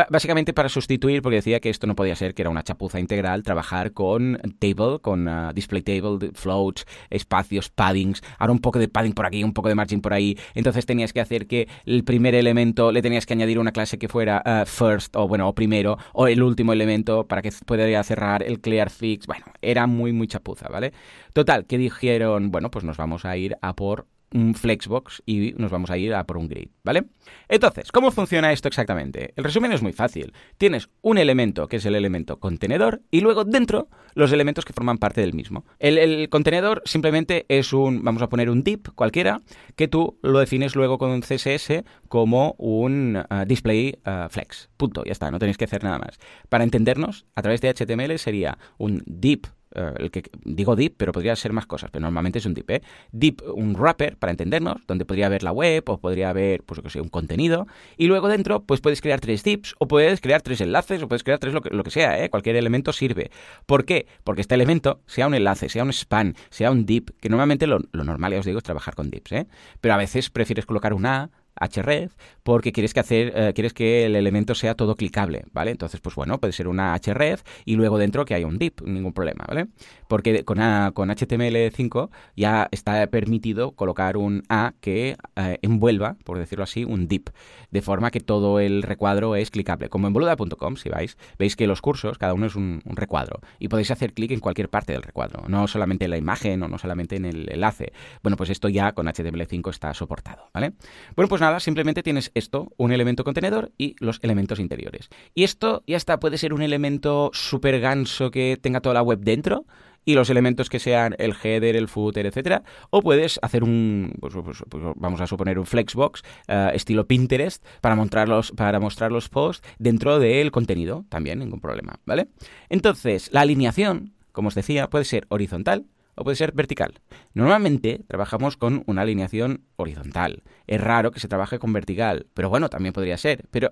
básicamente 0.09 0.53
para 0.53 0.69
sustituir, 0.69 1.21
porque 1.21 1.37
decía 1.37 1.59
que 1.59 1.69
esto 1.69 1.87
no 1.87 1.95
podía 1.95 2.15
ser, 2.15 2.33
que 2.33 2.43
era 2.43 2.49
una 2.49 2.63
chapuza 2.63 2.99
integral, 2.99 3.43
trabajar 3.43 3.93
con 3.93 4.39
table, 4.59 4.99
con 5.01 5.27
uh, 5.27 5.53
display 5.53 5.81
table, 5.81 6.31
floats, 6.33 6.85
espacios, 7.09 7.69
paddings, 7.69 8.21
ahora 8.37 8.53
un 8.53 8.59
poco 8.59 8.79
de 8.79 8.87
padding 8.87 9.13
por 9.13 9.25
aquí, 9.25 9.43
un 9.43 9.53
poco 9.53 9.69
de 9.69 9.75
margin 9.75 10.01
por 10.01 10.13
ahí. 10.13 10.37
Entonces 10.53 10.85
tenías 10.85 11.13
que 11.13 11.21
hacer 11.21 11.47
que 11.47 11.67
el 11.85 12.03
primer 12.03 12.35
elemento 12.35 12.91
le 12.91 13.01
tenías 13.01 13.25
que 13.25 13.33
añadir 13.33 13.59
una 13.59 13.71
clase 13.71 13.97
que 13.97 14.07
fuera 14.07 14.43
uh, 14.45 14.65
first, 14.65 15.15
o 15.15 15.27
bueno, 15.27 15.47
o 15.47 15.55
primero, 15.55 15.97
o 16.13 16.27
el 16.27 16.43
último 16.43 16.73
elemento 16.73 17.27
para 17.27 17.41
que 17.41 17.51
pudiera 17.65 18.03
cerrar 18.03 18.43
el 18.43 18.59
clear 18.59 18.89
fix. 18.89 19.25
Bueno, 19.25 19.45
era 19.61 19.87
muy, 19.87 20.13
muy 20.13 20.27
chapuza, 20.27 20.67
¿vale? 20.69 20.93
Total, 21.37 21.67
que 21.67 21.77
dijeron, 21.77 22.49
bueno, 22.49 22.71
pues 22.71 22.83
nos 22.83 22.97
vamos 22.97 23.23
a 23.23 23.37
ir 23.37 23.57
a 23.61 23.75
por 23.75 24.07
un 24.33 24.55
Flexbox 24.55 25.21
y 25.23 25.53
nos 25.55 25.69
vamos 25.69 25.91
a 25.91 25.97
ir 25.99 26.15
a 26.15 26.25
por 26.25 26.37
un 26.37 26.47
grid, 26.47 26.69
¿vale? 26.83 27.03
Entonces, 27.47 27.91
¿cómo 27.91 28.09
funciona 28.09 28.51
esto 28.51 28.67
exactamente? 28.67 29.33
El 29.35 29.43
resumen 29.43 29.71
es 29.71 29.83
muy 29.83 29.93
fácil. 29.93 30.33
Tienes 30.57 30.89
un 31.03 31.19
elemento 31.19 31.67
que 31.67 31.75
es 31.75 31.85
el 31.85 31.93
elemento 31.93 32.39
contenedor 32.39 33.03
y 33.11 33.21
luego 33.21 33.45
dentro 33.45 33.87
los 34.15 34.31
elementos 34.31 34.65
que 34.65 34.73
forman 34.73 34.97
parte 34.97 35.21
del 35.21 35.35
mismo. 35.35 35.63
El, 35.77 36.27
contenedor 36.29 36.81
simplemente 36.85 37.45
es 37.49 37.71
un, 37.71 38.03
vamos 38.03 38.23
a 38.23 38.29
poner 38.29 38.49
un 38.49 38.63
div 38.63 38.91
cualquiera, 38.95 39.41
que 39.75 39.87
tú 39.87 40.17
lo 40.23 40.39
defines 40.39 40.75
luego 40.75 40.97
con 40.97 41.11
un 41.11 41.21
CSS 41.21 41.83
como 42.07 42.55
un 42.57 43.17
uh, 43.17 43.45
display 43.45 43.99
uh, 44.07 44.27
flex. 44.27 44.71
Punto, 44.75 45.03
ya 45.05 45.11
está, 45.11 45.29
no 45.29 45.37
tenéis 45.37 45.57
que 45.57 45.65
hacer 45.65 45.83
nada 45.83 45.99
más. 45.99 46.17
Para 46.49 46.63
entendernos, 46.63 47.27
a 47.35 47.43
través 47.43 47.61
de 47.61 47.71
HTML 47.71 48.17
sería 48.17 48.57
un 48.79 49.03
div 49.05 49.41
eh, 49.75 49.93
el 49.97 50.11
que 50.11 50.23
digo 50.43 50.75
deep, 50.75 50.95
pero 50.97 51.11
podría 51.11 51.35
ser 51.35 51.53
más 51.53 51.65
cosas, 51.65 51.89
pero 51.91 52.03
normalmente 52.03 52.39
es 52.39 52.45
un 52.45 52.53
deep, 52.53 52.69
¿eh? 52.69 52.81
Deep, 53.11 53.41
un 53.53 53.73
wrapper, 53.75 54.17
para 54.17 54.31
entendernos, 54.31 54.81
donde 54.87 55.05
podría 55.05 55.27
haber 55.27 55.43
la 55.43 55.51
web, 55.51 55.83
o 55.87 55.97
podría 55.99 56.29
haber, 56.29 56.63
pues 56.63 56.81
que 56.81 56.89
sé, 56.89 57.01
un 57.01 57.09
contenido, 57.09 57.67
y 57.97 58.07
luego 58.07 58.27
dentro, 58.27 58.63
pues 58.63 58.81
puedes 58.81 59.01
crear 59.01 59.19
tres 59.19 59.43
dips, 59.43 59.75
o 59.79 59.87
puedes 59.87 60.21
crear 60.21 60.41
tres 60.41 60.61
enlaces, 60.61 61.01
o 61.03 61.07
puedes 61.07 61.23
crear 61.23 61.39
tres 61.39 61.53
lo 61.53 61.61
que, 61.61 61.91
sea, 61.91 62.23
¿eh? 62.23 62.29
Cualquier 62.29 62.55
elemento 62.55 62.93
sirve. 62.93 63.31
¿Por 63.65 63.85
qué? 63.85 64.07
Porque 64.23 64.41
este 64.41 64.55
elemento, 64.55 65.01
sea 65.05 65.27
un 65.27 65.33
enlace, 65.33 65.69
sea 65.69 65.83
un 65.83 65.91
span, 65.93 66.35
sea 66.49 66.71
un 66.71 66.85
dip, 66.85 67.09
que 67.19 67.29
normalmente 67.29 67.67
lo, 67.67 67.79
lo 67.91 68.03
normal, 68.03 68.33
ya 68.33 68.39
os 68.39 68.45
digo, 68.45 68.57
es 68.59 68.63
trabajar 68.63 68.95
con 68.95 69.09
dips, 69.09 69.31
¿eh? 69.31 69.47
Pero 69.81 69.93
a 69.93 69.97
veces 69.97 70.29
prefieres 70.29 70.65
colocar 70.65 70.93
un 70.93 71.05
A, 71.05 71.29
href 71.59 72.13
porque 72.43 72.71
quieres 72.71 72.93
que 72.93 72.99
hacer 72.99 73.33
eh, 73.35 73.53
quieres 73.53 73.73
que 73.73 74.05
el 74.05 74.15
elemento 74.15 74.55
sea 74.55 74.75
todo 74.75 74.95
clicable, 74.95 75.45
¿vale? 75.51 75.71
Entonces, 75.71 75.99
pues 76.01 76.15
bueno, 76.15 76.39
puede 76.39 76.53
ser 76.53 76.67
una 76.67 76.97
href 76.97 77.43
y 77.65 77.75
luego 77.75 77.97
dentro 77.97 78.25
que 78.25 78.33
haya 78.33 78.47
un 78.47 78.57
div, 78.57 78.73
ningún 78.85 79.13
problema, 79.13 79.45
¿vale? 79.47 79.67
Porque 80.07 80.43
con, 80.45 80.57
con 80.93 81.09
HTML5 81.09 82.09
ya 82.35 82.67
está 82.71 83.07
permitido 83.07 83.71
colocar 83.71 84.17
un 84.17 84.43
A 84.49 84.73
que 84.81 85.17
eh, 85.35 85.59
envuelva, 85.61 86.15
por 86.23 86.37
decirlo 86.37 86.63
así, 86.63 86.83
un 86.83 87.07
div, 87.07 87.25
de 87.71 87.81
forma 87.81 88.11
que 88.11 88.19
todo 88.19 88.59
el 88.59 88.83
recuadro 88.83 89.35
es 89.35 89.51
clicable. 89.51 89.89
Como 89.89 90.07
en 90.07 90.13
boluda.com, 90.13 90.75
si 90.75 90.89
vais, 90.89 91.17
veis 91.37 91.55
que 91.55 91.67
los 91.67 91.81
cursos, 91.81 92.17
cada 92.17 92.33
uno 92.33 92.45
es 92.45 92.55
un, 92.55 92.81
recuadro 92.85 93.41
y 93.59 93.67
podéis 93.67 93.91
hacer 93.91 94.13
clic 94.13 94.31
en 94.31 94.39
cualquier 94.39 94.69
parte 94.69 94.93
del 94.93 95.03
recuadro, 95.03 95.43
no 95.47 95.67
solamente 95.67 96.05
en 96.05 96.11
la 96.11 96.17
imagen 96.17 96.63
o 96.63 96.67
no 96.67 96.77
solamente 96.77 97.15
en 97.15 97.25
el 97.25 97.51
enlace. 97.51 97.93
Bueno, 98.23 98.37
pues 98.37 98.49
esto 98.49 98.69
ya 98.69 98.93
con 98.93 99.07
HTML5 99.07 99.69
está 99.69 99.93
soportado, 99.93 100.49
¿vale? 100.53 100.73
Bueno, 101.15 101.29
pues 101.29 101.41
nada, 101.41 101.46
simplemente 101.59 102.03
tienes 102.03 102.31
esto, 102.33 102.71
un 102.77 102.91
elemento 102.91 103.23
contenedor 103.23 103.71
y 103.77 103.95
los 103.99 104.19
elementos 104.21 104.59
interiores. 104.59 105.09
Y 105.33 105.43
esto 105.43 105.83
ya 105.87 105.97
está, 105.97 106.19
puede 106.19 106.37
ser 106.37 106.53
un 106.53 106.61
elemento 106.61 107.31
súper 107.33 107.79
ganso 107.79 108.31
que 108.31 108.57
tenga 108.61 108.81
toda 108.81 108.95
la 108.95 109.01
web 109.01 109.19
dentro, 109.19 109.65
y 110.07 110.13
los 110.13 110.29
elementos 110.29 110.69
que 110.69 110.79
sean 110.79 111.15
el 111.19 111.33
header, 111.43 111.75
el 111.75 111.89
footer, 111.89 112.25
etcétera, 112.25 112.63
o 112.91 113.01
puedes 113.01 113.39
hacer 113.41 113.61
un, 113.61 114.13
pues, 114.21 114.33
pues, 114.33 114.63
pues, 114.69 114.83
vamos 114.95 115.19
a 115.19 115.27
suponer 115.27 115.59
un 115.59 115.65
flexbox 115.65 116.21
uh, 116.47 116.73
estilo 116.73 117.05
Pinterest 117.05 117.61
para 117.81 117.93
mostrar 117.93 118.29
los 118.29 118.53
para 118.53 118.79
mostrar 118.79 119.11
los 119.11 119.27
posts 119.27 119.67
dentro 119.79 120.17
del 120.19 120.51
contenido, 120.51 121.03
también 121.09 121.39
ningún 121.39 121.59
problema, 121.59 121.99
¿vale? 122.05 122.29
Entonces 122.69 123.29
la 123.33 123.41
alineación, 123.41 124.13
como 124.31 124.47
os 124.47 124.55
decía, 124.55 124.89
puede 124.89 125.03
ser 125.03 125.25
horizontal 125.27 125.83
o 126.17 126.23
puede 126.23 126.35
ser 126.35 126.51
vertical. 126.51 126.99
Normalmente 127.33 128.01
trabajamos 128.07 128.57
con 128.57 128.83
una 128.87 129.03
alineación 129.03 129.61
horizontal. 129.77 130.43
Es 130.65 130.81
raro 130.81 131.11
que 131.11 131.19
se 131.19 131.27
trabaje 131.27 131.59
con 131.59 131.71
vertical, 131.71 132.27
pero 132.33 132.49
bueno, 132.49 132.69
también 132.69 132.93
podría 132.93 133.17
ser. 133.17 133.45
Pero 133.51 133.69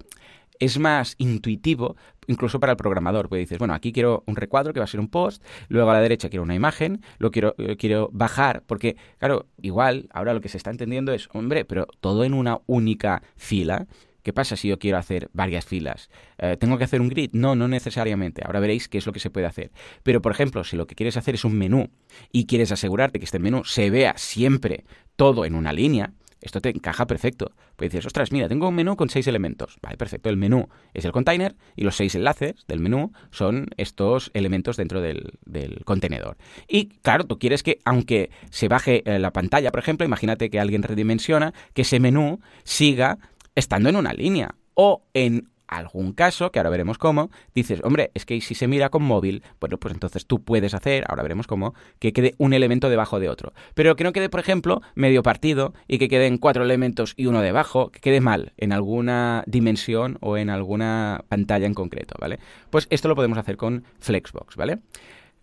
es 0.59 0.79
más 0.79 1.15
intuitivo 1.17 1.95
incluso 2.27 2.59
para 2.59 2.71
el 2.71 2.77
programador, 2.77 3.29
porque 3.29 3.41
dices, 3.41 3.59
bueno, 3.59 3.73
aquí 3.73 3.91
quiero 3.91 4.23
un 4.25 4.35
recuadro 4.35 4.73
que 4.73 4.79
va 4.79 4.85
a 4.85 4.87
ser 4.87 4.99
un 4.99 5.09
post, 5.09 5.43
luego 5.67 5.91
a 5.91 5.93
la 5.93 6.01
derecha 6.01 6.29
quiero 6.29 6.43
una 6.43 6.55
imagen, 6.55 7.01
lo 7.19 7.31
quiero, 7.31 7.53
eh, 7.57 7.75
quiero 7.77 8.09
bajar, 8.11 8.63
porque, 8.65 8.95
claro, 9.19 9.47
igual 9.61 10.07
ahora 10.11 10.33
lo 10.33 10.41
que 10.41 10.49
se 10.49 10.57
está 10.57 10.71
entendiendo 10.71 11.13
es, 11.13 11.29
hombre, 11.33 11.65
pero 11.65 11.87
todo 11.99 12.23
en 12.23 12.33
una 12.33 12.61
única 12.65 13.21
fila. 13.35 13.87
¿Qué 14.25 14.33
pasa 14.33 14.55
si 14.55 14.69
yo 14.69 14.79
quiero 14.79 14.97
hacer 14.97 15.29
varias 15.33 15.65
filas? 15.65 16.09
Eh, 16.39 16.57
¿Tengo 16.59 16.79
que 16.79 16.83
hacer 16.83 16.99
un 16.99 17.09
grid? 17.09 17.29
No, 17.33 17.55
no 17.55 17.67
necesariamente. 17.67 18.41
Ahora 18.43 18.59
veréis 18.59 18.87
qué 18.87 18.97
es 18.97 19.05
lo 19.05 19.13
que 19.13 19.19
se 19.19 19.29
puede 19.29 19.45
hacer. 19.45 19.71
Pero, 20.01 20.19
por 20.19 20.31
ejemplo, 20.31 20.63
si 20.63 20.75
lo 20.75 20.87
que 20.87 20.95
quieres 20.95 21.15
hacer 21.15 21.35
es 21.35 21.45
un 21.45 21.55
menú 21.55 21.91
y 22.31 22.47
quieres 22.47 22.71
asegurarte 22.71 23.19
que 23.19 23.25
este 23.25 23.37
menú 23.37 23.63
se 23.65 23.91
vea 23.91 24.15
siempre 24.17 24.83
todo 25.15 25.45
en 25.45 25.53
una 25.53 25.71
línea, 25.73 26.11
esto 26.41 26.59
te 26.59 26.69
encaja 26.69 27.05
perfecto. 27.05 27.51
Pues 27.75 27.91
dices, 27.91 28.07
ostras, 28.07 28.31
mira, 28.31 28.49
tengo 28.49 28.67
un 28.67 28.73
menú 28.73 28.95
con 28.95 29.11
seis 29.11 29.27
elementos. 29.27 29.77
Vale, 29.83 29.95
perfecto. 29.95 30.29
El 30.29 30.37
menú 30.37 30.69
es 30.95 31.05
el 31.05 31.11
container 31.11 31.55
y 31.75 31.83
los 31.83 31.95
seis 31.95 32.15
enlaces 32.15 32.65
del 32.67 32.79
menú 32.79 33.11
son 33.29 33.67
estos 33.77 34.31
elementos 34.33 34.75
dentro 34.75 35.01
del, 35.01 35.37
contenedor. 35.85 36.35
Y 36.67 36.87
claro, 37.03 37.25
tú 37.25 37.37
quieres 37.37 37.61
que, 37.61 37.77
aunque 37.85 38.31
se 38.49 38.69
baje 38.69 39.03
eh, 39.05 39.19
la 39.19 39.29
pantalla, 39.29 39.69
por 39.69 39.81
ejemplo, 39.81 40.03
imagínate 40.03 40.49
que 40.49 40.59
alguien 40.59 40.81
redimensiona, 40.81 41.53
que 41.75 41.83
ese 41.83 41.99
menú 41.99 42.39
siga 42.63 43.19
estando 43.55 43.89
en 43.89 43.95
una 43.95 44.13
línea 44.13 44.55
o 44.73 45.03
en 45.13 45.49
algún 45.67 46.13
caso, 46.13 46.51
que 46.51 46.59
ahora 46.59 46.69
veremos 46.69 46.97
cómo, 46.97 47.29
dices, 47.53 47.81
hombre, 47.83 48.11
es 48.13 48.25
que 48.25 48.39
si 48.41 48.55
se 48.55 48.67
mira 48.67 48.89
con 48.89 49.03
móvil, 49.03 49.43
bueno, 49.59 49.77
pues 49.77 49.93
entonces 49.93 50.25
tú 50.25 50.43
puedes 50.43 50.73
hacer, 50.73 51.05
ahora 51.07 51.23
veremos 51.23 51.47
cómo, 51.47 51.73
que 51.99 52.13
quede 52.13 52.35
un 52.37 52.53
elemento 52.53 52.89
debajo 52.89 53.19
de 53.19 53.29
otro. 53.29 53.53
Pero 53.73 53.95
que 53.95 54.03
no 54.03 54.13
quede, 54.13 54.29
por 54.29 54.39
ejemplo, 54.39 54.81
medio 54.95 55.23
partido 55.23 55.73
y 55.87 55.97
que 55.97 56.07
queden 56.07 56.37
cuatro 56.37 56.63
elementos 56.63 57.13
y 57.17 57.25
uno 57.25 57.41
debajo, 57.41 57.89
que 57.91 57.99
quede 57.99 58.21
mal 58.21 58.53
en 58.57 58.73
alguna 58.73 59.43
dimensión 59.47 60.17
o 60.21 60.37
en 60.37 60.49
alguna 60.49 61.23
pantalla 61.29 61.65
en 61.65 61.73
concreto, 61.73 62.15
¿vale? 62.19 62.39
Pues 62.69 62.87
esto 62.89 63.07
lo 63.07 63.15
podemos 63.15 63.37
hacer 63.37 63.57
con 63.57 63.83
Flexbox, 63.99 64.55
¿vale? 64.55 64.79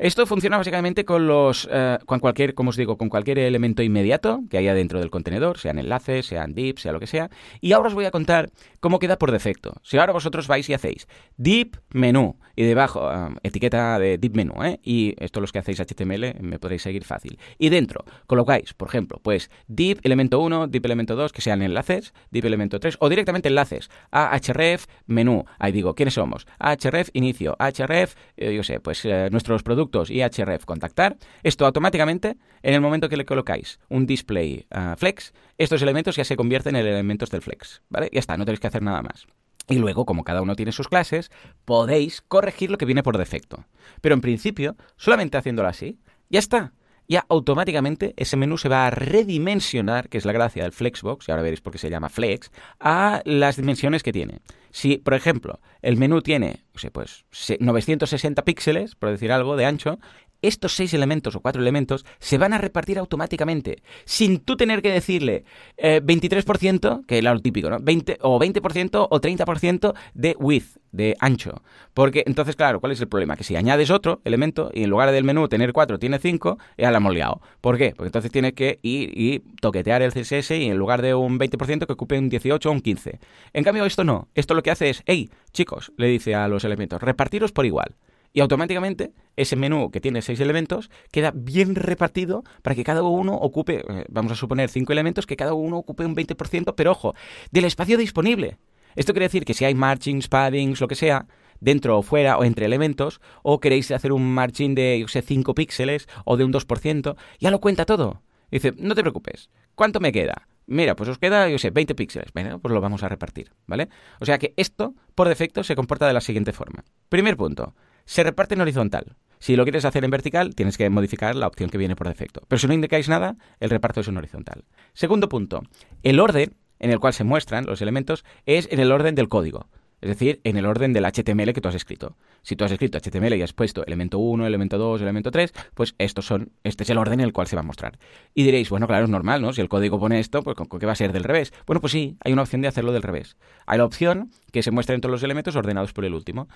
Esto 0.03 0.27
funciona 0.27 0.57
básicamente 0.57 1.05
con 1.05 1.29
los, 1.29 1.69
eh, 1.71 1.97
con 2.07 2.19
cualquier, 2.19 2.55
como 2.55 2.71
os 2.71 2.77
digo, 2.77 2.97
con 2.97 3.09
cualquier 3.09 3.39
elemento 3.39 3.85
inmediato 3.85 4.41
que 4.51 4.59
haya 4.59 4.75
dentro 4.75 4.99
del 4.99 5.11
contenedor, 5.11 5.59
sean 5.59 5.79
enlaces, 5.79 6.27
sean 6.27 6.55
dips, 6.55 6.83
sea 6.83 6.91
lo 6.91 6.99
que 6.99 7.07
sea. 7.07 7.31
Y 7.61 7.71
ahora 7.71 7.87
os 7.87 7.95
voy 7.95 8.07
a 8.07 8.11
contar 8.11 8.51
cómo 8.81 8.99
queda 8.99 9.17
por 9.17 9.31
defecto. 9.31 9.75
Si 9.85 9.99
ahora 9.99 10.13
vosotros 10.13 10.49
vais 10.49 10.69
y 10.69 10.75
hacéis 10.75 11.07
dip 11.37 11.77
menú 11.91 12.35
y 12.57 12.65
debajo 12.65 13.13
eh, 13.13 13.29
etiqueta 13.45 13.97
de 14.01 14.19
dip 14.19 14.35
menú, 14.35 14.55
¿eh? 14.65 14.81
y 14.83 15.15
esto 15.19 15.41
los 15.41 15.53
que 15.53 15.61
hacéis 15.61 15.79
HTML 15.79 16.35
me 16.41 16.59
podréis 16.59 16.83
seguir 16.83 17.05
fácil. 17.05 17.39
Y 17.57 17.69
dentro 17.69 18.05
colocáis, 18.27 18.75
por 18.75 18.89
ejemplo, 18.89 19.21
pues 19.23 19.53
dip 19.69 20.01
elemento 20.03 20.41
1, 20.41 20.67
dip 20.67 20.85
elemento 20.85 21.15
2, 21.15 21.31
que 21.31 21.43
sean 21.43 21.63
enlaces, 21.63 22.13
dip 22.33 22.45
elemento 22.45 22.81
3 22.81 22.97
o 22.99 23.09
directamente 23.09 23.51
enlaces 23.51 23.89
a 24.11 24.37
href 24.37 24.87
menú. 25.07 25.45
Ahí 25.61 25.71
digo, 25.71 25.95
¿quiénes 25.95 26.15
somos? 26.15 26.49
href 26.59 27.11
inicio, 27.13 27.57
href, 27.61 28.17
eh, 28.37 28.53
yo 28.53 28.65
sé, 28.65 28.81
pues 28.81 29.07
nuestros 29.31 29.63
productos 29.63 29.92
y 30.11 30.23
href 30.23 30.65
contactar, 30.65 31.17
esto 31.43 31.67
automáticamente, 31.67 32.37
en 32.63 32.75
el 32.75 32.81
momento 32.81 33.09
que 33.09 33.17
le 33.17 33.25
colocáis 33.25 33.79
un 33.89 34.07
display 34.07 34.67
uh, 34.75 34.97
flex, 34.97 35.33
estos 35.59 35.83
elementos 35.83 36.17
ya 36.17 36.25
se 36.25 36.37
convierten 36.37 36.77
en 36.77 36.87
elementos 36.87 37.31
del 37.31 37.43
flex, 37.43 37.83
¿vale? 37.89 38.11
Ya 38.13 38.21
está, 38.21 38.37
no 38.37 38.45
tenéis 38.45 38.61
que 38.61 38.67
hacer 38.67 38.83
nada 38.83 39.03
más. 39.03 39.27
Y 39.69 39.79
luego, 39.79 40.05
como 40.07 40.25
cada 40.25 40.43
uno 40.43 40.57
tiene 40.57 40.73
sus 40.73 40.89
clases, 40.89 41.31
podéis 41.65 42.21
corregir 42.21 42.71
lo 42.71 42.79
que 42.79 42.85
viene 42.85 43.03
por 43.03 43.17
defecto. 43.17 43.65
Pero 44.01 44.15
en 44.15 44.21
principio, 44.21 44.77
solamente 44.97 45.39
haciéndolo 45.39 45.69
así, 45.69 46.01
ya 46.29 46.41
está 46.41 46.73
ya 47.13 47.27
automáticamente 47.29 48.15
ese 48.17 48.37
menú 48.37 48.57
se 48.57 48.69
va 48.69 48.87
a 48.87 48.91
redimensionar, 48.91 50.09
que 50.09 50.19
es 50.19 50.25
la 50.25 50.33
gracia 50.33 50.63
del 50.63 50.73
Flexbox, 50.73 51.29
y 51.29 51.31
ahora 51.31 51.43
veréis 51.43 51.61
por 51.61 51.73
qué 51.73 51.79
se 51.79 51.91
llama 51.91 52.09
Flex, 52.09 52.51
a 52.81 53.21
las 53.25 53.57
dimensiones 53.57 54.03
que 54.03 54.13
tiene. 54.13 54.41
Si, 54.71 54.97
por 54.97 55.13
ejemplo, 55.13 55.61
el 55.83 55.99
menú 55.99 56.23
tiene, 56.23 56.65
pues 56.73 57.25
960 57.61 58.43
píxeles, 58.45 58.95
por 58.95 59.11
decir 59.11 59.31
algo, 59.31 59.57
de 59.57 59.67
ancho, 59.67 59.99
estos 60.43 60.75
seis 60.75 60.93
elementos 60.93 61.37
o 61.37 61.41
cuatro 61.41 61.63
elementos 61.63 62.05
se 62.19 62.39
van 62.39 62.53
a 62.53 62.59
repartir 62.59 62.99
automáticamente, 62.99 63.83
sin 64.05 64.41
tú 64.41 64.57
tener 64.57 64.83
que 64.83 64.91
decirle 64.91 65.45
23%, 65.79 67.01
eh, 67.01 67.05
que 67.07 67.19
es 67.19 67.25
lo 67.25 67.39
típico, 67.41 67.71
¿no? 67.71 67.79
20, 67.81 68.19
o 68.23 68.39
20% 68.39 69.07
o 69.09 69.21
30% 69.21 69.95
de 70.15 70.37
width, 70.39 70.79
de 70.91 71.17
ancho. 71.21 71.63
Porque 71.95 72.25
entonces, 72.27 72.57
claro, 72.57 72.81
¿cuál 72.81 72.93
es 72.93 73.01
el 73.01 73.09
problema? 73.09 73.37
Que 73.37 73.45
si 73.45 73.57
añades 73.57 73.91
otro 73.91 74.21
elemento 74.25 74.71
y 74.75 74.85
en 74.85 74.91
lugar 74.91 75.13
del 75.13 75.25
menú 75.25 75.49
tener 75.49 75.73
4 75.73 75.99
tiene 75.99 76.19
5, 76.19 76.59
ya 76.77 76.91
la 76.91 76.99
hemos. 76.99 77.13
¿Por 77.61 77.79
qué? 77.79 77.95
Porque 77.97 78.09
entonces 78.09 78.31
tienes 78.31 78.55
que 78.55 78.79
ir 78.83 79.13
y 79.15 79.41
toquetear 79.61 80.03
el 80.03 80.13
CSS 80.13 80.53
y 80.53 80.71
en 80.71 80.79
lugar 80.79 81.03
de 81.03 81.15
un 81.15 81.39
20% 81.39 81.87
que 81.87 81.93
ocupe 81.93 82.19
un 82.19 82.29
18 82.29 82.69
o 82.69 82.73
un 82.73 82.81
15. 82.81 83.19
En 83.53 83.65
cambio, 83.65 83.85
esto 83.85 84.05
no. 84.05 84.29
Esto 84.35 84.55
lo 84.55 84.63
que 84.63 84.71
hace 84.71 84.91
es, 84.91 85.03
hey, 85.07 85.31
chicos, 85.53 85.93
le 85.97 86.07
dice 86.07 86.35
a 86.35 86.49
los 86.49 86.65
elementos, 86.65 87.03
repartiros 87.03 87.53
por 87.53 87.67
igual 87.67 87.97
y 88.33 88.41
automáticamente 88.41 89.13
ese 89.37 89.57
menú 89.57 89.91
que 89.91 90.01
tiene 90.01 90.23
seis 90.23 90.41
elementos 90.41 90.91
queda 91.11 91.33
bien 91.35 91.75
repartido 91.75 92.45
para 92.63 92.75
que 92.75 92.85
cada 92.85 93.03
uno 93.03 93.35
ocupe, 93.35 93.85
eh, 93.89 94.05
vamos 94.09 94.33
a 94.33 94.37
suponer 94.37 94.71
cinco 94.71 94.93
elementos, 94.93 95.27
que 95.27 95.37
cada 95.37 95.55
uno 95.55 95.79
ocupe 95.79 96.05
un 96.05 96.17
20%, 96.17 96.75
pero 96.75 96.93
ojo, 96.93 97.15
del 97.51 97.65
espacio 97.65 97.99
disponible. 97.99 98.59
Esto 98.97 99.13
quiere 99.13 99.27
decir 99.27 99.45
que 99.45 99.55
si 99.55 99.65
hay 99.65 99.75
margins, 99.75 100.29
paddings, 100.29 100.81
lo 100.81 100.89
que 100.89 100.95
sea, 100.95 101.27
dentro 101.61 101.99
o 101.99 102.03
fuera 102.03 102.39
o 102.39 102.45
entre 102.45 102.67
elementos, 102.67 103.21
o 103.43 103.61
queréis 103.61 103.91
hacer 103.91 104.13
un 104.13 104.35
margin 104.35 104.75
de, 104.75 104.99
yo 105.01 105.09
sé, 105.09 105.23
5 105.23 105.55
píxeles 105.55 106.09
o 106.25 106.37
de 106.37 106.45
un 106.45 106.53
2%, 106.53 107.17
ya 107.39 107.51
lo 107.51 107.61
cuenta 107.61 107.87
todo. 107.87 108.23
Dice, 108.51 108.75
no 108.77 108.95
te 108.95 109.01
preocupes, 109.01 109.49
¿cuánto 109.75 110.01
me 110.01 110.13
queda? 110.13 110.49
Mira, 110.67 110.95
pues 110.95 111.09
os 111.09 111.19
queda, 111.19 111.49
yo 111.49 111.59
sé, 111.59 111.71
20 111.71 111.95
píxeles. 111.95 112.33
Bueno, 112.33 112.59
pues 112.61 112.73
lo 112.73 112.81
vamos 112.81 113.03
a 113.03 113.09
repartir, 113.09 113.53
¿vale? 113.67 113.89
O 114.21 114.27
sea 114.27 114.39
que 114.39 114.55
esto, 114.57 114.95
por 115.15 115.29
defecto, 115.29 115.65
se 115.65 115.75
comporta 115.75 116.07
de 116.07 116.13
la 116.13 116.21
siguiente 116.21 116.53
forma. 116.53 116.85
Primer 117.09 117.37
punto, 117.37 117.75
se 118.05 118.23
reparte 118.23 118.55
en 118.55 118.61
horizontal. 118.61 119.17
Si 119.39 119.57
lo 119.57 119.65
quieres 119.65 119.85
hacer 119.85 120.05
en 120.05 120.11
vertical, 120.11 120.55
tienes 120.55 120.79
que 120.79 120.89
modificar 120.89 121.35
la 121.35 121.49
opción 121.49 121.69
que 121.69 121.79
viene 121.79 121.97
por 121.97 122.07
defecto. 122.07 122.43
Pero 122.47 122.61
si 122.61 122.69
no 122.69 122.75
indicáis 122.75 123.09
nada, 123.09 123.37
el 123.59 123.71
reparto 123.71 124.01
es 124.01 124.09
en 124.09 124.17
horizontal. 124.17 124.65
Segundo 124.93 125.29
punto, 125.29 125.63
el 126.05 126.21
orden 126.21 126.55
en 126.79 126.91
el 126.91 127.01
cual 127.01 127.13
se 127.13 127.25
muestran 127.25 127.67
los 127.67 127.83
elementos 127.83 128.25
es 128.47 128.69
en 128.71 128.79
el 128.79 128.93
orden 128.93 129.15
del 129.15 129.29
código. 129.29 129.69
Es 130.03 130.09
decir, 130.09 130.41
en 130.43 130.57
el 130.57 130.67
orden 130.67 130.93
del 130.93 131.05
HTML 131.05 131.53
que 131.53 131.61
tú 131.61 131.69
has 131.69 131.77
escrito. 131.77 132.17
Si 132.43 132.57
tú 132.57 132.65
has 132.65 132.73
escrito 132.73 132.99
HTML 132.99 133.35
y 133.35 133.43
has 133.43 133.53
puesto 133.53 133.87
elemento 133.87 134.19
1, 134.19 134.47
elemento 134.49 134.77
2, 134.77 135.01
elemento 135.01 135.31
3, 135.31 135.53
pues 135.75 135.95
estos 135.99 136.27
son, 136.27 136.51
este 136.65 136.83
es 136.83 136.91
el 136.91 136.99
orden 136.99 137.21
en 137.21 137.27
el 137.27 137.33
cual 137.33 137.47
se 137.47 137.55
va 137.55 137.61
a 137.61 137.65
mostrar. 137.65 138.01
Y 138.35 138.43
diréis, 138.43 138.69
bueno, 138.69 138.89
claro, 138.89 139.05
es 139.05 139.11
normal, 139.11 139.41
¿no? 139.41 139.53
Si 139.53 139.61
el 139.61 139.69
código 139.69 140.01
pone 140.01 140.19
esto, 140.19 140.43
pues 140.43 140.57
¿con 140.57 140.67
qué 140.67 140.87
va 140.87 140.93
a 140.93 140.97
ser 140.97 141.13
del 141.13 141.23
revés? 141.23 141.53
Bueno, 141.67 141.81
pues 141.81 141.93
sí, 141.93 142.17
hay 142.25 142.33
una 142.33 142.43
opción 142.43 142.63
de 142.63 142.69
hacerlo 142.69 142.93
del 142.93 143.03
revés. 143.03 143.37
Hay 143.65 143.79
la 143.79 143.85
opción 143.85 144.33
que 144.53 144.63
se 144.63 144.71
muestren 144.71 145.01
todos 145.01 145.11
los 145.11 145.23
elementos 145.23 145.57
ordenados 145.57 145.93
por 145.93 146.05
el 146.05 146.15
último. 146.15 146.49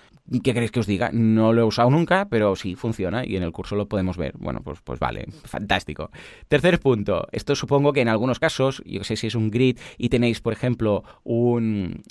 ¿Qué 0.45 0.55
queréis 0.55 0.71
que 0.71 0.81
os 0.81 0.87
diga? 0.87 1.11
No 1.13 1.53
lo 1.53 1.63
he 1.63 1.65
usado 1.65 1.91
nunca, 1.91 2.29
pero 2.29 2.55
sí 2.55 2.75
funciona 2.75 3.25
y 3.27 3.37
en 3.37 3.43
el 3.43 3.53
curso 3.53 3.75
lo 3.75 3.89
podemos 3.89 4.17
ver. 4.17 4.35
Bueno, 4.39 4.61
pues, 4.63 4.81
pues 4.83 5.01
vale, 5.01 5.27
fantástico. 5.45 6.11
Tercer 6.49 6.79
punto, 6.79 7.27
esto 7.33 7.55
supongo 7.57 7.93
que 7.93 8.03
en 8.03 8.09
algunos 8.09 8.39
casos, 8.39 8.83
yo 8.85 9.03
sé 9.03 9.17
si 9.17 9.27
es 9.27 9.35
un 9.35 9.51
grid 9.51 9.79
y 9.99 10.11
tenéis, 10.11 10.41
por 10.41 10.53
ejemplo, 10.53 11.03
un, 11.25 12.03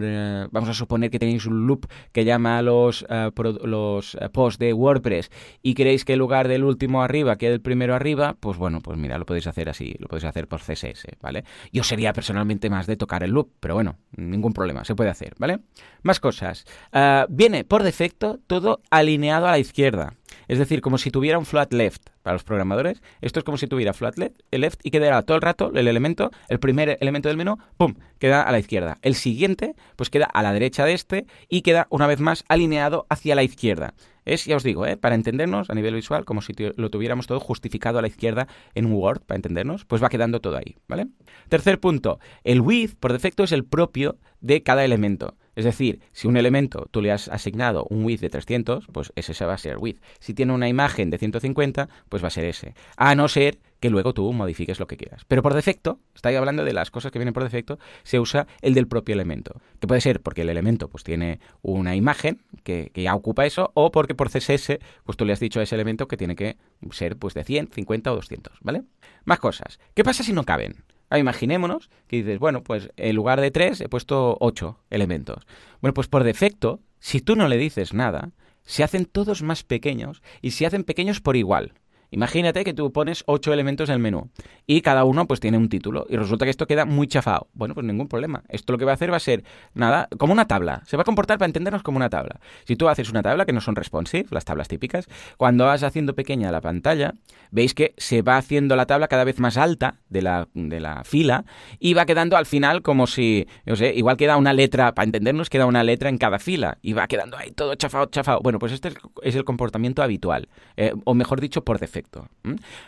eh, 0.00 0.46
vamos 0.50 0.68
a 0.70 0.74
suponer 0.74 1.10
que 1.10 1.18
tenéis 1.18 1.46
un 1.46 1.66
loop 1.66 1.86
que 2.12 2.24
llama 2.24 2.58
a 2.58 2.62
los, 2.62 3.06
eh, 3.08 3.30
los 3.64 4.14
eh, 4.14 4.28
posts 4.30 4.58
de 4.58 4.72
WordPress 4.72 5.30
y 5.62 5.74
queréis 5.74 6.04
que 6.04 6.14
en 6.14 6.18
lugar 6.18 6.48
del 6.48 6.64
último 6.64 7.02
arriba 7.02 7.36
quede 7.36 7.54
el 7.54 7.60
primero 7.60 7.94
arriba, 7.94 8.36
pues 8.40 8.56
bueno, 8.56 8.80
pues 8.80 8.98
mira, 8.98 9.18
lo 9.18 9.26
podéis 9.26 9.46
hacer 9.46 9.68
así, 9.68 9.94
lo 9.98 10.08
podéis 10.08 10.24
hacer 10.24 10.48
por 10.48 10.60
CSS, 10.60 11.06
¿vale? 11.20 11.44
Yo 11.72 11.82
sería 11.82 12.12
personalmente 12.12 12.70
más 12.70 12.86
de 12.86 12.96
tocar 12.96 13.22
el 13.22 13.32
loop, 13.32 13.50
pero 13.60 13.74
bueno, 13.74 13.96
ningún 14.16 14.52
problema, 14.52 14.84
se 14.84 14.94
puede 14.94 15.10
hacer. 15.10 15.25
¿Vale? 15.38 15.60
Más 16.02 16.20
cosas. 16.20 16.64
Ah, 16.92 17.26
viene 17.28 17.64
por 17.64 17.82
defecto 17.82 18.38
todo 18.46 18.80
alineado 18.90 19.46
a 19.46 19.52
la 19.52 19.58
izquierda. 19.58 20.14
Es 20.48 20.58
decir, 20.58 20.80
como 20.80 20.98
si 20.98 21.10
tuviera 21.10 21.38
un 21.38 21.46
flat 21.46 21.72
left 21.72 22.02
para 22.22 22.34
los 22.34 22.44
programadores. 22.44 23.02
Esto 23.20 23.40
es 23.40 23.44
como 23.44 23.58
si 23.58 23.66
tuviera 23.66 23.92
flat 23.92 24.16
left, 24.18 24.40
left 24.50 24.80
y 24.84 24.90
quedará 24.90 25.22
todo 25.22 25.36
el 25.36 25.42
rato 25.42 25.72
el 25.74 25.88
elemento, 25.88 26.30
el 26.48 26.58
primer 26.58 26.98
elemento 27.00 27.28
del 27.28 27.36
menú, 27.36 27.58
¡pum!, 27.76 27.94
queda 28.18 28.42
a 28.42 28.52
la 28.52 28.58
izquierda. 28.58 28.98
El 29.02 29.14
siguiente, 29.14 29.74
pues 29.96 30.10
queda 30.10 30.26
a 30.26 30.42
la 30.42 30.52
derecha 30.52 30.84
de 30.84 30.94
este 30.94 31.26
y 31.48 31.62
queda 31.62 31.86
una 31.90 32.06
vez 32.06 32.20
más 32.20 32.44
alineado 32.48 33.06
hacia 33.08 33.34
la 33.34 33.42
izquierda. 33.42 33.94
Es, 34.26 34.44
ya 34.44 34.56
os 34.56 34.64
digo, 34.64 34.84
¿eh? 34.86 34.96
para 34.96 35.14
entendernos 35.14 35.70
a 35.70 35.74
nivel 35.74 35.94
visual, 35.94 36.24
como 36.24 36.42
si 36.42 36.52
lo 36.76 36.90
tuviéramos 36.90 37.26
todo 37.26 37.40
justificado 37.40 37.98
a 37.98 38.02
la 38.02 38.08
izquierda 38.08 38.48
en 38.74 38.86
un 38.86 38.92
Word, 38.92 39.22
para 39.22 39.36
entendernos, 39.36 39.84
pues 39.84 40.02
va 40.02 40.08
quedando 40.08 40.40
todo 40.40 40.56
ahí, 40.56 40.76
¿vale? 40.88 41.06
Tercer 41.48 41.80
punto, 41.80 42.18
el 42.42 42.60
width 42.60 42.96
por 42.96 43.12
defecto 43.12 43.44
es 43.44 43.52
el 43.52 43.64
propio 43.64 44.18
de 44.40 44.62
cada 44.62 44.84
elemento. 44.84 45.36
Es 45.54 45.64
decir, 45.64 46.00
si 46.12 46.28
un 46.28 46.36
elemento 46.36 46.86
tú 46.90 47.00
le 47.00 47.12
has 47.12 47.28
asignado 47.28 47.86
un 47.88 48.04
width 48.04 48.20
de 48.20 48.28
300, 48.28 48.88
pues 48.92 49.12
ese 49.16 49.46
va 49.46 49.54
a 49.54 49.58
ser 49.58 49.78
width. 49.78 50.02
Si 50.18 50.34
tiene 50.34 50.52
una 50.52 50.68
imagen 50.68 51.08
de 51.08 51.18
150, 51.18 51.88
pues 52.08 52.22
va 52.22 52.28
a 52.28 52.30
ser 52.30 52.44
ese. 52.44 52.74
A 52.96 53.14
no 53.14 53.28
ser 53.28 53.58
que 53.80 53.90
luego 53.90 54.14
tú 54.14 54.32
modifiques 54.32 54.80
lo 54.80 54.86
que 54.86 54.96
quieras. 54.96 55.24
Pero 55.28 55.42
por 55.42 55.54
defecto, 55.54 55.98
estoy 56.14 56.34
hablando 56.34 56.64
de 56.64 56.72
las 56.72 56.90
cosas 56.90 57.12
que 57.12 57.18
vienen 57.18 57.34
por 57.34 57.42
defecto, 57.42 57.78
se 58.02 58.20
usa 58.20 58.46
el 58.62 58.74
del 58.74 58.88
propio 58.88 59.14
elemento. 59.14 59.60
Que 59.80 59.86
puede 59.86 60.00
ser 60.00 60.20
porque 60.20 60.42
el 60.42 60.48
elemento 60.48 60.88
pues 60.88 61.04
tiene 61.04 61.40
una 61.62 61.94
imagen 61.94 62.42
que, 62.62 62.90
ya 62.94 63.14
ocupa 63.14 63.46
eso, 63.46 63.70
o 63.74 63.90
porque 63.90 64.14
por 64.14 64.30
CSS 64.30 64.78
pues 65.04 65.16
tú 65.16 65.24
le 65.24 65.32
has 65.32 65.40
dicho 65.40 65.60
a 65.60 65.62
ese 65.62 65.74
elemento 65.74 66.08
que 66.08 66.16
tiene 66.16 66.36
que 66.36 66.56
ser 66.90 67.16
pues 67.16 67.34
de 67.34 67.44
100, 67.44 67.70
50 67.72 68.12
o 68.12 68.16
200, 68.16 68.58
¿vale? 68.62 68.82
Más 69.24 69.38
cosas. 69.38 69.78
¿Qué 69.94 70.04
pasa 70.04 70.22
si 70.22 70.32
no 70.32 70.44
caben? 70.44 70.84
Ah, 71.08 71.18
imaginémonos 71.18 71.88
que 72.08 72.16
dices, 72.16 72.38
bueno, 72.38 72.64
pues 72.64 72.90
en 72.96 73.14
lugar 73.14 73.40
de 73.40 73.50
tres 73.50 73.80
he 73.80 73.88
puesto 73.88 74.36
ocho 74.40 74.80
elementos. 74.90 75.46
Bueno, 75.80 75.94
pues 75.94 76.08
por 76.08 76.24
defecto, 76.24 76.80
si 76.98 77.20
tú 77.20 77.36
no 77.36 77.46
le 77.46 77.56
dices 77.56 77.94
nada, 77.94 78.32
se 78.62 78.82
hacen 78.82 79.06
todos 79.06 79.42
más 79.42 79.62
pequeños 79.62 80.22
y 80.42 80.50
se 80.50 80.66
hacen 80.66 80.82
pequeños 80.82 81.20
por 81.20 81.36
igual. 81.36 81.74
Imagínate 82.10 82.64
que 82.64 82.74
tú 82.74 82.92
pones 82.92 83.24
ocho 83.26 83.52
elementos 83.52 83.88
en 83.88 83.94
el 83.94 83.98
menú 84.00 84.30
y 84.66 84.80
cada 84.80 85.04
uno 85.04 85.26
pues 85.26 85.40
tiene 85.40 85.58
un 85.58 85.68
título 85.68 86.06
y 86.08 86.16
resulta 86.16 86.44
que 86.44 86.50
esto 86.50 86.66
queda 86.66 86.84
muy 86.84 87.06
chafado. 87.06 87.48
Bueno, 87.54 87.74
pues 87.74 87.86
ningún 87.86 88.08
problema. 88.08 88.42
Esto 88.48 88.72
lo 88.72 88.78
que 88.78 88.84
va 88.84 88.92
a 88.92 88.94
hacer 88.94 89.12
va 89.12 89.16
a 89.16 89.20
ser 89.20 89.44
nada, 89.74 90.08
como 90.18 90.32
una 90.32 90.46
tabla. 90.46 90.82
Se 90.86 90.96
va 90.96 91.02
a 91.02 91.04
comportar 91.04 91.38
para 91.38 91.46
entendernos 91.46 91.82
como 91.82 91.96
una 91.96 92.10
tabla. 92.10 92.40
Si 92.64 92.76
tú 92.76 92.88
haces 92.88 93.10
una 93.10 93.22
tabla 93.22 93.44
que 93.44 93.52
no 93.52 93.60
son 93.60 93.76
responsive, 93.76 94.26
las 94.30 94.44
tablas 94.44 94.68
típicas, 94.68 95.08
cuando 95.36 95.64
vas 95.64 95.82
haciendo 95.82 96.14
pequeña 96.14 96.50
la 96.50 96.60
pantalla, 96.60 97.14
veis 97.50 97.74
que 97.74 97.94
se 97.96 98.22
va 98.22 98.36
haciendo 98.36 98.76
la 98.76 98.86
tabla 98.86 99.08
cada 99.08 99.24
vez 99.24 99.38
más 99.38 99.56
alta 99.56 99.96
de 100.08 100.22
la, 100.22 100.48
de 100.54 100.80
la 100.80 101.04
fila 101.04 101.44
y 101.78 101.94
va 101.94 102.06
quedando 102.06 102.36
al 102.36 102.46
final 102.46 102.82
como 102.82 103.06
si, 103.06 103.46
no 103.64 103.76
sé, 103.76 103.94
igual 103.94 104.16
queda 104.16 104.36
una 104.36 104.52
letra, 104.52 104.94
para 104.94 105.06
entendernos, 105.06 105.50
queda 105.50 105.66
una 105.66 105.82
letra 105.82 106.08
en 106.08 106.18
cada 106.18 106.38
fila 106.38 106.78
y 106.82 106.92
va 106.92 107.06
quedando 107.06 107.36
ahí 107.36 107.50
todo 107.50 107.74
chafado, 107.74 108.06
chafado. 108.06 108.40
Bueno, 108.40 108.58
pues 108.58 108.72
este 108.72 108.92
es 109.22 109.34
el 109.34 109.44
comportamiento 109.44 110.02
habitual, 110.02 110.48
eh, 110.76 110.92
o 111.04 111.14
mejor 111.14 111.40
dicho, 111.40 111.64
por 111.64 111.78
defecto. 111.78 111.95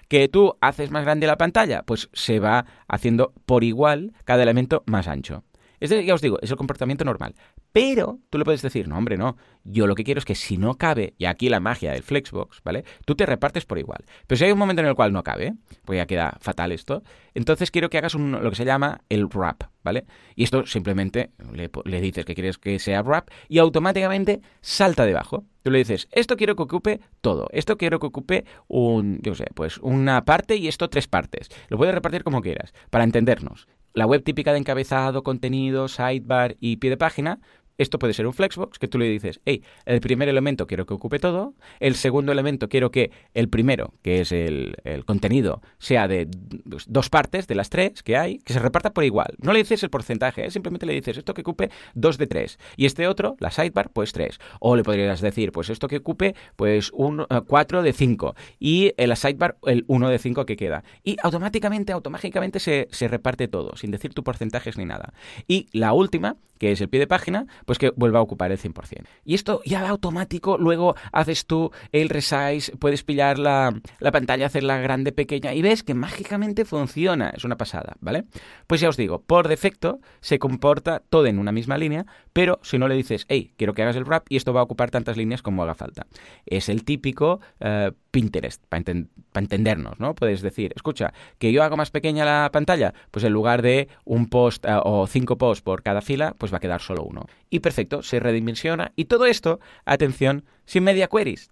Que 0.09 0.29
tú 0.29 0.57
haces 0.61 0.91
más 0.91 1.05
grande 1.05 1.27
la 1.27 1.37
pantalla, 1.37 1.83
pues 1.83 2.09
se 2.13 2.39
va 2.39 2.67
haciendo 2.89 3.33
por 3.47 3.65
igual 3.65 4.13
cada 4.25 4.43
elemento 4.43 4.83
más 4.87 5.09
ancho. 5.09 5.45
Es 5.81 5.91
ya 5.91 6.15
os 6.15 6.21
digo, 6.21 6.39
es 6.43 6.51
el 6.51 6.57
comportamiento 6.57 7.05
normal. 7.05 7.35
Pero 7.73 8.19
tú 8.31 8.39
le 8.39 8.45
puedes 8.45 8.63
decir, 8.63 8.89
no, 8.89 8.97
hombre, 8.97 9.17
no. 9.17 9.37
Yo 9.65 9.87
lo 9.87 9.95
que 9.95 10.05
quiero 10.05 10.19
es 10.19 10.25
que 10.25 10.35
si 10.35 10.57
no 10.57 10.75
cabe, 10.75 11.15
y 11.19 11.27
aquí 11.27 11.49
la 11.49 11.61
magia 11.61 11.93
del 11.93 12.03
Flexbox, 12.03 12.63
¿vale? 12.65 12.85
Tú 13.05 13.15
te 13.15 13.27
repartes 13.27 13.65
por 13.65 13.79
igual. 13.79 14.05
Pero 14.27 14.39
si 14.39 14.45
hay 14.45 14.53
un 14.53 14.59
momento 14.59 14.83
en 14.83 14.89
el 14.89 14.95
cual 14.95 15.13
no 15.13 15.23
cabe, 15.23 15.55
pues 15.85 15.99
ya 15.99 16.07
queda 16.07 16.37
fatal 16.41 16.73
esto, 16.73 17.03
entonces 17.35 17.71
quiero 17.71 17.91
que 17.91 17.99
hagas 17.99 18.15
lo 18.15 18.51
que 18.51 18.57
se 18.57 18.65
llama 18.65 19.03
el 19.09 19.27
wrap, 19.27 19.65
¿vale? 19.85 20.07
Y 20.35 20.45
esto 20.45 20.67
simplemente 20.67 21.31
le, 21.53 21.71
le 21.85 22.01
dices 22.01 22.25
que 22.25 22.35
quieres 22.35 22.59
que 22.59 22.79
sea 22.79 23.03
wrap 23.03 23.29
y 23.49 23.59
automáticamente 23.59 24.41
salta 24.61 25.07
debajo. 25.07 25.45
Tú 25.63 25.71
le 25.71 25.79
dices, 25.79 26.09
esto 26.13 26.37
quiero 26.37 26.57
que 26.57 26.63
ocupe 26.63 27.01
todo, 27.21 27.49
esto 27.53 27.77
quiero 27.77 27.99
que 27.99 28.07
ocupe 28.07 28.45
un, 28.69 29.21
yo 29.23 29.35
sé, 29.35 29.47
pues 29.55 29.79
una 29.79 30.25
parte 30.25 30.57
y 30.57 30.67
esto 30.67 30.89
tres 30.89 31.09
partes. 31.09 31.49
Lo 31.69 31.77
puedes 31.77 31.95
repartir 31.95 32.25
como 32.25 32.41
quieras, 32.41 32.73
para 32.91 33.05
entendernos 33.05 33.69
la 33.99 34.07
web 34.07 34.23
típica 34.23 34.53
de 34.53 34.59
encabezado, 34.59 35.23
contenido, 35.23 35.89
sidebar 35.89 36.57
y 36.61 36.77
pie 36.77 36.91
de 36.91 36.97
página, 36.97 37.41
esto 37.79 37.99
puede 37.99 38.13
ser 38.13 38.27
un 38.27 38.35
flexbox 38.35 38.79
que 38.79 38.89
tú 38.89 38.99
le 38.99 39.09
dices, 39.09 39.41
hey, 39.45 39.63
el 39.87 40.01
primer 40.01 40.29
elemento 40.29 40.67
quiero 40.67 40.85
que 40.85 40.95
ocupe 40.95 41.19
todo, 41.19 41.55
el 41.81 41.95
segundo 41.95 42.33
elemento 42.33 42.69
quiero 42.69 42.91
que 42.91 43.13
el 43.35 43.49
primero, 43.49 43.95
que 44.03 44.21
es 44.21 44.33
el, 44.33 44.77
contenido, 45.07 45.63
sea 45.79 46.09
de 46.09 46.29
dos 46.87 47.09
partes 47.09 47.47
de 47.47 47.55
las 47.55 47.71
tres 47.71 48.03
que 48.03 48.17
hay, 48.17 48.39
que 48.39 48.53
se 48.53 48.59
reparta 48.59 48.93
por 48.93 49.05
igual. 49.05 49.35
No 49.39 49.53
le 49.53 49.61
dices 49.61 49.83
el 49.83 49.91
porcentaje, 49.91 50.47
¿eh? 50.47 50.51
simplemente 50.51 50.87
le 50.87 50.93
dices 50.93 51.17
esto 51.17 51.35
que 51.35 51.43
ocupe 51.43 51.71
dos 51.95 52.19
de 52.19 52.27
tres 52.27 52.59
y 52.77 52.87
este 52.87 53.07
otro, 53.07 53.37
la 53.39 53.51
sidebar, 53.51 53.91
pues 53.91 54.13
tres. 54.13 54.41
O 54.61 54.77
le 54.77 54.83
podrías 54.83 55.21
decir, 55.21 55.53
pues 55.53 55.71
esto 55.71 55.87
que 55.87 55.99
ocupe, 55.99 56.35
pues 56.57 56.91
un 56.93 57.21
eh, 57.21 57.41
cuatro 57.47 57.83
de 57.83 57.93
cinco 57.93 58.35
y 58.59 58.93
en 58.97 59.09
la 59.09 59.17
sidebar 59.17 59.57
el 59.67 59.85
uno 59.87 60.09
de 60.09 60.19
cinco 60.19 60.45
que 60.47 60.57
queda. 60.57 60.83
Y 61.05 61.17
automáticamente, 61.23 61.93
automáticamente 61.93 62.59
se, 62.59 62.89
se 62.91 63.07
reparte 63.07 63.47
todo, 63.47 63.77
sin 63.77 63.93
decir 63.93 64.15
tu 64.15 64.25
porcentajes 64.25 64.77
ni 64.77 64.85
nada. 64.85 65.13
Y 65.47 65.69
la 65.73 65.93
última, 65.93 66.37
que 66.59 66.73
es 66.73 66.81
el 66.81 66.89
pie 66.89 67.01
de 67.01 67.07
página, 67.07 67.47
pues 67.67 67.79
que 67.79 67.93
vuelva 67.97 68.19
a 68.19 68.23
ocupar 68.23 68.53
el 68.53 68.59
100%. 68.59 69.05
Y 69.25 69.35
esto 69.35 69.61
ya 69.65 69.83
va 69.83 69.91
automático, 69.91 70.59
luego 70.59 70.95
haces 71.13 71.47
tú 71.47 71.71
el 71.93 72.09
resize, 72.09 72.77
puedes 72.79 73.03
pillar 73.03 73.39
la, 73.39 73.81
la 74.01 74.13
pantalla, 74.13 74.47
hacerla 74.47 74.79
grande, 74.79 75.13
pequeña, 75.13 75.55
y 75.55 75.63
ves 75.63 75.83
que 75.83 75.95
mágicamente 75.95 76.65
funciona, 76.65 77.31
es 77.31 77.45
una 77.45 77.57
pasada, 77.57 77.97
¿vale? 78.01 78.25
Pues 78.67 78.81
ya 78.81 78.89
os 78.89 78.97
digo, 78.97 79.23
por 79.23 79.49
defecto 79.49 80.01
se 80.21 80.39
comporta 80.39 81.03
todo 81.09 81.27
en 81.27 81.39
una 81.39 81.53
misma 81.53 81.79
línea, 81.79 82.07
pero 82.33 82.59
si 82.63 82.79
no 82.79 82.89
le 82.89 82.95
dices, 82.95 83.27
hey, 83.29 83.53
quiero 83.57 83.75
que 83.75 83.83
hagas 83.83 83.97
el 83.97 84.05
wrap 84.05 84.27
y 84.29 84.37
esto 84.37 84.53
va 84.53 84.61
a 84.61 84.65
ocupar 84.65 84.91
tantas 84.91 85.17
líneas 85.17 85.43
como 85.43 85.63
haga 85.63 85.75
falta. 85.75 86.07
Es 86.47 86.69
el 86.69 86.85
típico 86.85 87.41
eh, 87.61 87.93
Pinterest, 88.11 88.65
para 88.67 88.83
entendernos, 89.35 90.01
¿no? 90.01 90.15
Puedes 90.15 90.41
decir, 90.41 90.73
escucha, 90.75 91.13
que 91.39 91.53
yo 91.53 91.63
hago 91.63 91.77
más 91.77 91.91
pequeña 91.91 92.25
la 92.25 92.51
pantalla, 92.53 92.95
pues 93.11 93.25
en 93.25 93.33
lugar 93.33 93.63
de 93.63 93.89
un 94.05 94.29
post 94.29 94.65
eh, 94.65 94.79
o 94.83 95.07
cinco 95.07 95.37
posts 95.37 95.63
por 95.63 95.83
cada 95.83 96.01
fila, 96.01 96.35
pues 96.39 96.53
va 96.53 96.57
a 96.57 96.61
quedar 96.61 96.81
solo 96.81 97.05
uno. 97.05 97.27
Y 97.51 97.61
perfecto, 97.61 98.03
se 98.03 98.21
redimensiona. 98.21 98.93
Y 98.97 99.07
todo 99.07 99.27
esto, 99.27 99.61
atención, 99.85 100.45
sin 100.65 100.85
media 100.85 101.09
queries. 101.09 101.51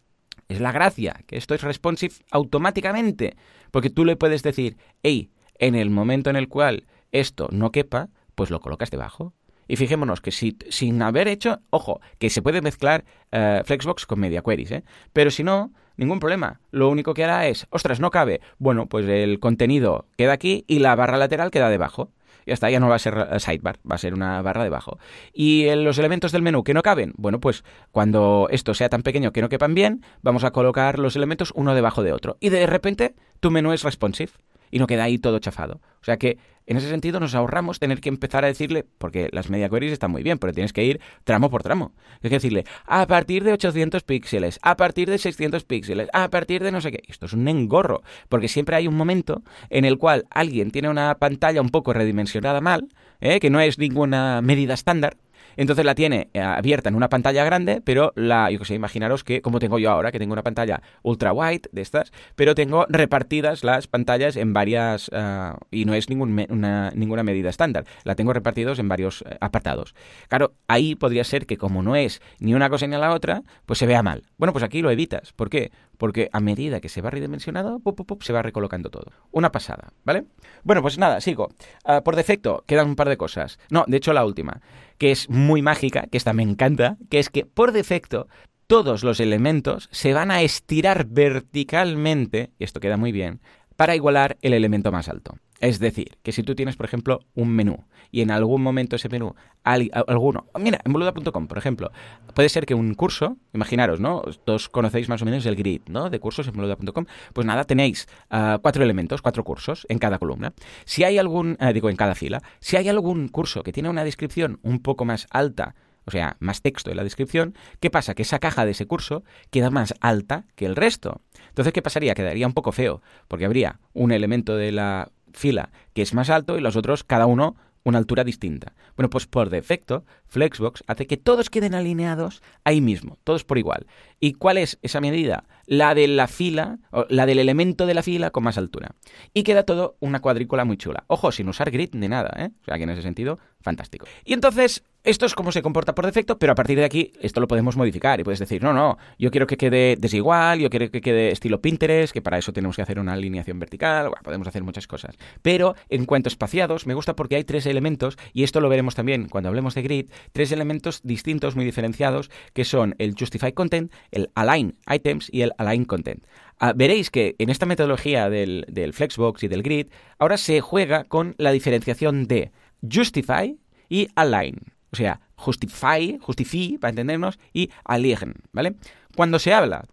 Es 0.49 0.61
la 0.61 0.73
gracia, 0.73 1.23
que 1.27 1.37
esto 1.37 1.55
es 1.55 1.63
responsive 1.63 2.15
automáticamente, 2.31 3.37
porque 3.71 3.91
tú 3.91 4.05
le 4.05 4.17
puedes 4.17 4.43
decir, 4.43 4.77
hey, 5.03 5.31
en 5.59 5.75
el 5.75 5.91
momento 5.91 6.31
en 6.31 6.37
el 6.37 6.49
cual 6.49 6.87
esto 7.13 7.49
no 7.51 7.73
quepa, 7.73 8.09
pues 8.35 8.51
lo 8.51 8.61
colocas 8.61 8.91
debajo. 8.91 9.35
Y 9.69 9.77
fijémonos 9.77 10.21
que 10.21 10.31
si, 10.31 10.57
sin 10.71 11.03
haber 11.03 11.27
hecho, 11.27 11.61
ojo, 11.71 12.01
que 12.19 12.31
se 12.31 12.43
puede 12.43 12.63
mezclar 12.63 13.05
eh, 13.33 13.63
Flexbox 13.65 14.07
con 14.07 14.21
media 14.21 14.43
queries, 14.43 14.71
¿eh? 14.71 14.85
pero 15.13 15.31
si 15.31 15.43
no, 15.43 15.73
ningún 15.97 16.21
problema. 16.21 16.61
Lo 16.71 16.89
único 16.89 17.15
que 17.15 17.25
hará 17.25 17.47
es, 17.47 17.67
ostras, 17.71 18.01
no 18.01 18.11
cabe. 18.11 18.41
Bueno, 18.59 18.87
pues 18.87 19.07
el 19.07 19.41
contenido 19.41 20.07
queda 20.17 20.33
aquí 20.33 20.65
y 20.67 20.79
la 20.79 20.95
barra 20.95 21.17
lateral 21.17 21.51
queda 21.51 21.69
debajo. 21.69 22.11
Y 22.45 22.53
hasta 22.53 22.71
ya 22.71 22.79
no 22.79 22.89
va 22.89 22.95
a 22.95 23.01
ser 23.01 23.27
eh, 23.33 23.41
sidebar, 23.41 23.79
va 23.91 23.97
a 23.97 23.99
ser 23.99 24.15
una 24.15 24.41
barra 24.41 24.63
debajo. 24.63 24.99
Y 25.33 25.69
los 25.75 25.99
elementos 25.99 26.31
del 26.31 26.43
menú 26.43 26.63
que 26.63 26.75
no 26.75 26.83
caben, 26.83 27.13
bueno, 27.17 27.41
pues 27.41 27.65
cuando 27.91 28.47
esto 28.53 28.73
sea 28.73 28.89
tan 28.89 29.03
pequeño 29.03 29.33
que 29.33 29.43
no 29.43 29.49
quepan 29.49 29.75
bien, 29.75 30.05
vamos 30.23 30.45
a 30.45 30.53
colocar 30.53 31.01
los 31.01 31.17
elementos 31.17 31.53
uno 31.57 31.75
debajo 31.75 32.05
de 32.05 32.13
otro. 32.13 32.37
Y 32.39 32.51
de 32.51 32.67
repente 32.67 33.17
tu 33.41 33.51
menú 33.51 33.73
es 33.73 33.83
responsive 33.83 34.31
y 34.71 34.79
no 34.79 34.87
queda 34.87 35.05
ahí 35.05 35.19
todo 35.19 35.39
chafado. 35.39 35.81
O 36.01 36.05
sea 36.05 36.17
que 36.17 36.39
en 36.67 36.77
ese 36.77 36.89
sentido 36.89 37.21
nos 37.21 37.35
ahorramos 37.35 37.79
tener 37.79 38.01
que 38.01 38.09
empezar 38.09 38.45
a 38.45 38.49
decirle, 38.49 38.85
porque 38.99 39.29
las 39.33 39.51
media 39.51 39.69
queries 39.69 39.93
están 39.93 40.11
muy 40.11 40.25
bien, 40.25 40.39
pero 40.39 40.53
tienes 40.53 40.73
que 40.73 40.85
ir 40.85 41.01
tramo 41.23 41.49
por 41.49 41.63
tramo. 41.63 41.93
Es 42.17 42.29
que 42.29 42.37
decirle, 42.37 42.65
a 42.87 43.07
partir 43.07 43.45
de 43.45 43.53
800 43.53 44.03
píxeles, 44.03 44.59
a 44.63 44.77
partir 44.77 45.09
de 45.09 45.19
600 45.19 45.65
píxeles, 45.65 46.09
a 46.13 46.29
partir 46.29 46.65
de 46.65 46.73
no 46.73 46.81
sé 46.81 46.91
qué. 46.91 47.03
Esto 47.07 47.27
es 47.27 47.33
un 47.33 47.47
engorro, 47.47 48.03
porque 48.29 48.49
siempre 48.49 48.75
hay 48.75 48.89
un 48.89 48.97
momento 48.97 49.43
en 49.71 49.85
el 49.85 49.97
cual 49.97 50.27
alguien 50.31 50.73
tiene 50.73 50.89
una 50.89 51.15
pantalla 51.19 51.61
un 51.61 51.71
poco 51.71 51.93
redimensionada 51.93 52.61
mal, 52.61 52.89
¿eh? 53.21 53.39
que 53.39 53.51
no 53.51 53.61
es 53.61 53.79
ninguna 53.79 54.43
medida 54.43 54.75
estándar, 54.75 55.17
entonces 55.57 55.85
la 55.85 55.95
tiene 55.95 56.29
eh, 56.33 56.41
abierta 56.41 56.89
en 56.89 56.95
una 56.95 57.09
pantalla 57.09 57.45
grande, 57.45 57.81
pero 57.85 58.13
la, 58.17 58.51
yo 58.51 58.65
sé, 58.65 58.75
imaginaros 58.75 59.25
que, 59.25 59.43
como 59.43 59.59
tengo 59.59 59.79
yo 59.79 59.91
ahora, 59.91 60.13
que 60.13 60.19
tengo 60.19 60.33
una 60.33 60.43
pantalla 60.43 60.83
ultra 61.03 61.33
wide 61.33 61.69
de 61.73 61.83
estas, 61.83 62.13
pero 62.35 62.55
tengo 62.55 62.87
repartidas 62.89 63.65
las 63.65 63.87
pantallas 63.87 64.37
en 64.37 64.53
varias, 64.53 65.11
ah, 65.13 65.59
y 65.71 65.85
no 65.85 65.95
es 65.95 66.09
ningún 66.09 66.37
ninguna 66.37 67.23
medida 67.23 67.51
estándar, 67.51 67.85
la 68.05 68.15
tengo 68.15 68.33
repartidos 68.33 68.79
en 68.79 68.89
varios 68.89 69.23
eh, 69.23 69.37
apartados. 69.41 69.95
Claro, 70.29 70.53
ahí 70.69 70.95
podría 70.95 71.25
ser 71.25 71.47
que 71.47 71.57
como 71.57 71.83
no 71.83 71.97
es 71.97 72.21
ni 72.39 72.55
una 72.55 72.71
cosa 72.71 72.87
ni 72.87 72.97
la 72.97 73.13
otra, 73.13 73.43
pues 73.65 73.79
se 73.79 73.87
vea 73.87 74.03
mal. 74.03 74.23
Bueno, 74.39 74.53
pues 74.53 74.65
aquí 74.65 74.83
lo 74.83 74.91
evitas. 74.91 75.33
¿Por 75.33 75.51
qué? 75.51 75.71
Porque 75.99 76.29
a 76.33 76.41
medida 76.41 76.81
que 76.81 76.89
se 76.89 77.01
va 77.01 77.11
redimensionado, 77.11 77.81
se 78.21 78.33
va 78.33 78.43
recolocando 78.43 78.91
todo. 78.91 79.13
Una 79.31 79.53
pasada, 79.53 79.93
¿vale? 80.05 80.25
Bueno, 80.63 80.83
pues 80.83 80.99
nada, 80.99 81.21
sigo. 81.21 81.49
Ah, 81.85 82.03
por 82.03 82.17
defecto, 82.17 82.65
quedan 82.67 82.89
un 82.89 82.97
par 82.97 83.09
de 83.09 83.17
cosas. 83.17 83.59
No, 83.71 83.85
de 83.87 83.97
hecho 83.97 84.13
la 84.13 84.25
última, 84.25 84.61
que 84.99 85.11
es 85.11 85.31
muy 85.31 85.63
mágica, 85.63 86.07
que 86.11 86.19
esta 86.19 86.33
me 86.33 86.43
encanta, 86.43 86.97
que 87.11 87.19
es 87.19 87.31
que 87.31 87.47
por 87.47 87.73
defecto 87.73 88.29
todos 88.67 89.05
los 89.05 89.21
elementos 89.21 89.89
se 89.93 90.13
van 90.13 90.31
a 90.31 90.43
estirar 90.43 91.07
verticalmente, 91.07 92.51
y 92.59 92.65
esto 92.65 92.81
queda 92.81 92.97
muy 92.97 93.13
bien, 93.13 93.41
para 93.77 93.95
igualar 93.95 94.39
el 94.43 94.55
elemento 94.55 94.91
más 94.91 95.09
alto. 95.09 95.37
Es 95.61 95.79
decir, 95.79 96.19
que 96.23 96.33
si 96.33 96.43
tú 96.43 96.55
tienes, 96.55 96.77
por 96.77 96.87
ejemplo, 96.87 97.21
un 97.35 97.51
menú 97.51 97.85
y 98.11 98.21
en 98.21 98.31
algún 98.31 98.63
momento 98.63 98.97
ese 98.97 99.09
menú, 99.09 99.35
alguno, 99.65 100.47
mira, 100.59 100.81
en 100.85 100.93
boluda.com, 100.93 101.49
por 101.49 101.59
ejemplo, 101.59 101.91
puede 102.35 102.49
ser 102.49 102.67
que 102.67 102.75
un 102.75 102.95
curso, 102.95 103.37
imaginaros, 103.55 104.01
¿no? 104.01 104.23
Todos 104.45 104.69
conocéis 104.69 105.09
más 105.09 105.23
o 105.23 105.25
menos 105.25 105.47
el 105.47 105.57
grid, 105.57 105.83
¿no? 105.89 106.11
De 106.11 106.21
cursos 106.21 106.47
en 106.47 106.55
boluda.com, 106.55 107.07
pues 107.33 107.47
nada, 107.47 107.65
tenéis 107.65 108.07
ah, 108.31 108.59
cuatro 108.61 108.85
elementos, 108.85 109.23
cuatro 109.23 109.45
cursos 109.45 109.87
en 109.89 109.99
cada 109.99 110.19
columna. 110.19 110.53
Si 110.85 111.05
hay 111.05 111.19
algún, 111.19 111.57
eh, 111.61 111.73
digo, 111.73 111.91
en 111.91 111.97
cada 111.97 112.15
fila, 112.15 112.43
si 112.61 112.77
hay 112.77 112.89
algún 112.89 113.29
curso 113.29 113.63
que 113.63 113.73
tiene 113.73 113.89
una 113.89 114.05
descripción 114.05 114.61
un 114.63 114.81
poco 114.81 115.05
más 115.05 115.27
alta, 115.31 115.75
o 116.07 116.11
sea, 116.13 116.37
más 116.39 116.63
texto 116.63 116.91
en 116.91 116.97
la 116.97 117.03
descripción, 117.03 117.55
¿qué 117.81 117.91
pasa? 117.91 118.15
Que 118.15 118.23
esa 118.23 118.39
caja 118.39 118.65
de 118.65 118.71
ese 118.71 118.87
curso 118.87 119.25
queda 119.51 119.71
más 119.71 119.95
alta 120.01 120.45
que 120.55 120.67
el 120.67 120.77
resto. 120.77 121.23
Entonces, 121.49 121.73
¿qué 121.73 121.83
pasaría? 121.83 122.15
Quedaría 122.15 122.47
un 122.47 122.53
poco 122.53 122.71
feo, 122.71 123.03
porque 123.27 123.45
habría 123.45 123.81
un 123.93 124.13
elemento 124.13 124.57
de 124.57 124.71
la 124.71 125.11
fila 125.37 125.71
que 125.95 126.03
es 126.03 126.15
más 126.15 126.31
alto 126.31 126.59
y 126.59 126.61
los 126.61 126.77
otros, 126.77 127.05
cada 127.05 127.27
uno, 127.27 127.57
una 127.85 127.99
altura 127.99 128.25
distinta. 128.25 128.75
Bueno, 128.97 129.09
pues 129.11 129.27
por 129.27 129.49
defecto, 129.49 130.05
Flexbox 130.27 130.83
hace 130.89 131.07
que 131.07 131.17
todos 131.17 131.51
queden 131.51 131.75
alineados 131.75 132.43
ahí 132.65 132.81
mismo, 132.81 133.17
todos 133.23 133.45
por 133.45 133.59
igual. 133.59 133.87
¿Y 134.19 134.33
cuál 134.33 134.59
es 134.59 134.79
esa 134.83 135.01
medida? 135.01 135.45
La 135.67 135.95
de 135.95 136.09
la 136.09 136.27
fila, 136.27 136.81
o 136.91 137.07
la 137.09 137.27
del 137.27 137.39
elemento 137.39 137.87
de 137.87 137.95
la 137.95 138.03
fila 138.03 138.31
con 138.31 138.43
más 138.43 138.59
altura. 138.59 138.91
Y 139.33 139.45
queda 139.45 139.63
todo 139.63 139.97
una 140.01 140.21
cuadrícula 140.21 140.65
muy 140.65 140.77
chula. 140.77 141.05
Ojo, 141.07 141.31
sin 141.31 141.49
usar 141.49 141.71
grid 141.71 141.91
ni 141.93 142.09
nada, 142.09 142.31
¿eh? 142.37 142.51
O 142.63 142.65
sea 142.65 142.77
que 142.77 142.83
en 142.83 142.91
ese 142.91 143.03
sentido, 143.03 143.39
fantástico. 143.61 144.07
Y 144.25 144.33
entonces, 144.33 144.83
esto 145.07 145.25
es 145.25 145.35
como 145.35 145.53
se 145.53 145.63
comporta 145.63 145.95
por 145.95 146.05
defecto, 146.05 146.37
pero 146.37 146.51
a 146.51 146.55
partir 146.57 146.77
de 146.77 146.85
aquí 146.85 147.13
esto 147.21 147.41
lo 147.41 147.47
podemos 147.47 147.77
modificar 147.77 148.19
y 148.19 148.25
puedes 148.25 148.41
decir, 148.41 148.61
no, 148.61 148.73
no, 148.73 148.99
yo 149.21 149.31
quiero 149.31 149.47
que 149.47 149.57
quede 149.57 149.95
desigual, 149.97 150.59
yo 150.59 150.69
quiero 150.69 150.91
que 150.91 151.01
quede 151.01 151.31
estilo 151.31 151.63
Pinterest, 151.63 152.13
que 152.13 152.21
para 152.21 152.39
eso 152.39 152.53
tenemos 152.53 152.75
que 152.75 152.83
hacer 152.83 152.99
una 152.99 153.13
alineación 153.13 153.61
vertical, 153.61 154.09
bueno, 154.09 154.23
podemos 154.25 154.49
hacer 154.49 154.65
muchas 154.65 154.89
cosas. 154.89 155.17
Pero 155.43 155.77
en 155.89 156.07
cuanto 156.07 156.27
a 156.27 156.31
espaciados, 156.31 156.89
me 156.89 156.95
gusta 156.95 157.15
porque 157.15 157.37
hay 157.37 157.45
tres 157.45 157.67
elementos, 157.67 158.19
y 158.33 158.43
esto 158.43 158.61
lo 158.61 158.69
veremos 158.69 158.97
también 158.97 159.29
cuando 159.29 159.49
hablemos 159.49 159.77
de 159.77 159.83
grid, 159.83 160.11
tres 160.33 160.51
elementos 160.51 161.01
distintos, 161.05 161.55
muy 161.55 161.65
diferenciados, 161.65 162.29
que 162.53 162.65
son 162.65 162.97
el 162.99 163.15
Justify 163.17 163.53
Content, 163.53 163.93
el 164.11 164.31
Align 164.35 164.75
Items 164.93 165.29
y 165.33 165.43
el 165.43 165.53
Align 165.57 165.85
Content. 165.85 166.27
Ah, 166.59 166.73
veréis 166.75 167.11
que 167.11 167.37
en 167.39 167.51
esta 167.51 167.65
metodología 167.67 168.29
del, 168.29 168.65
del 168.69 168.93
Flexbox 168.93 169.45
y 169.45 169.49
del 169.49 169.63
grid, 169.63 169.87
ahora 170.19 170.37
se 170.37 170.61
juega 170.61 171.05
con 171.05 171.37
la 171.39 171.53
diferenciación 171.53 172.27
de 172.27 172.51
Justify 172.83 173.57
y 173.89 174.09
Align. 174.17 174.76
O 174.97 174.99
sea, 174.99 175.21
justify, 175.35 176.19
justify, 176.23 176.79
para 176.79 176.89
entendernos, 176.89 177.39
y 177.53 177.69
align, 177.85 178.33
¿vale? 178.51 178.77
Cuando 179.15 179.39
se 179.39 179.53
habla 179.53 179.85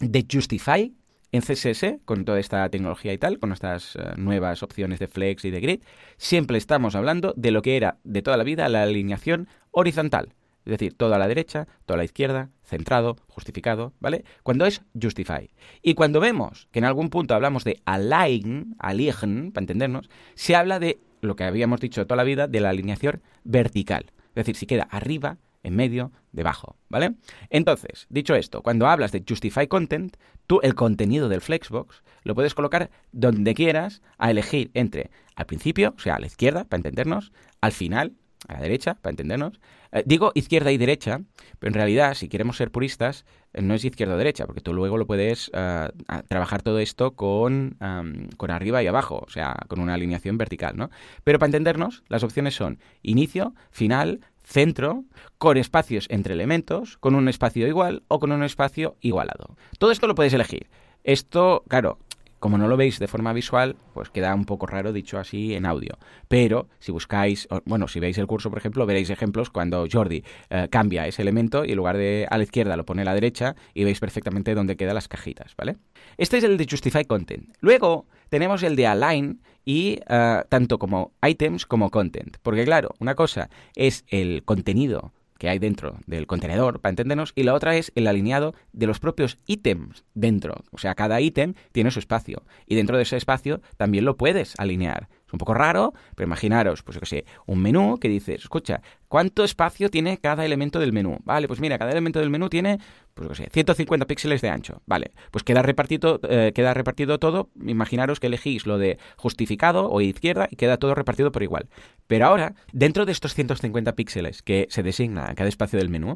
de 0.00 0.26
justify 0.28 0.92
en 1.30 1.42
CSS, 1.42 1.98
con 2.04 2.24
toda 2.24 2.40
esta 2.40 2.68
tecnología 2.68 3.12
y 3.12 3.18
tal, 3.18 3.38
con 3.38 3.52
estas 3.52 3.94
eh, 3.94 4.14
nuevas 4.16 4.64
opciones 4.64 4.98
de 4.98 5.06
flex 5.06 5.44
y 5.44 5.52
de 5.52 5.60
grid, 5.60 5.80
siempre 6.16 6.58
estamos 6.58 6.96
hablando 6.96 7.34
de 7.36 7.52
lo 7.52 7.62
que 7.62 7.76
era 7.76 7.98
de 8.02 8.20
toda 8.20 8.36
la 8.36 8.42
vida 8.42 8.68
la 8.68 8.82
alineación 8.82 9.46
horizontal. 9.70 10.34
Es 10.64 10.72
decir, 10.72 10.94
todo 10.94 11.14
a 11.14 11.18
la 11.18 11.28
derecha, 11.28 11.68
todo 11.86 11.94
a 11.94 11.98
la 11.98 12.04
izquierda, 12.04 12.50
centrado, 12.64 13.16
justificado, 13.28 13.92
¿vale? 14.00 14.24
Cuando 14.42 14.66
es 14.66 14.82
justify. 15.00 15.50
Y 15.82 15.94
cuando 15.94 16.18
vemos 16.18 16.66
que 16.72 16.80
en 16.80 16.84
algún 16.84 17.10
punto 17.10 17.36
hablamos 17.36 17.62
de 17.62 17.80
align, 17.84 18.74
align, 18.80 19.52
para 19.52 19.62
entendernos, 19.62 20.10
se 20.34 20.56
habla 20.56 20.80
de 20.80 20.98
lo 21.20 21.36
que 21.36 21.44
habíamos 21.44 21.78
dicho 21.78 22.04
toda 22.08 22.16
la 22.16 22.24
vida, 22.24 22.48
de 22.48 22.58
la 22.58 22.70
alineación 22.70 23.22
vertical. 23.44 24.06
Es 24.38 24.46
decir, 24.46 24.56
si 24.56 24.66
queda 24.66 24.84
arriba, 24.84 25.38
en 25.64 25.74
medio, 25.74 26.12
debajo, 26.30 26.76
¿vale? 26.88 27.16
Entonces, 27.50 28.06
dicho 28.08 28.36
esto, 28.36 28.62
cuando 28.62 28.86
hablas 28.86 29.10
de 29.10 29.24
Justify 29.28 29.66
Content, 29.66 30.16
tú 30.46 30.60
el 30.62 30.76
contenido 30.76 31.28
del 31.28 31.40
Flexbox 31.40 32.04
lo 32.22 32.36
puedes 32.36 32.54
colocar 32.54 32.90
donde 33.10 33.54
quieras 33.54 34.00
a 34.16 34.30
elegir 34.30 34.70
entre 34.74 35.10
al 35.34 35.46
principio, 35.46 35.92
o 35.96 36.00
sea, 36.00 36.14
a 36.14 36.20
la 36.20 36.26
izquierda, 36.26 36.62
para 36.64 36.78
entendernos, 36.78 37.32
al 37.60 37.72
final, 37.72 38.12
a 38.46 38.52
la 38.54 38.60
derecha, 38.60 38.94
para 38.94 39.10
entendernos. 39.10 39.60
Eh, 39.92 40.02
digo 40.06 40.32
izquierda 40.34 40.72
y 40.72 40.78
derecha, 40.78 41.20
pero 41.58 41.70
en 41.70 41.74
realidad, 41.74 42.14
si 42.14 42.28
queremos 42.28 42.56
ser 42.56 42.70
puristas, 42.70 43.24
eh, 43.52 43.62
no 43.62 43.74
es 43.74 43.84
izquierda 43.84 44.14
o 44.14 44.18
derecha, 44.18 44.46
porque 44.46 44.60
tú 44.60 44.74
luego 44.74 44.98
lo 44.98 45.06
puedes 45.06 45.48
uh, 45.48 45.90
trabajar 46.28 46.62
todo 46.62 46.78
esto 46.78 47.12
con, 47.12 47.76
um, 47.80 48.28
con 48.36 48.50
arriba 48.50 48.82
y 48.82 48.86
abajo, 48.86 49.24
o 49.26 49.30
sea, 49.30 49.56
con 49.68 49.80
una 49.80 49.94
alineación 49.94 50.38
vertical, 50.38 50.76
¿no? 50.76 50.90
Pero 51.24 51.38
para 51.38 51.48
entendernos, 51.48 52.02
las 52.08 52.22
opciones 52.22 52.54
son 52.54 52.78
inicio, 53.02 53.54
final, 53.70 54.20
centro, 54.44 55.04
con 55.38 55.56
espacios 55.56 56.06
entre 56.10 56.34
elementos, 56.34 56.96
con 56.98 57.14
un 57.14 57.28
espacio 57.28 57.66
igual 57.66 58.02
o 58.08 58.18
con 58.18 58.32
un 58.32 58.42
espacio 58.42 58.96
igualado. 59.00 59.56
Todo 59.78 59.90
esto 59.90 60.06
lo 60.06 60.14
puedes 60.14 60.32
elegir. 60.32 60.68
Esto, 61.04 61.64
claro, 61.68 61.98
como 62.38 62.58
no 62.58 62.68
lo 62.68 62.76
veis 62.76 62.98
de 62.98 63.08
forma 63.08 63.32
visual, 63.32 63.76
pues 63.94 64.10
queda 64.10 64.34
un 64.34 64.44
poco 64.44 64.66
raro 64.66 64.92
dicho 64.92 65.18
así 65.18 65.54
en 65.54 65.66
audio. 65.66 65.98
Pero 66.28 66.68
si 66.78 66.92
buscáis, 66.92 67.48
bueno, 67.64 67.88
si 67.88 68.00
veis 68.00 68.18
el 68.18 68.26
curso, 68.26 68.50
por 68.50 68.58
ejemplo, 68.58 68.86
veréis 68.86 69.10
ejemplos 69.10 69.50
cuando 69.50 69.86
Jordi 69.90 70.24
eh, 70.50 70.68
cambia 70.70 71.06
ese 71.06 71.22
elemento 71.22 71.64
y 71.64 71.70
en 71.70 71.76
lugar 71.76 71.96
de 71.96 72.26
a 72.30 72.36
la 72.36 72.44
izquierda 72.44 72.76
lo 72.76 72.84
pone 72.84 73.02
a 73.02 73.04
la 73.04 73.14
derecha 73.14 73.56
y 73.74 73.84
veis 73.84 74.00
perfectamente 74.00 74.54
dónde 74.54 74.76
quedan 74.76 74.94
las 74.94 75.08
cajitas, 75.08 75.54
¿vale? 75.56 75.76
Este 76.16 76.38
es 76.38 76.44
el 76.44 76.56
de 76.56 76.66
Justify 76.68 77.04
Content. 77.04 77.54
Luego 77.60 78.06
tenemos 78.28 78.62
el 78.62 78.76
de 78.76 78.86
Align 78.86 79.40
y 79.64 80.00
eh, 80.08 80.42
tanto 80.48 80.78
como 80.78 81.12
items 81.26 81.66
como 81.66 81.90
content. 81.90 82.36
Porque 82.42 82.64
claro, 82.64 82.94
una 83.00 83.14
cosa 83.14 83.50
es 83.74 84.04
el 84.08 84.42
contenido 84.44 85.12
que 85.38 85.48
hay 85.48 85.58
dentro 85.58 85.98
del 86.06 86.26
contenedor, 86.26 86.80
para 86.80 86.90
entendernos, 86.90 87.32
y 87.34 87.44
la 87.44 87.54
otra 87.54 87.76
es 87.76 87.92
el 87.94 88.06
alineado 88.06 88.54
de 88.72 88.86
los 88.86 88.98
propios 88.98 89.38
ítems 89.46 90.04
dentro. 90.14 90.64
O 90.70 90.78
sea, 90.78 90.94
cada 90.94 91.20
ítem 91.20 91.54
tiene 91.72 91.90
su 91.90 92.00
espacio, 92.00 92.42
y 92.66 92.74
dentro 92.74 92.96
de 92.96 93.04
ese 93.04 93.16
espacio 93.16 93.62
también 93.76 94.04
lo 94.04 94.16
puedes 94.16 94.54
alinear. 94.58 95.08
Es 95.28 95.32
un 95.34 95.38
poco 95.38 95.52
raro, 95.52 95.92
pero 96.16 96.26
imaginaros, 96.26 96.82
pues 96.82 96.94
yo 96.94 97.00
qué 97.00 97.06
sé, 97.06 97.24
un 97.44 97.60
menú 97.60 97.98
que 98.00 98.08
dices, 98.08 98.40
escucha, 98.40 98.80
¿cuánto 99.08 99.44
espacio 99.44 99.90
tiene 99.90 100.16
cada 100.16 100.46
elemento 100.46 100.80
del 100.80 100.94
menú? 100.94 101.18
Vale, 101.24 101.46
pues 101.46 101.60
mira, 101.60 101.78
cada 101.78 101.90
elemento 101.92 102.18
del 102.18 102.30
menú 102.30 102.48
tiene, 102.48 102.78
pues 103.12 103.28
yo 103.28 103.34
qué 103.34 103.44
sé, 103.44 103.50
150 103.52 104.06
píxeles 104.06 104.40
de 104.40 104.48
ancho. 104.48 104.80
Vale, 104.86 105.12
pues 105.30 105.44
queda 105.44 105.60
repartido, 105.60 106.18
eh, 106.30 106.52
queda 106.54 106.72
repartido 106.72 107.18
todo. 107.18 107.50
Imaginaros 107.62 108.20
que 108.20 108.28
elegís 108.28 108.66
lo 108.66 108.78
de 108.78 108.96
justificado 109.18 109.90
o 109.90 110.00
izquierda 110.00 110.48
y 110.50 110.56
queda 110.56 110.78
todo 110.78 110.94
repartido 110.94 111.30
por 111.30 111.42
igual. 111.42 111.68
Pero 112.06 112.24
ahora, 112.24 112.54
dentro 112.72 113.04
de 113.04 113.12
estos 113.12 113.34
150 113.34 113.94
píxeles 113.96 114.40
que 114.40 114.66
se 114.70 114.82
designa 114.82 115.28
a 115.28 115.34
cada 115.34 115.50
espacio 115.50 115.78
del 115.78 115.90
menú, 115.90 116.12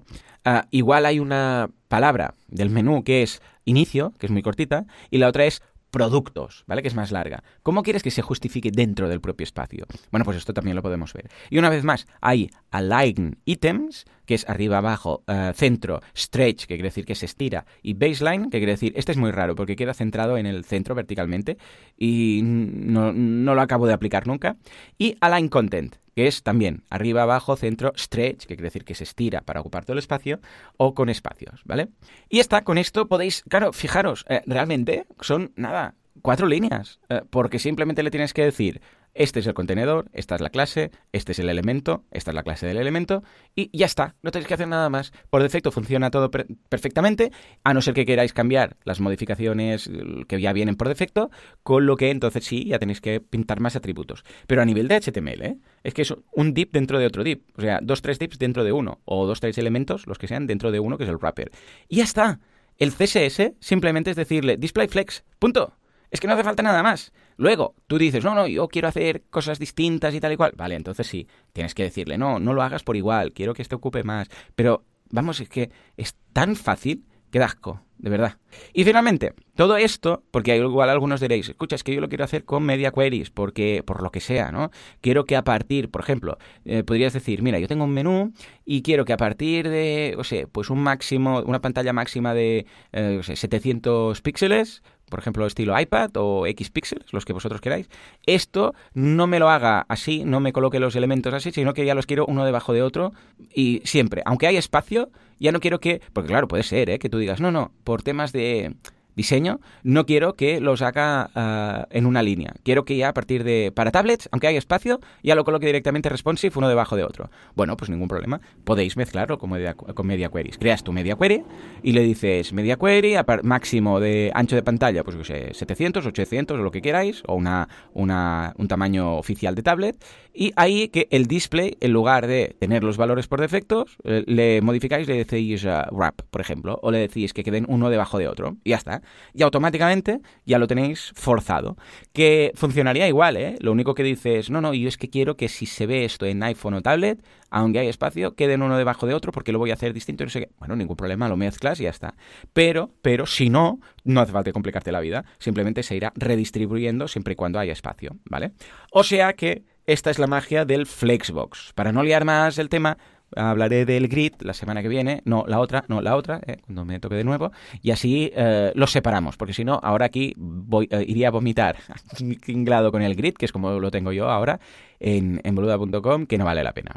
uh, 0.47 0.63
igual 0.71 1.05
hay 1.05 1.19
una 1.19 1.69
palabra 1.89 2.33
del 2.49 2.71
menú 2.71 3.05
que 3.05 3.23
es 3.23 3.43
inicio, 3.67 4.15
que 4.19 4.27
es 4.27 4.33
muy 4.33 4.43
cortita, 4.43 4.87
y 5.11 5.19
la 5.19 5.29
otra 5.29 5.45
es 5.45 5.63
productos, 5.93 6.65
¿vale? 6.67 6.83
Que 6.83 6.89
es 6.89 6.95
más 6.97 7.13
larga. 7.13 7.45
¿Cómo 7.63 7.83
quieres 7.83 8.03
que 8.03 8.11
se 8.11 8.23
justifique 8.23 8.71
dentro 8.73 9.09
del 9.09 9.21
propio 9.21 9.45
espacio? 9.45 9.87
Bueno, 10.11 10.25
pues 10.25 10.39
esto 10.39 10.55
también 10.55 10.75
lo 10.75 10.83
podemos 10.83 11.13
ver. 11.13 11.29
Y 11.51 11.59
una 11.59 11.69
vez 11.69 11.85
más, 11.85 12.09
hay 12.21 12.51
align 12.71 13.39
items, 13.45 14.07
que 14.25 14.35
es 14.35 14.49
arriba, 14.49 14.79
abajo, 14.79 15.23
uh, 15.29 15.53
centro, 15.53 16.01
stretch, 16.17 16.63
que 16.63 16.75
quiere 16.75 16.89
decir 16.89 17.05
que 17.05 17.15
se 17.15 17.27
estira, 17.27 17.67
y 17.83 17.93
baseline, 17.93 18.51
que 18.51 18.59
quiere 18.59 18.73
decir, 18.73 18.95
este 18.97 19.13
es 19.13 19.19
muy 19.19 19.31
raro 19.31 19.55
porque 19.55 19.77
queda 19.77 19.93
centrado 19.93 20.39
en 20.39 20.47
el 20.47 20.65
centro 20.65 20.95
verticalmente 20.95 21.59
y 21.97 22.41
no 22.43 23.13
lo 23.55 23.61
acabo 23.61 23.87
de 23.87 23.93
aplicar 23.93 24.27
nunca. 24.27 24.57
Y 24.97 25.17
align 25.21 25.49
content, 25.49 25.97
que 26.15 26.27
es 26.27 26.43
también 26.43 26.85
arriba, 26.91 27.23
abajo, 27.23 27.57
centro, 27.57 27.93
stretch, 27.97 28.43
que 28.43 28.55
quiere 28.55 28.65
decir 28.65 28.85
que 28.85 28.95
se 28.95 29.05
estira 29.05 29.41
para 29.43 29.61
ocupar 29.61 29.85
todo 29.85 29.95
el 29.95 29.99
espacio, 29.99 30.41
o 30.77 30.95
con 30.95 31.09
espacios, 31.09 31.63
¿vale? 31.65 31.89
Y 32.29 32.41
está, 32.41 32.65
con 32.65 32.79
esto 32.79 33.09
podéis, 33.09 33.45
claro, 33.49 33.73
fijaros, 33.73 34.25
eh, 34.29 34.43
realmente 34.47 35.07
son, 35.21 35.53
nada, 35.57 35.95
cuatro 36.21 36.47
líneas, 36.47 37.01
eh, 37.09 37.23
porque 37.31 37.59
simplemente 37.59 38.03
le 38.03 38.11
tienes 38.11 38.35
que 38.35 38.45
decir 38.45 38.81
este 39.15 39.41
es 39.41 39.47
el 39.47 39.55
contenedor, 39.55 40.11
esta 40.13 40.35
es 40.35 40.41
la 40.41 40.51
clase, 40.51 40.91
este 41.13 41.33
es 41.33 41.39
el 41.39 41.49
elemento, 41.49 42.05
esta 42.11 42.31
es 42.31 42.35
la 42.35 42.43
clase 42.43 42.67
del 42.67 42.79
elemento 42.79 43.23
y 43.55 43.77
ya 43.77 43.87
está, 43.87 44.15
no 44.23 44.31
tenéis 44.31 44.49
que 44.49 44.55
hacer 44.55 44.69
nada 44.69 44.89
más. 44.89 45.13
Por 45.31 45.43
defecto 45.43 45.71
funciona 45.71 46.11
todo 46.11 46.31
perfectamente, 46.31 47.31
a 47.65 47.75
no 47.75 47.83
ser 47.83 47.95
que 47.95 48.07
queráis 48.07 48.33
cambiar 48.33 48.77
las 48.85 49.01
modificaciones 49.01 49.91
que 50.29 50.41
ya 50.41 50.53
vienen 50.53 50.77
por 50.77 50.89
defecto, 50.89 51.31
con 51.63 51.87
lo 51.87 51.97
que 51.97 52.11
entonces 52.11 52.45
sí, 52.45 52.65
ya 52.67 52.79
tenéis 52.79 53.01
que 53.01 53.21
pintar 53.21 53.61
más 53.61 53.77
atributos. 53.77 54.25
Pero 54.47 54.63
a 54.63 54.65
nivel 54.65 54.89
de 54.89 55.01
HTML, 55.01 55.43
¿eh? 55.43 55.59
es 55.83 55.95
que 55.95 56.03
es 56.03 56.15
un 56.33 56.55
div 56.55 56.71
dentro 56.73 56.99
de 56.99 57.07
otro 57.07 57.25
div, 57.25 57.43
o 57.57 57.61
sea, 57.61 57.81
dos, 57.83 58.03
tres 58.03 58.19
divs 58.19 58.39
dentro 58.39 58.65
de 58.65 58.73
uno, 58.73 59.01
o 59.05 59.27
dos, 59.27 59.41
tres 59.41 59.59
elementos, 59.59 60.07
los 60.07 60.19
que 60.19 60.29
sean, 60.29 60.47
dentro 60.47 60.71
de 60.71 60.81
uno, 60.81 60.97
que 60.97 61.05
es 61.05 61.11
el 61.11 61.19
wrapper. 61.19 61.51
Y 61.89 61.97
ya 61.97 62.05
está. 62.05 62.41
El 62.79 62.93
CSS 62.93 63.53
simplemente 63.61 64.11
es 64.11 64.17
decirle 64.17 64.57
display 64.57 64.89
flex, 64.89 65.25
punto. 65.39 65.75
Es 66.13 66.21
que 66.21 66.27
no 66.27 66.35
hace 66.35 66.45
falta 66.45 66.63
nada 66.63 66.83
más. 66.83 67.11
Luego, 67.39 67.75
tú 67.87 67.97
dices, 67.97 68.23
no, 68.23 68.35
no, 68.35 68.47
yo 68.47 68.69
quiero 68.69 68.87
hacer 68.87 69.23
cosas 69.31 69.59
distintas 69.59 70.15
y 70.15 70.21
tal 70.21 70.33
y 70.33 70.37
cual. 70.37 70.53
Vale, 70.55 70.75
entonces 70.75 71.07
sí, 71.07 71.27
tienes 71.55 71.75
que 71.75 71.85
decirle, 71.85 72.19
no, 72.19 72.39
no 72.39 72.53
lo 72.53 72.63
hagas 72.63 72.83
por 72.83 72.99
igual, 72.99 73.33
quiero 73.33 73.55
que 73.55 73.63
este 73.63 73.77
ocupe 73.77 74.05
más. 74.05 74.29
Pero, 74.55 74.85
vamos, 75.11 75.41
es 75.41 75.49
que 75.49 75.71
es 75.97 76.15
tan 76.35 76.55
fácil 76.55 77.07
que 77.31 77.39
da 77.39 77.47
asco, 77.47 77.81
de 77.97 78.11
verdad. 78.11 78.37
Y 78.75 78.85
finalmente, 78.85 79.33
todo 79.57 79.79
esto, 79.79 80.23
porque 80.31 80.55
igual 80.55 80.91
algunos 80.91 81.19
diréis, 81.19 81.49
escucha, 81.49 81.77
es 81.77 81.83
que 81.83 81.95
yo 81.95 82.03
lo 82.03 82.11
quiero 82.11 82.25
hacer 82.25 82.45
con 82.45 82.63
media 82.63 82.91
queries, 82.91 83.31
porque, 83.31 83.83
por 83.83 84.03
lo 84.03 84.11
que 84.11 84.21
sea, 84.21 84.53
¿no? 84.53 84.71
Quiero 85.01 85.25
que 85.25 85.35
a 85.35 85.45
partir, 85.45 85.91
por 85.91 86.03
ejemplo, 86.03 86.37
eh, 86.67 86.85
podrías 86.85 87.15
decir, 87.15 87.41
mira, 87.41 87.59
yo 87.59 87.69
tengo 87.69 87.85
un 87.85 87.95
menú 87.95 88.35
y 88.67 88.83
quiero 88.83 89.07
que 89.07 89.15
a 89.15 89.17
partir 89.17 89.71
de, 89.71 90.15
o 90.19 90.25
sea, 90.25 90.47
pues 90.47 90.69
un 90.69 90.83
máximo, 90.83 91.41
una 91.41 91.63
pantalla 91.63 91.95
máxima 91.95 92.35
de, 92.35 92.67
eh, 92.93 93.17
o 93.19 93.23
sea, 93.23 93.35
700 93.35 94.21
píxeles, 94.21 94.83
por 95.13 95.19
ejemplo, 95.19 95.45
estilo 95.45 95.79
iPad 95.79 96.11
o 96.17 96.47
X 96.47 96.71
píxeles, 96.71 97.13
los 97.13 97.27
que 97.27 97.35
vosotros 97.35 97.61
queráis, 97.61 97.91
esto 98.25 98.75
no 98.95 99.27
me 99.27 99.39
lo 99.39 99.51
haga 99.51 99.85
así, 99.91 100.25
no 100.25 100.41
me 100.41 100.55
coloque 100.55 100.81
los 100.81 100.97
elementos 100.97 101.35
así, 101.35 101.53
sino 101.53 101.75
que 101.75 101.85
ya 101.85 101.95
los 101.95 102.07
quiero 102.07 102.25
uno 102.25 102.47
debajo 102.47 102.73
de 102.73 102.81
otro 102.81 103.13
y 103.55 103.83
siempre, 103.85 104.23
aunque 104.25 104.47
hay 104.47 104.57
espacio, 104.57 105.11
ya 105.39 105.53
no 105.53 105.61
quiero 105.61 105.81
que, 105.81 106.01
porque 106.15 106.29
claro, 106.29 106.49
puede 106.49 106.63
ser, 106.63 106.89
¿eh? 106.89 106.99
que 106.99 107.11
tú 107.11 107.19
digas, 107.19 107.43
no, 107.43 107.51
no, 107.51 107.73
por 107.85 108.03
temas 108.03 108.33
de 108.33 108.75
diseño, 109.17 109.61
no 109.83 110.07
quiero 110.07 110.35
que 110.35 110.61
los 110.61 110.83
haga 110.83 111.31
ah, 111.35 111.87
en 111.91 112.07
una 112.07 112.23
línea. 112.23 112.55
Quiero 112.63 112.85
que 112.85 112.97
ya 112.97 113.09
a 113.09 113.15
partir 113.15 113.45
de, 113.45 113.73
para 113.75 113.91
tablets, 113.91 114.29
aunque 114.33 114.47
hay 114.47 114.57
espacio, 114.57 115.01
ya 115.23 115.35
lo 115.35 115.45
coloque 115.45 115.67
directamente 115.67 116.09
responsive 116.09 116.53
uno 116.57 116.69
debajo 116.69 116.97
de 116.97 117.05
otro. 117.05 117.31
Bueno, 117.55 117.77
pues 117.77 117.91
ningún 117.91 118.09
problema. 118.09 118.41
Podéis 118.65 118.97
mezclarlo 118.97 119.39
con 119.39 119.51
media, 119.51 119.75
con 119.75 120.07
media 120.07 120.29
queries. 120.29 120.59
Creas 120.59 120.83
tu 120.83 120.93
media 120.93 121.17
query 121.17 121.43
y 121.83 121.93
le 121.93 122.03
dices 122.03 122.53
media 122.53 122.77
query, 122.77 123.17
máximo 123.43 124.01
de 124.01 124.31
ancho 124.35 124.57
de 124.57 124.63
pantalla, 124.63 125.05
pues 125.05 125.17
sé, 125.27 125.51
700, 125.53 126.07
800 126.07 126.59
o 126.59 126.63
lo 126.63 126.71
que 126.71 126.83
queráis, 126.83 127.23
o 127.27 127.35
una, 127.35 127.69
una, 127.93 128.55
un 128.57 128.69
tamaño 128.69 129.17
oficial 129.17 129.55
de 129.55 129.63
tablet. 129.63 130.05
Y 130.35 130.53
ahí 130.57 130.89
que 130.89 131.09
el 131.11 131.27
display, 131.27 131.77
en 131.81 131.93
lugar 131.93 132.27
de 132.27 132.57
tener 132.59 132.85
los 132.85 132.97
valores 132.97 133.29
por 133.29 133.41
defectos, 133.41 133.97
eh, 134.05 134.25
le 134.27 134.63
modificáis, 134.63 135.07
le 135.07 135.25
decís 135.25 135.65
uh, 135.65 135.95
wrap, 135.95 136.23
por 136.31 136.41
ejemplo, 136.41 136.79
o 136.83 136.91
le 136.91 136.99
decís 136.99 137.35
que 137.35 137.45
queden 137.45 137.67
uno 137.69 137.91
debajo 137.91 138.19
de 138.19 138.29
otro. 138.29 138.57
Y 138.65 138.71
ya 138.71 138.77
está. 138.77 139.02
Y 139.35 139.43
automáticamente 139.43 140.21
ya 140.45 140.59
lo 140.59 140.67
tenéis 140.67 141.13
forzado. 141.15 141.77
Que 142.13 142.53
funcionaría 142.55 143.09
igual, 143.09 143.37
¿eh? 143.37 143.57
Lo 143.61 143.73
único 143.73 143.95
que 143.95 144.03
dices, 144.03 144.51
no, 144.51 144.61
no, 144.61 144.75
yo 144.75 144.89
es 144.89 144.97
que 144.97 145.11
quiero 145.11 145.37
que 145.37 145.49
si 145.49 145.67
se 145.67 145.87
ve 145.87 146.05
esto 146.05 146.27
en 146.27 146.43
iPhone 146.43 146.75
o 146.75 146.83
tablet, 146.83 147.25
aunque 147.51 147.81
hay 147.81 147.89
espacio, 147.89 148.35
queden 148.35 148.63
uno 148.63 148.79
debajo 148.79 149.07
de 149.07 149.15
otro 149.15 149.33
porque 149.33 149.53
lo 149.53 149.59
voy 149.59 149.71
a 149.71 149.75
hacer 149.75 149.93
distinto 149.93 150.25
no 150.25 150.31
sé 150.31 150.41
qué. 150.41 150.51
Bueno, 150.59 150.77
ningún 150.77 150.97
problema, 150.97 151.29
lo 151.29 151.37
mezclas 151.37 151.81
y 151.81 151.85
ya 151.85 151.91
está. 151.91 152.15
Pero, 152.53 152.91
pero 153.03 153.27
si 153.27 153.51
no, 153.51 153.81
no 154.05 154.21
hace 154.21 154.33
falta 154.33 154.53
complicarte 154.53 154.93
la 154.93 155.01
vida. 155.01 155.25
Simplemente 155.39 155.83
se 155.83 155.97
irá 155.97 156.13
redistribuyendo 156.17 157.09
siempre 157.09 157.33
y 157.33 157.37
cuando 157.37 157.59
haya 157.59 157.73
espacio, 157.73 158.17
¿vale? 158.25 158.53
O 158.91 159.05
sea 159.05 159.35
que 159.35 159.65
esta 159.87 160.11
es 160.11 160.19
la 160.19 160.27
magia 160.27 160.65
del 160.65 160.87
Flexbox. 160.87 161.73
Para 161.75 161.93
no 161.93 162.03
liar 162.03 162.25
más 162.25 162.59
el 162.59 162.69
tema, 162.69 162.99
hablaré 163.37 163.85
del 163.85 164.09
grid 164.09 164.33
la 164.41 164.55
semana 164.55 164.83
que 164.83 164.89
viene, 164.89 165.23
no 165.25 165.45
la 165.47 165.61
otra, 165.61 165.85
no 165.89 166.01
la 166.01 166.17
otra, 166.17 166.41
eh, 166.47 166.59
cuando 166.65 166.85
me 166.85 167.01
toque 167.01 167.15
de 167.15 167.25
nuevo, 167.25 167.53
y 167.83 167.91
así 167.91 168.31
eh, 168.35 168.73
los 168.75 168.91
separamos, 168.91 169.37
porque 169.37 169.55
si 169.55 169.65
no, 169.65 169.81
ahora 169.83 170.07
aquí 170.07 170.35
voy, 170.37 170.89
eh, 170.91 171.05
iría 171.07 171.29
a 171.29 171.31
vomitar 171.31 171.77
tinglado 172.45 172.93
con 172.93 173.03
el 173.03 173.15
grid, 173.15 173.35
que 173.35 173.47
es 173.47 173.53
como 173.53 173.71
lo 173.79 173.91
tengo 173.91 174.13
yo 174.13 174.29
ahora, 174.29 174.61
en, 175.03 175.41
en 175.45 175.55
boluda.com, 175.55 176.27
que 176.27 176.39
no 176.39 176.45
vale 176.45 176.63
la 176.63 176.73
pena. 176.73 176.95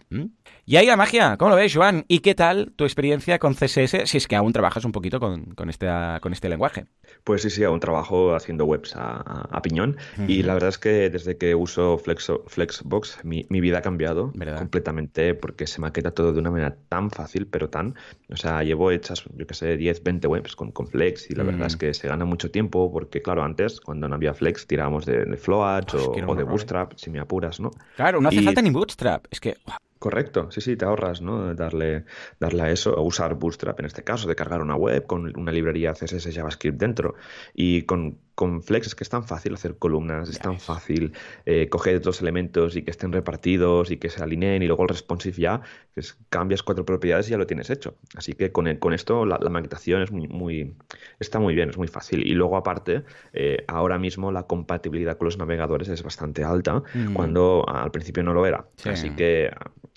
Y 0.65 0.77
ahí 0.77 0.85
la 0.85 0.95
magia, 0.95 1.37
¿cómo 1.37 1.49
lo 1.49 1.57
ves, 1.57 1.75
Joan? 1.75 2.05
¿Y 2.07 2.19
qué 2.19 2.35
tal 2.35 2.71
tu 2.75 2.85
experiencia 2.85 3.39
con 3.39 3.53
CSS, 3.53 4.05
si 4.05 4.17
es 4.17 4.27
que 4.27 4.35
aún 4.35 4.53
trabajas 4.53 4.85
un 4.85 4.91
poquito 4.91 5.19
con, 5.19 5.45
con, 5.55 5.69
este, 5.69 5.87
con 6.21 6.31
este 6.31 6.49
lenguaje? 6.49 6.85
Pues 7.23 7.41
sí, 7.41 7.49
sí, 7.49 7.63
aún 7.63 7.79
trabajo 7.79 8.35
haciendo 8.35 8.65
webs 8.65 8.93
a, 8.95 9.59
piñón, 9.63 9.97
y 10.27 10.43
la 10.43 10.53
verdad 10.53 10.69
es 10.69 10.77
que 10.77 11.09
desde 11.09 11.37
que 11.37 11.55
uso 11.55 11.97
Flexbox, 11.97 13.19
mi, 13.23 13.45
mi 13.49 13.59
vida 13.59 13.79
ha 13.79 13.81
cambiado 13.81 14.31
completamente, 14.57 15.33
porque 15.33 15.65
se 15.65 15.81
maqueta 15.81 16.11
todo 16.11 16.33
de 16.33 16.39
una 16.39 16.51
manera 16.51 16.77
tan 16.87 17.09
fácil, 17.09 17.47
pero 17.47 17.69
tan... 17.69 17.95
O 18.31 18.37
sea, 18.37 18.63
llevo 18.63 18.91
hechas, 18.91 19.23
yo 19.35 19.47
qué 19.47 19.53
sé, 19.53 19.77
10, 19.77 20.03
20 20.03 20.27
webs 20.27 20.55
con, 20.55 20.71
con 20.71 20.87
Flex 20.87 21.29
y 21.31 21.35
la 21.35 21.43
verdad 21.43 21.67
es 21.67 21.75
mm. 21.75 21.79
que 21.79 21.93
se 21.93 22.07
gana 22.07 22.25
mucho 22.25 22.51
tiempo 22.51 22.91
porque, 22.91 23.21
claro, 23.21 23.43
antes, 23.43 23.81
cuando 23.81 24.07
no 24.07 24.15
había 24.15 24.33
Flex, 24.33 24.67
tirábamos 24.67 25.05
de, 25.05 25.25
de 25.25 25.37
Float 25.37 25.93
o, 25.95 26.35
de 26.35 26.43
Bootstrap, 26.43 26.93
si 26.95 27.09
me 27.09 27.19
apuras, 27.19 27.59
¿no? 27.59 27.71
Claro, 27.95 28.21
no 28.21 28.29
hace 28.29 28.41
falta 28.41 28.61
ni 28.61 28.69
Bootstrap. 28.69 29.25
Es 29.31 29.39
que... 29.39 29.57
Correcto, 29.97 30.51
sí, 30.51 30.61
sí, 30.61 30.75
te 30.75 30.85
ahorras, 30.85 31.21
¿no? 31.21 31.55
Darle, 31.55 32.05
darle 32.39 32.61
a 32.61 32.69
eso, 32.69 32.95
a 32.95 33.01
usar 33.01 33.35
Bootstrap 33.35 33.79
en 33.79 33.87
este 33.87 34.03
caso, 34.03 34.27
de 34.27 34.35
cargar 34.35 34.61
una 34.61 34.75
web 34.75 35.07
con 35.07 35.31
una 35.39 35.51
librería 35.51 35.93
CSS 35.93 36.31
JavaScript 36.31 36.77
dentro. 36.77 37.15
Y 37.53 37.83
con, 37.83 38.19
con 38.35 38.61
Flex 38.61 38.87
es 38.87 38.95
que 38.95 39.03
es 39.05 39.09
tan 39.09 39.23
fácil 39.23 39.53
hacer 39.53 39.77
columnas, 39.77 40.29
es 40.29 40.39
tan 40.39 40.59
fácil 40.59 41.13
eh, 41.45 41.69
coger 41.69 41.95
otros 41.95 42.21
elementos 42.21 42.75
y 42.75 42.83
que 42.83 42.91
estén 42.91 43.13
repartidos 43.13 43.91
y 43.91 43.97
que 43.97 44.09
se 44.09 44.21
alineen 44.21 44.61
y 44.61 44.67
luego 44.67 44.83
el 44.83 44.89
responsive 44.89 45.37
ya, 45.37 45.61
que 45.93 46.01
es, 46.01 46.17
cambias 46.29 46.61
cuatro 46.61 46.85
propiedades 46.85 47.27
y 47.29 47.31
ya 47.31 47.37
lo 47.37 47.47
tienes 47.47 47.69
hecho. 47.69 47.95
Así 48.15 48.33
que 48.33 48.51
con, 48.51 48.75
con 48.75 48.93
esto 48.93 49.25
la, 49.25 49.39
maquetación 49.49 50.01
es 50.01 50.11
muy, 50.11 50.27
muy, 50.27 50.75
está 51.19 51.39
muy 51.39 51.55
bien, 51.55 51.69
es 51.69 51.77
muy 51.77 51.87
fácil. 51.87 52.27
Y 52.27 52.33
luego 52.33 52.57
aparte, 52.57 53.03
eh, 53.31 53.63
ahora 53.67 53.97
mismo 53.97 54.31
la 54.33 54.43
compatibilidad 54.43 55.17
con 55.17 55.27
los 55.27 55.37
navegadores 55.37 55.87
es 55.87 56.03
bastante 56.03 56.43
alta, 56.43 56.83
mm. 56.93 57.13
cuando 57.13 57.63
al 57.67 57.91
principio 57.91 58.21
no 58.23 58.33
lo 58.33 58.45
era. 58.45 58.65
Así 58.83 59.11
que 59.11 59.49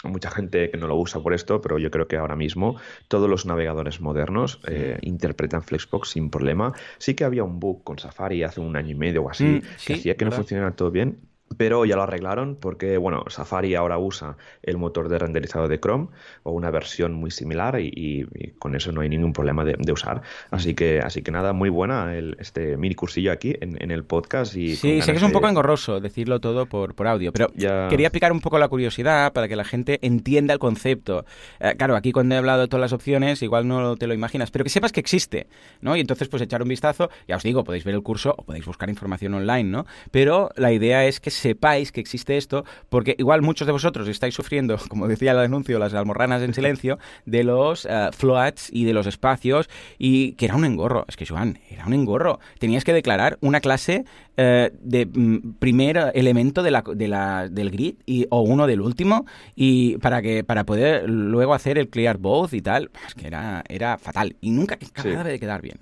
mucha 0.05 0.31
gente 0.31 0.71
que 0.71 0.77
no 0.77 0.87
lo 0.87 0.95
usa 0.95 1.21
por 1.21 1.35
esto, 1.35 1.61
pero 1.61 1.79
yo 1.79 1.91
creo 1.91 2.07
que 2.07 2.17
ahora 2.17 2.37
mismo 2.37 2.77
todos 3.09 3.29
los 3.29 3.47
navegadores 3.47 4.01
modernos 4.01 4.61
eh, 4.69 4.99
interpretan 5.03 5.65
Flexbox 5.65 6.11
sin 6.11 6.31
problema. 6.31 6.73
Sí 6.99 7.15
que 7.15 7.25
había 7.25 7.43
un 7.43 7.59
bug 7.59 7.83
con 7.83 7.99
Safari 7.99 8.28
hace 8.47 8.61
un 8.61 8.77
año 8.77 8.91
y 8.93 8.95
medio 8.95 9.25
o 9.25 9.31
así 9.31 9.45
mm, 9.45 9.61
que 9.85 9.95
hacía 9.95 10.17
que 10.17 10.25
no 10.25 10.33
funcionara 10.33 10.75
todo 10.77 10.91
bien, 10.91 11.29
pero 11.57 11.85
ya 11.85 11.97
lo 11.97 12.03
arreglaron 12.03 12.57
porque, 12.57 12.99
bueno, 12.99 13.25
Safari 13.29 13.75
ahora 13.75 13.99
usa 13.99 14.37
el 14.63 14.77
motor 14.77 15.09
de 15.09 15.19
renderizado 15.19 15.69
de 15.69 15.81
Chrome 15.81 16.09
o 16.43 16.53
una 16.53 16.71
versión 16.71 17.15
muy 17.15 17.31
similar 17.31 17.81
y, 17.81 18.27
con 18.59 18.75
eso 18.75 18.93
no 18.93 19.01
hay 19.01 19.09
ningún 19.09 19.33
problema 19.33 19.65
de, 19.65 19.93
usar. 19.93 20.23
Así 20.51 20.75
que, 20.75 21.01
así 21.01 21.23
que 21.23 21.31
nada, 21.31 21.53
muy 21.53 21.71
buena 21.71 22.17
el, 22.17 22.37
este 22.39 22.77
mini 22.77 22.95
cursillo 22.95 23.33
aquí 23.33 23.57
en, 23.61 23.91
el 23.91 24.05
podcast. 24.05 24.55
Y 24.57 24.77
sí, 24.77 25.01
sé 25.01 25.13
que 25.13 25.19
es 25.19 25.23
un 25.23 25.33
poco 25.33 25.49
engorroso 25.49 26.01
decirlo 26.01 26.41
todo 26.41 26.67
por, 26.67 26.95
por 26.95 27.07
audio, 27.07 27.33
pero 27.33 27.49
quería 27.49 28.09
explicar 28.09 28.33
un 28.33 28.41
poco 28.41 28.59
la 28.59 28.69
curiosidad 28.69 29.33
para 29.33 29.49
que 29.49 29.57
la 29.57 29.65
gente 29.65 29.99
entienda 30.03 30.53
el 30.53 30.59
concepto. 30.59 31.25
Eh, 31.61 31.75
claro, 31.77 31.97
aquí 31.97 32.13
cuando 32.13 32.35
he 32.35 32.39
hablado 32.39 32.63
de 32.63 32.69
todas 32.69 32.83
las 32.83 32.93
opciones, 32.93 33.43
igual 33.43 33.67
no 33.67 33.97
te 33.97 34.07
lo 34.07 34.15
imaginas, 34.15 34.51
pero 34.51 34.65
que 34.65 34.71
sepas 34.71 34.93
que 34.93 35.01
existe, 35.01 35.47
¿no? 35.81 35.97
Y 35.97 36.01
entonces, 36.01 36.29
pues 36.29 36.43
echar 36.43 36.63
un 36.63 36.69
vistazo, 36.69 37.11
ya 37.27 37.37
os 37.37 37.43
digo, 37.43 37.65
podéis 37.65 37.85
ver 37.85 37.95
el 37.95 38.03
curso 38.03 38.35
o 38.37 38.45
podéis 38.45 38.67
buscar 38.67 38.89
información 38.89 39.35
online, 39.35 39.71
¿no? 39.71 39.87
Pero 40.11 40.51
la 40.57 40.73
idea 40.73 41.07
es 41.07 41.21
que 41.21 41.31
sepáis 41.39 41.93
que 41.93 42.01
existe 42.01 42.37
esto, 42.37 42.65
porque 42.89 43.15
igual 43.19 43.43
muchos 43.43 43.67
de 43.67 43.73
vosotros 43.73 44.09
estáis 44.09 44.35
sufriendo, 44.35 44.77
como 44.89 45.09
decía 45.09 45.33
el 45.33 45.39
anuncio, 45.39 45.79
las 45.79 45.95
almorranas 45.95 46.43
en 46.43 46.55
silencio, 46.55 46.99
de 47.25 47.45
los 47.45 47.85
uh, 47.85 48.13
floats 48.13 48.69
y 48.73 48.85
de 48.85 48.93
los 48.93 49.07
espacios, 49.07 49.69
y 49.99 50.33
que 50.33 50.47
era 50.47 50.57
un 50.57 50.65
engorro. 50.65 51.05
Es 51.09 51.17
que, 51.17 51.27
Joan, 51.27 51.59
era 51.71 51.87
un 51.87 51.95
engorro. 51.95 52.41
Tenías 52.59 52.85
que 52.85 52.93
declarar 52.93 53.39
una 53.41 53.61
clase 53.61 54.05
uh, 54.37 54.43
de 54.81 55.07
mm, 55.07 55.55
primer 55.59 56.13
elemento 56.15 56.63
de 56.63 56.71
la, 56.71 56.83
de 56.83 57.09
la, 57.09 57.49
del 57.49 57.71
grid 57.71 57.97
y, 58.07 58.27
o 58.31 58.43
uno 58.43 58.67
del 58.67 58.81
último, 58.81 59.27
y 59.55 59.97
para 59.99 60.23
que 60.23 60.45
para 60.45 60.65
poder 60.65 61.09
luego 61.09 61.55
hacer 61.55 61.79
el 61.79 61.89
clear 61.89 62.19
both 62.19 62.53
y 62.53 62.63
tal. 62.63 62.91
Es 63.07 63.15
que 63.15 63.27
era, 63.27 63.65
era 63.69 63.99
fatal. 63.99 64.37
Y 64.41 64.51
nunca 64.51 64.75
acababa 64.75 65.25
sí. 65.25 65.31
de 65.31 65.39
quedar 65.39 65.63
bien. 65.63 65.79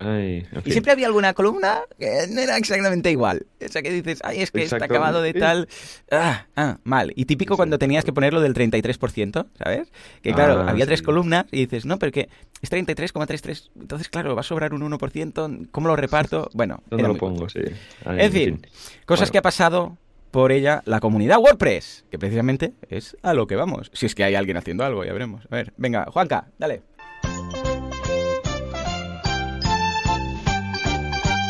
Y 0.00 0.70
siempre 0.70 0.92
había 0.92 1.08
alguna 1.08 1.34
columna 1.34 1.80
que 1.98 2.26
no 2.30 2.40
era 2.40 2.56
exactamente 2.56 3.10
igual. 3.10 3.46
O 3.64 3.68
sea, 3.68 3.82
que 3.82 3.90
dices, 3.90 4.20
ay, 4.22 4.42
es 4.42 4.50
que 4.52 4.62
está 4.62 4.84
acabado 4.84 5.22
de 5.22 5.34
tal. 5.34 5.68
Ah, 6.10 6.46
ah, 6.54 6.78
mal. 6.84 7.12
Y 7.16 7.24
típico 7.24 7.56
cuando 7.56 7.78
tenías 7.78 8.04
que 8.04 8.12
ponerlo 8.12 8.40
del 8.40 8.54
33%, 8.54 9.46
¿sabes? 9.58 9.88
Que 10.22 10.32
claro, 10.32 10.60
ah, 10.60 10.70
había 10.70 10.86
tres 10.86 11.02
columnas 11.02 11.46
y 11.50 11.66
dices, 11.66 11.84
no, 11.84 11.98
pero 11.98 12.12
que 12.12 12.28
es 12.62 12.70
33,33. 12.70 13.70
Entonces, 13.80 14.08
claro, 14.08 14.34
va 14.36 14.40
a 14.40 14.44
sobrar 14.44 14.72
un 14.72 14.82
1%. 14.82 15.68
¿Cómo 15.70 15.88
lo 15.88 15.96
reparto? 15.96 16.48
Bueno, 16.58 16.82
¿dónde 16.90 17.06
lo 17.06 17.16
pongo? 17.16 17.48
Sí. 17.48 17.60
en 18.04 18.32
fin, 18.32 18.66
cosas 19.06 19.30
que 19.30 19.38
ha 19.38 19.42
pasado 19.42 19.96
por 20.32 20.50
ella 20.50 20.82
la 20.86 20.98
comunidad 20.98 21.38
WordPress, 21.38 22.04
que 22.10 22.18
precisamente 22.18 22.74
es 22.88 23.16
a 23.22 23.32
lo 23.32 23.46
que 23.46 23.54
vamos. 23.54 23.90
Si 23.94 24.06
es 24.06 24.14
que 24.14 24.24
hay 24.24 24.34
alguien 24.34 24.56
haciendo 24.56 24.84
algo, 24.84 25.04
ya 25.04 25.12
veremos. 25.12 25.46
A 25.50 25.56
ver, 25.56 25.72
venga, 25.76 26.06
Juanca, 26.10 26.48
dale. 26.58 26.82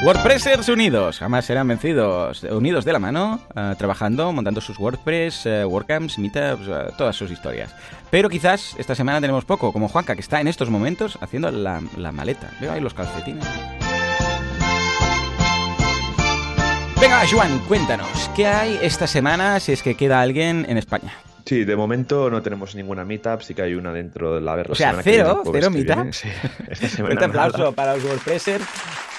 WordPressers 0.05 0.69
unidos, 0.69 1.19
jamás 1.19 1.45
serán 1.45 1.67
vencidos, 1.67 2.45
unidos 2.45 2.85
de 2.85 2.93
la 2.93 3.01
mano, 3.01 3.41
uh, 3.57 3.75
trabajando, 3.75 4.33
montando 4.33 4.61
sus 4.61 4.79
WordPress, 4.79 5.45
uh, 5.47 5.67
WordCamps, 5.67 6.19
Meetups, 6.21 6.69
uh, 6.69 6.97
todas 6.97 7.17
sus 7.17 7.33
historias. 7.33 7.75
Pero 8.09 8.31
quizás 8.31 8.77
esta 8.79 8.95
semana 8.95 9.21
tenemos 9.21 9.45
poco, 9.45 9.73
como 9.73 9.89
Juanca, 9.89 10.15
que 10.15 10.21
está 10.21 10.41
en 10.41 10.47
estos 10.47 10.71
momentos 10.71 11.19
haciendo 11.21 11.51
la, 11.51 11.83
la 11.97 12.13
maleta. 12.13 12.49
Veo 12.61 12.73
ahí 12.73 12.81
los 12.81 12.95
calcetines. 12.95 13.45
Venga, 17.01 17.27
Juan, 17.29 17.59
cuéntanos, 17.67 18.31
¿qué 18.37 18.47
hay 18.47 18.79
esta 18.81 19.09
semana 19.09 19.59
si 19.59 19.73
es 19.73 19.83
que 19.83 19.97
queda 19.97 20.21
alguien 20.21 20.65
en 20.69 20.79
España? 20.79 21.13
Sí, 21.49 21.65
de 21.65 21.77
momento 21.77 22.29
no 22.29 22.43
tenemos 22.43 22.75
ninguna 22.75 23.07
meetup, 23.07 23.41
sí 23.41 23.55
que 23.55 23.63
hay 23.63 23.75
una 23.75 23.91
dentro 23.91 24.35
de 24.35 24.43
la 24.43 24.55
verla. 24.55 24.73
O 24.73 24.75
sea, 24.75 25.01
cero, 25.03 25.43
cero 25.51 25.71
meetup. 25.71 26.13
Sí. 26.13 27.01
Un 27.01 27.23
aplauso 27.23 27.73
para 27.73 27.95
los 27.95 28.05
WordPressers 28.05 28.63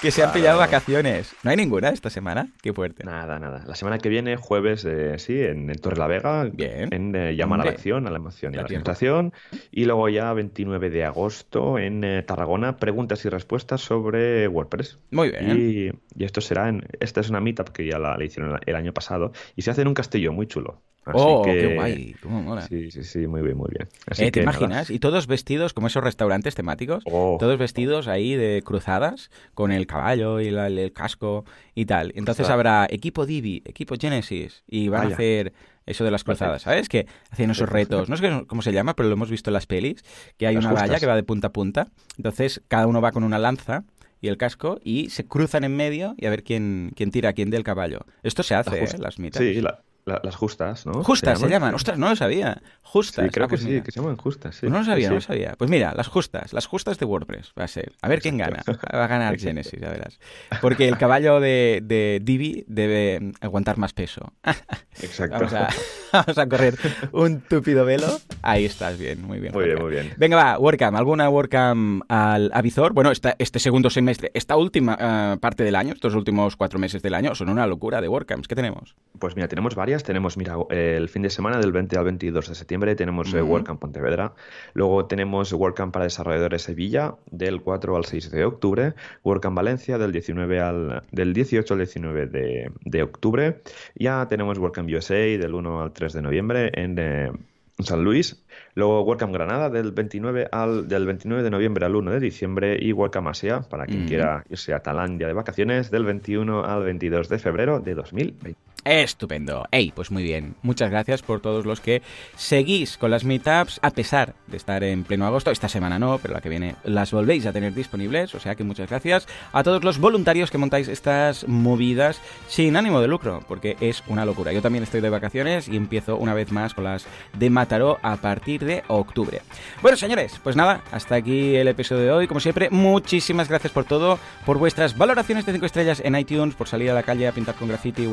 que 0.00 0.12
se 0.12 0.22
han 0.22 0.32
pillado 0.32 0.58
vacaciones. 0.58 1.34
¿No 1.42 1.50
hay 1.50 1.56
ninguna 1.56 1.88
esta 1.88 2.08
semana? 2.08 2.48
Qué 2.62 2.72
fuerte. 2.72 3.02
Nada, 3.02 3.40
nada. 3.40 3.64
La 3.66 3.74
semana 3.74 3.98
que 3.98 4.08
viene, 4.08 4.36
jueves, 4.36 4.84
eh, 4.84 5.18
sí, 5.18 5.40
en, 5.40 5.72
Torre 5.74 5.96
la 5.96 6.06
Vega. 6.06 6.44
Bien. 6.44 6.88
En 6.92 7.16
eh, 7.16 7.34
Llamar 7.34 7.62
a 7.62 7.64
la 7.64 7.70
Acción, 7.72 8.06
a 8.06 8.10
la 8.10 8.18
emoción 8.18 8.54
y 8.54 8.58
a 8.58 8.60
la 8.60 8.66
presentación. 8.68 9.32
Y 9.72 9.86
luego 9.86 10.08
ya 10.08 10.32
29 10.32 10.88
de 10.88 11.04
agosto 11.04 11.80
en 11.80 12.04
eh, 12.04 12.22
Tarragona, 12.22 12.76
preguntas 12.76 13.24
y 13.24 13.28
respuestas 13.28 13.80
sobre 13.80 14.46
WordPress. 14.46 15.00
Muy 15.10 15.30
bien. 15.30 15.92
Y, 16.16 16.24
esto 16.24 16.40
será 16.40 16.68
en... 16.68 16.86
Esta 17.00 17.20
es 17.20 17.28
una 17.28 17.40
meetup 17.40 17.70
que 17.70 17.86
ya 17.86 17.98
la, 17.98 18.16
la 18.16 18.24
hicieron 18.24 18.60
el 18.64 18.76
año 18.76 18.92
pasado 18.92 19.32
y 19.56 19.62
se 19.62 19.72
hace 19.72 19.82
en 19.82 19.88
un 19.88 19.94
castillo 19.94 20.32
muy 20.32 20.46
chulo 20.46 20.80
oh, 21.14 21.42
qué 21.42 21.74
guay, 21.74 22.14
cómo 22.22 22.42
mola. 22.42 22.62
Sí, 22.62 22.90
sí, 22.90 23.04
sí, 23.04 23.26
muy 23.26 23.42
bien, 23.42 23.56
muy 23.56 23.70
bien. 23.70 23.88
Eh, 24.18 24.30
¿Te 24.30 24.42
imaginas? 24.42 24.90
Y 24.90 24.98
todos 24.98 25.26
vestidos 25.26 25.72
como 25.72 25.86
esos 25.86 26.02
restaurantes 26.02 26.54
temáticos, 26.54 27.02
oh. 27.06 27.36
todos 27.38 27.58
vestidos 27.58 28.08
ahí 28.08 28.34
de 28.34 28.62
cruzadas, 28.64 29.30
con 29.54 29.72
el 29.72 29.86
caballo 29.86 30.40
y 30.40 30.48
el 30.48 30.92
casco 30.92 31.44
y 31.74 31.86
tal. 31.86 32.12
Entonces 32.14 32.48
habrá 32.50 32.86
equipo 32.90 33.26
Divi, 33.26 33.62
equipo 33.64 33.94
Genesis, 33.98 34.64
y 34.66 34.88
van 34.88 35.10
a 35.10 35.14
hacer 35.14 35.52
eso 35.86 36.04
de 36.04 36.10
las 36.10 36.24
cruzadas, 36.24 36.62
¿sabes? 36.62 36.88
Que 36.88 37.06
hacen 37.30 37.50
esos 37.50 37.68
retos, 37.68 38.08
no 38.08 38.16
sé 38.16 38.44
cómo 38.46 38.62
se 38.62 38.72
llama, 38.72 38.94
pero 38.94 39.08
lo 39.08 39.14
hemos 39.14 39.30
visto 39.30 39.50
en 39.50 39.54
las 39.54 39.66
pelis, 39.66 40.04
que 40.36 40.46
hay 40.46 40.56
una 40.56 40.72
valla 40.72 40.98
que 40.98 41.06
va 41.06 41.16
de 41.16 41.22
punta 41.22 41.48
a 41.48 41.52
punta. 41.52 41.88
Entonces 42.16 42.62
cada 42.68 42.86
uno 42.86 43.00
va 43.00 43.12
con 43.12 43.24
una 43.24 43.38
lanza 43.38 43.84
y 44.20 44.28
el 44.28 44.36
casco 44.36 44.80
y 44.84 45.10
se 45.10 45.24
cruzan 45.24 45.64
en 45.64 45.76
medio 45.76 46.14
y 46.16 46.26
a 46.26 46.30
ver 46.30 46.44
quién, 46.44 46.92
quién 46.94 47.10
tira 47.10 47.30
a 47.30 47.32
quién 47.32 47.50
del 47.50 47.64
caballo. 47.64 48.00
Esto 48.22 48.42
se 48.42 48.54
hace, 48.54 48.84
¿eh? 48.84 48.88
Las 48.98 49.18
mitas. 49.18 49.42
Sí, 49.42 49.60
las 50.04 50.34
justas, 50.36 50.86
¿no? 50.86 51.04
Justas 51.04 51.38
se 51.38 51.48
llaman? 51.48 51.74
Ostras, 51.74 51.98
no 51.98 52.08
lo 52.08 52.16
sabía. 52.16 52.60
Justas. 52.82 53.24
Sí, 53.26 53.30
creo 53.30 53.46
Ah, 53.46 53.48
que 53.48 53.56
pues 53.56 53.62
sí, 53.62 53.80
que 53.82 53.92
se 53.92 54.00
llaman 54.00 54.16
justas. 54.16 54.54
Sí. 54.56 54.60
Pues 54.62 54.72
no 54.72 54.78
lo 54.80 54.84
sabía, 54.84 55.04
Sí, 55.06 55.08
no 55.10 55.14
lo 55.16 55.20
sabía. 55.20 55.54
Pues 55.56 55.70
mira, 55.70 55.92
las 55.94 56.08
justas, 56.08 56.52
las 56.52 56.66
justas 56.66 56.98
de 56.98 57.06
WordPress 57.06 57.52
va 57.58 57.64
a 57.64 57.68
ser. 57.68 57.92
A 58.02 58.08
ver 58.08 58.20
quién 58.20 58.36
gana. 58.38 58.62
Va 58.94 59.04
a 59.04 59.06
ganar 59.06 59.36
Genesis, 59.38 59.78
ya 59.80 59.88
verás. 59.90 60.18
Porque 60.60 60.88
el 60.88 60.98
caballo 60.98 61.38
de, 61.40 61.80
de 61.84 62.20
Divi 62.22 62.64
debe 62.66 63.32
aguantar 63.40 63.78
más 63.78 63.92
peso. 63.92 64.32
Exacto. 65.02 65.36
Vamos 65.36 65.52
a, 65.54 65.68
vamos 66.12 66.38
a 66.38 66.48
correr 66.48 66.76
un 67.12 67.40
túpido 67.40 67.84
velo. 67.84 68.06
Ahí 68.42 68.64
estás 68.64 68.98
bien, 68.98 69.22
muy 69.22 69.38
bien. 69.38 69.52
Muy 69.52 69.64
bien, 69.64 69.78
muy 69.80 69.90
bien. 69.90 70.12
Venga, 70.16 70.36
va, 70.36 70.58
WordCamp. 70.58 70.96
¿Alguna 70.96 71.28
WordCamp 71.30 72.02
al 72.08 72.50
Avizor? 72.52 72.92
Bueno, 72.92 73.10
esta- 73.10 73.36
este 73.38 73.58
segundo 73.58 73.88
semestre, 73.90 74.30
esta 74.34 74.56
última 74.56 74.96
eh, 75.00 75.36
parte 75.40 75.64
del 75.64 75.76
año, 75.76 75.92
estos 75.94 76.14
últimos 76.14 76.56
cuatro 76.56 76.78
meses 76.78 77.02
del 77.02 77.14
año, 77.14 77.34
son 77.34 77.48
una 77.48 77.66
locura 77.66 78.00
de 78.00 78.08
WordCamps. 78.08 78.48
¿Qué 78.48 78.54
tenemos? 78.54 78.94
Pues 79.18 79.36
mira, 79.36 79.48
tenemos 79.48 79.74
varias. 79.90 80.04
Tenemos, 80.04 80.36
mira, 80.36 80.56
el 80.70 81.08
fin 81.08 81.22
de 81.22 81.30
semana 81.30 81.58
del 81.58 81.72
20 81.72 81.98
al 81.98 82.04
22 82.04 82.48
de 82.48 82.54
septiembre 82.54 82.94
tenemos 82.94 83.34
eh, 83.34 83.42
Ujú. 83.42 83.52
WordCamp 83.52 83.80
Pontevedra. 83.80 84.32
Luego 84.74 85.06
tenemos 85.06 85.52
WordCamp 85.52 85.92
para 85.92 86.04
desarrolladores 86.04 86.62
Sevilla 86.62 87.14
del 87.30 87.60
4 87.60 87.96
al 87.96 88.04
6 88.04 88.30
de 88.30 88.44
octubre. 88.44 88.94
WordCamp 89.24 89.56
Valencia 89.56 89.98
del 89.98 90.12
19 90.12 90.60
al 90.60 91.02
del 91.10 91.32
18 91.32 91.74
al 91.74 91.78
19 91.80 92.26
de, 92.26 92.70
de 92.84 93.02
octubre. 93.02 93.62
Ya 93.96 94.26
tenemos 94.28 94.58
WordCamp 94.58 94.88
USA 94.90 95.14
del 95.14 95.54
1 95.54 95.82
al 95.82 95.92
3 95.92 96.12
de 96.12 96.22
noviembre 96.22 96.70
en 96.74 96.96
eh, 96.98 97.32
San 97.80 98.04
Luis. 98.04 98.44
Luego 98.74 99.02
WordCamp 99.02 99.32
Granada 99.32 99.70
del 99.70 99.90
29 99.92 100.48
al 100.52 100.86
del 100.86 101.06
29 101.06 101.42
de 101.42 101.50
noviembre 101.50 101.86
al 101.86 101.96
1 101.96 102.12
de 102.12 102.20
diciembre 102.20 102.78
y 102.80 102.92
WordCamp 102.92 103.28
Asia 103.28 103.62
para 103.62 103.86
quien 103.86 104.00
Ujú. 104.00 104.08
quiera 104.08 104.44
irse 104.48 104.72
a 104.72 104.80
Tailandia 104.80 105.26
de 105.26 105.32
vacaciones 105.32 105.90
del 105.90 106.04
21 106.04 106.64
al 106.64 106.84
22 106.84 107.28
de 107.28 107.38
febrero 107.38 107.80
de 107.80 107.94
2020. 107.94 108.54
Estupendo. 108.84 109.66
Ey, 109.70 109.92
pues 109.94 110.10
muy 110.10 110.22
bien. 110.22 110.54
Muchas 110.62 110.90
gracias 110.90 111.22
por 111.22 111.40
todos 111.40 111.66
los 111.66 111.80
que 111.80 112.02
seguís 112.36 112.96
con 112.96 113.10
las 113.10 113.24
meetups, 113.24 113.78
a 113.82 113.90
pesar 113.90 114.34
de 114.46 114.56
estar 114.56 114.82
en 114.84 115.04
pleno 115.04 115.26
agosto. 115.26 115.50
Esta 115.50 115.68
semana 115.68 115.98
no, 115.98 116.18
pero 116.18 116.34
la 116.34 116.40
que 116.40 116.48
viene 116.48 116.76
las 116.84 117.12
volvéis 117.12 117.46
a 117.46 117.52
tener 117.52 117.74
disponibles. 117.74 118.34
O 118.34 118.40
sea 118.40 118.54
que 118.54 118.64
muchas 118.64 118.88
gracias 118.88 119.28
a 119.52 119.62
todos 119.62 119.84
los 119.84 119.98
voluntarios 119.98 120.50
que 120.50 120.58
montáis 120.58 120.88
estas 120.88 121.46
movidas 121.46 122.20
sin 122.48 122.76
ánimo 122.76 123.00
de 123.00 123.08
lucro, 123.08 123.44
porque 123.46 123.76
es 123.80 124.02
una 124.06 124.24
locura. 124.24 124.52
Yo 124.52 124.62
también 124.62 124.84
estoy 124.84 125.00
de 125.00 125.10
vacaciones 125.10 125.68
y 125.68 125.76
empiezo 125.76 126.16
una 126.16 126.34
vez 126.34 126.52
más 126.52 126.74
con 126.74 126.84
las 126.84 127.06
de 127.38 127.50
Mataró 127.50 127.98
a 128.02 128.16
partir 128.16 128.64
de 128.64 128.82
octubre. 128.88 129.42
Bueno, 129.82 129.96
señores, 129.96 130.40
pues 130.42 130.56
nada, 130.56 130.82
hasta 130.92 131.16
aquí 131.16 131.56
el 131.56 131.68
episodio 131.68 132.02
de 132.02 132.12
hoy. 132.12 132.26
Como 132.26 132.40
siempre, 132.40 132.70
muchísimas 132.70 133.48
gracias 133.48 133.72
por 133.72 133.84
todo, 133.84 134.18
por 134.46 134.58
vuestras 134.58 134.96
valoraciones 134.96 135.46
de 135.46 135.52
5 135.52 135.66
estrellas 135.66 136.02
en 136.04 136.16
iTunes, 136.16 136.54
por 136.54 136.68
salir 136.68 136.90
a 136.90 136.94
la 136.94 137.02
calle 137.02 137.28
a 137.28 137.32
pintar 137.32 137.54
con 137.54 137.68
graffiti, 137.68 138.06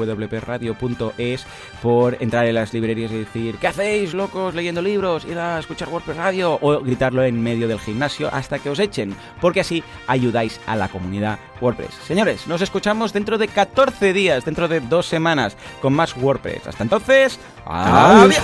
wpradio.es, 0.57 1.45
por 1.81 2.21
entrar 2.21 2.45
en 2.45 2.55
las 2.55 2.73
librerías 2.73 3.11
y 3.11 3.19
decir, 3.19 3.57
¿qué 3.57 3.67
hacéis, 3.67 4.13
locos, 4.13 4.55
leyendo 4.55 4.81
libros? 4.81 5.25
Ir 5.25 5.39
a 5.39 5.59
escuchar 5.59 5.89
WordPress 5.89 6.17
Radio 6.17 6.57
o 6.61 6.79
gritarlo 6.81 7.23
en 7.23 7.41
medio 7.41 7.67
del 7.67 7.79
gimnasio 7.79 8.29
hasta 8.31 8.59
que 8.59 8.69
os 8.69 8.79
echen, 8.79 9.15
porque 9.41 9.61
así 9.61 9.83
ayudáis 10.07 10.59
a 10.65 10.75
la 10.75 10.89
comunidad 10.89 11.39
WordPress. 11.61 11.93
Señores, 12.05 12.47
nos 12.47 12.61
escuchamos 12.61 13.13
dentro 13.13 13.37
de 13.37 13.47
14 13.47 14.13
días, 14.13 14.45
dentro 14.45 14.67
de 14.67 14.79
dos 14.79 15.05
semanas, 15.05 15.57
con 15.81 15.93
más 15.93 16.15
WordPress. 16.15 16.67
Hasta 16.67 16.83
entonces, 16.83 17.39
adiós. 17.65 18.37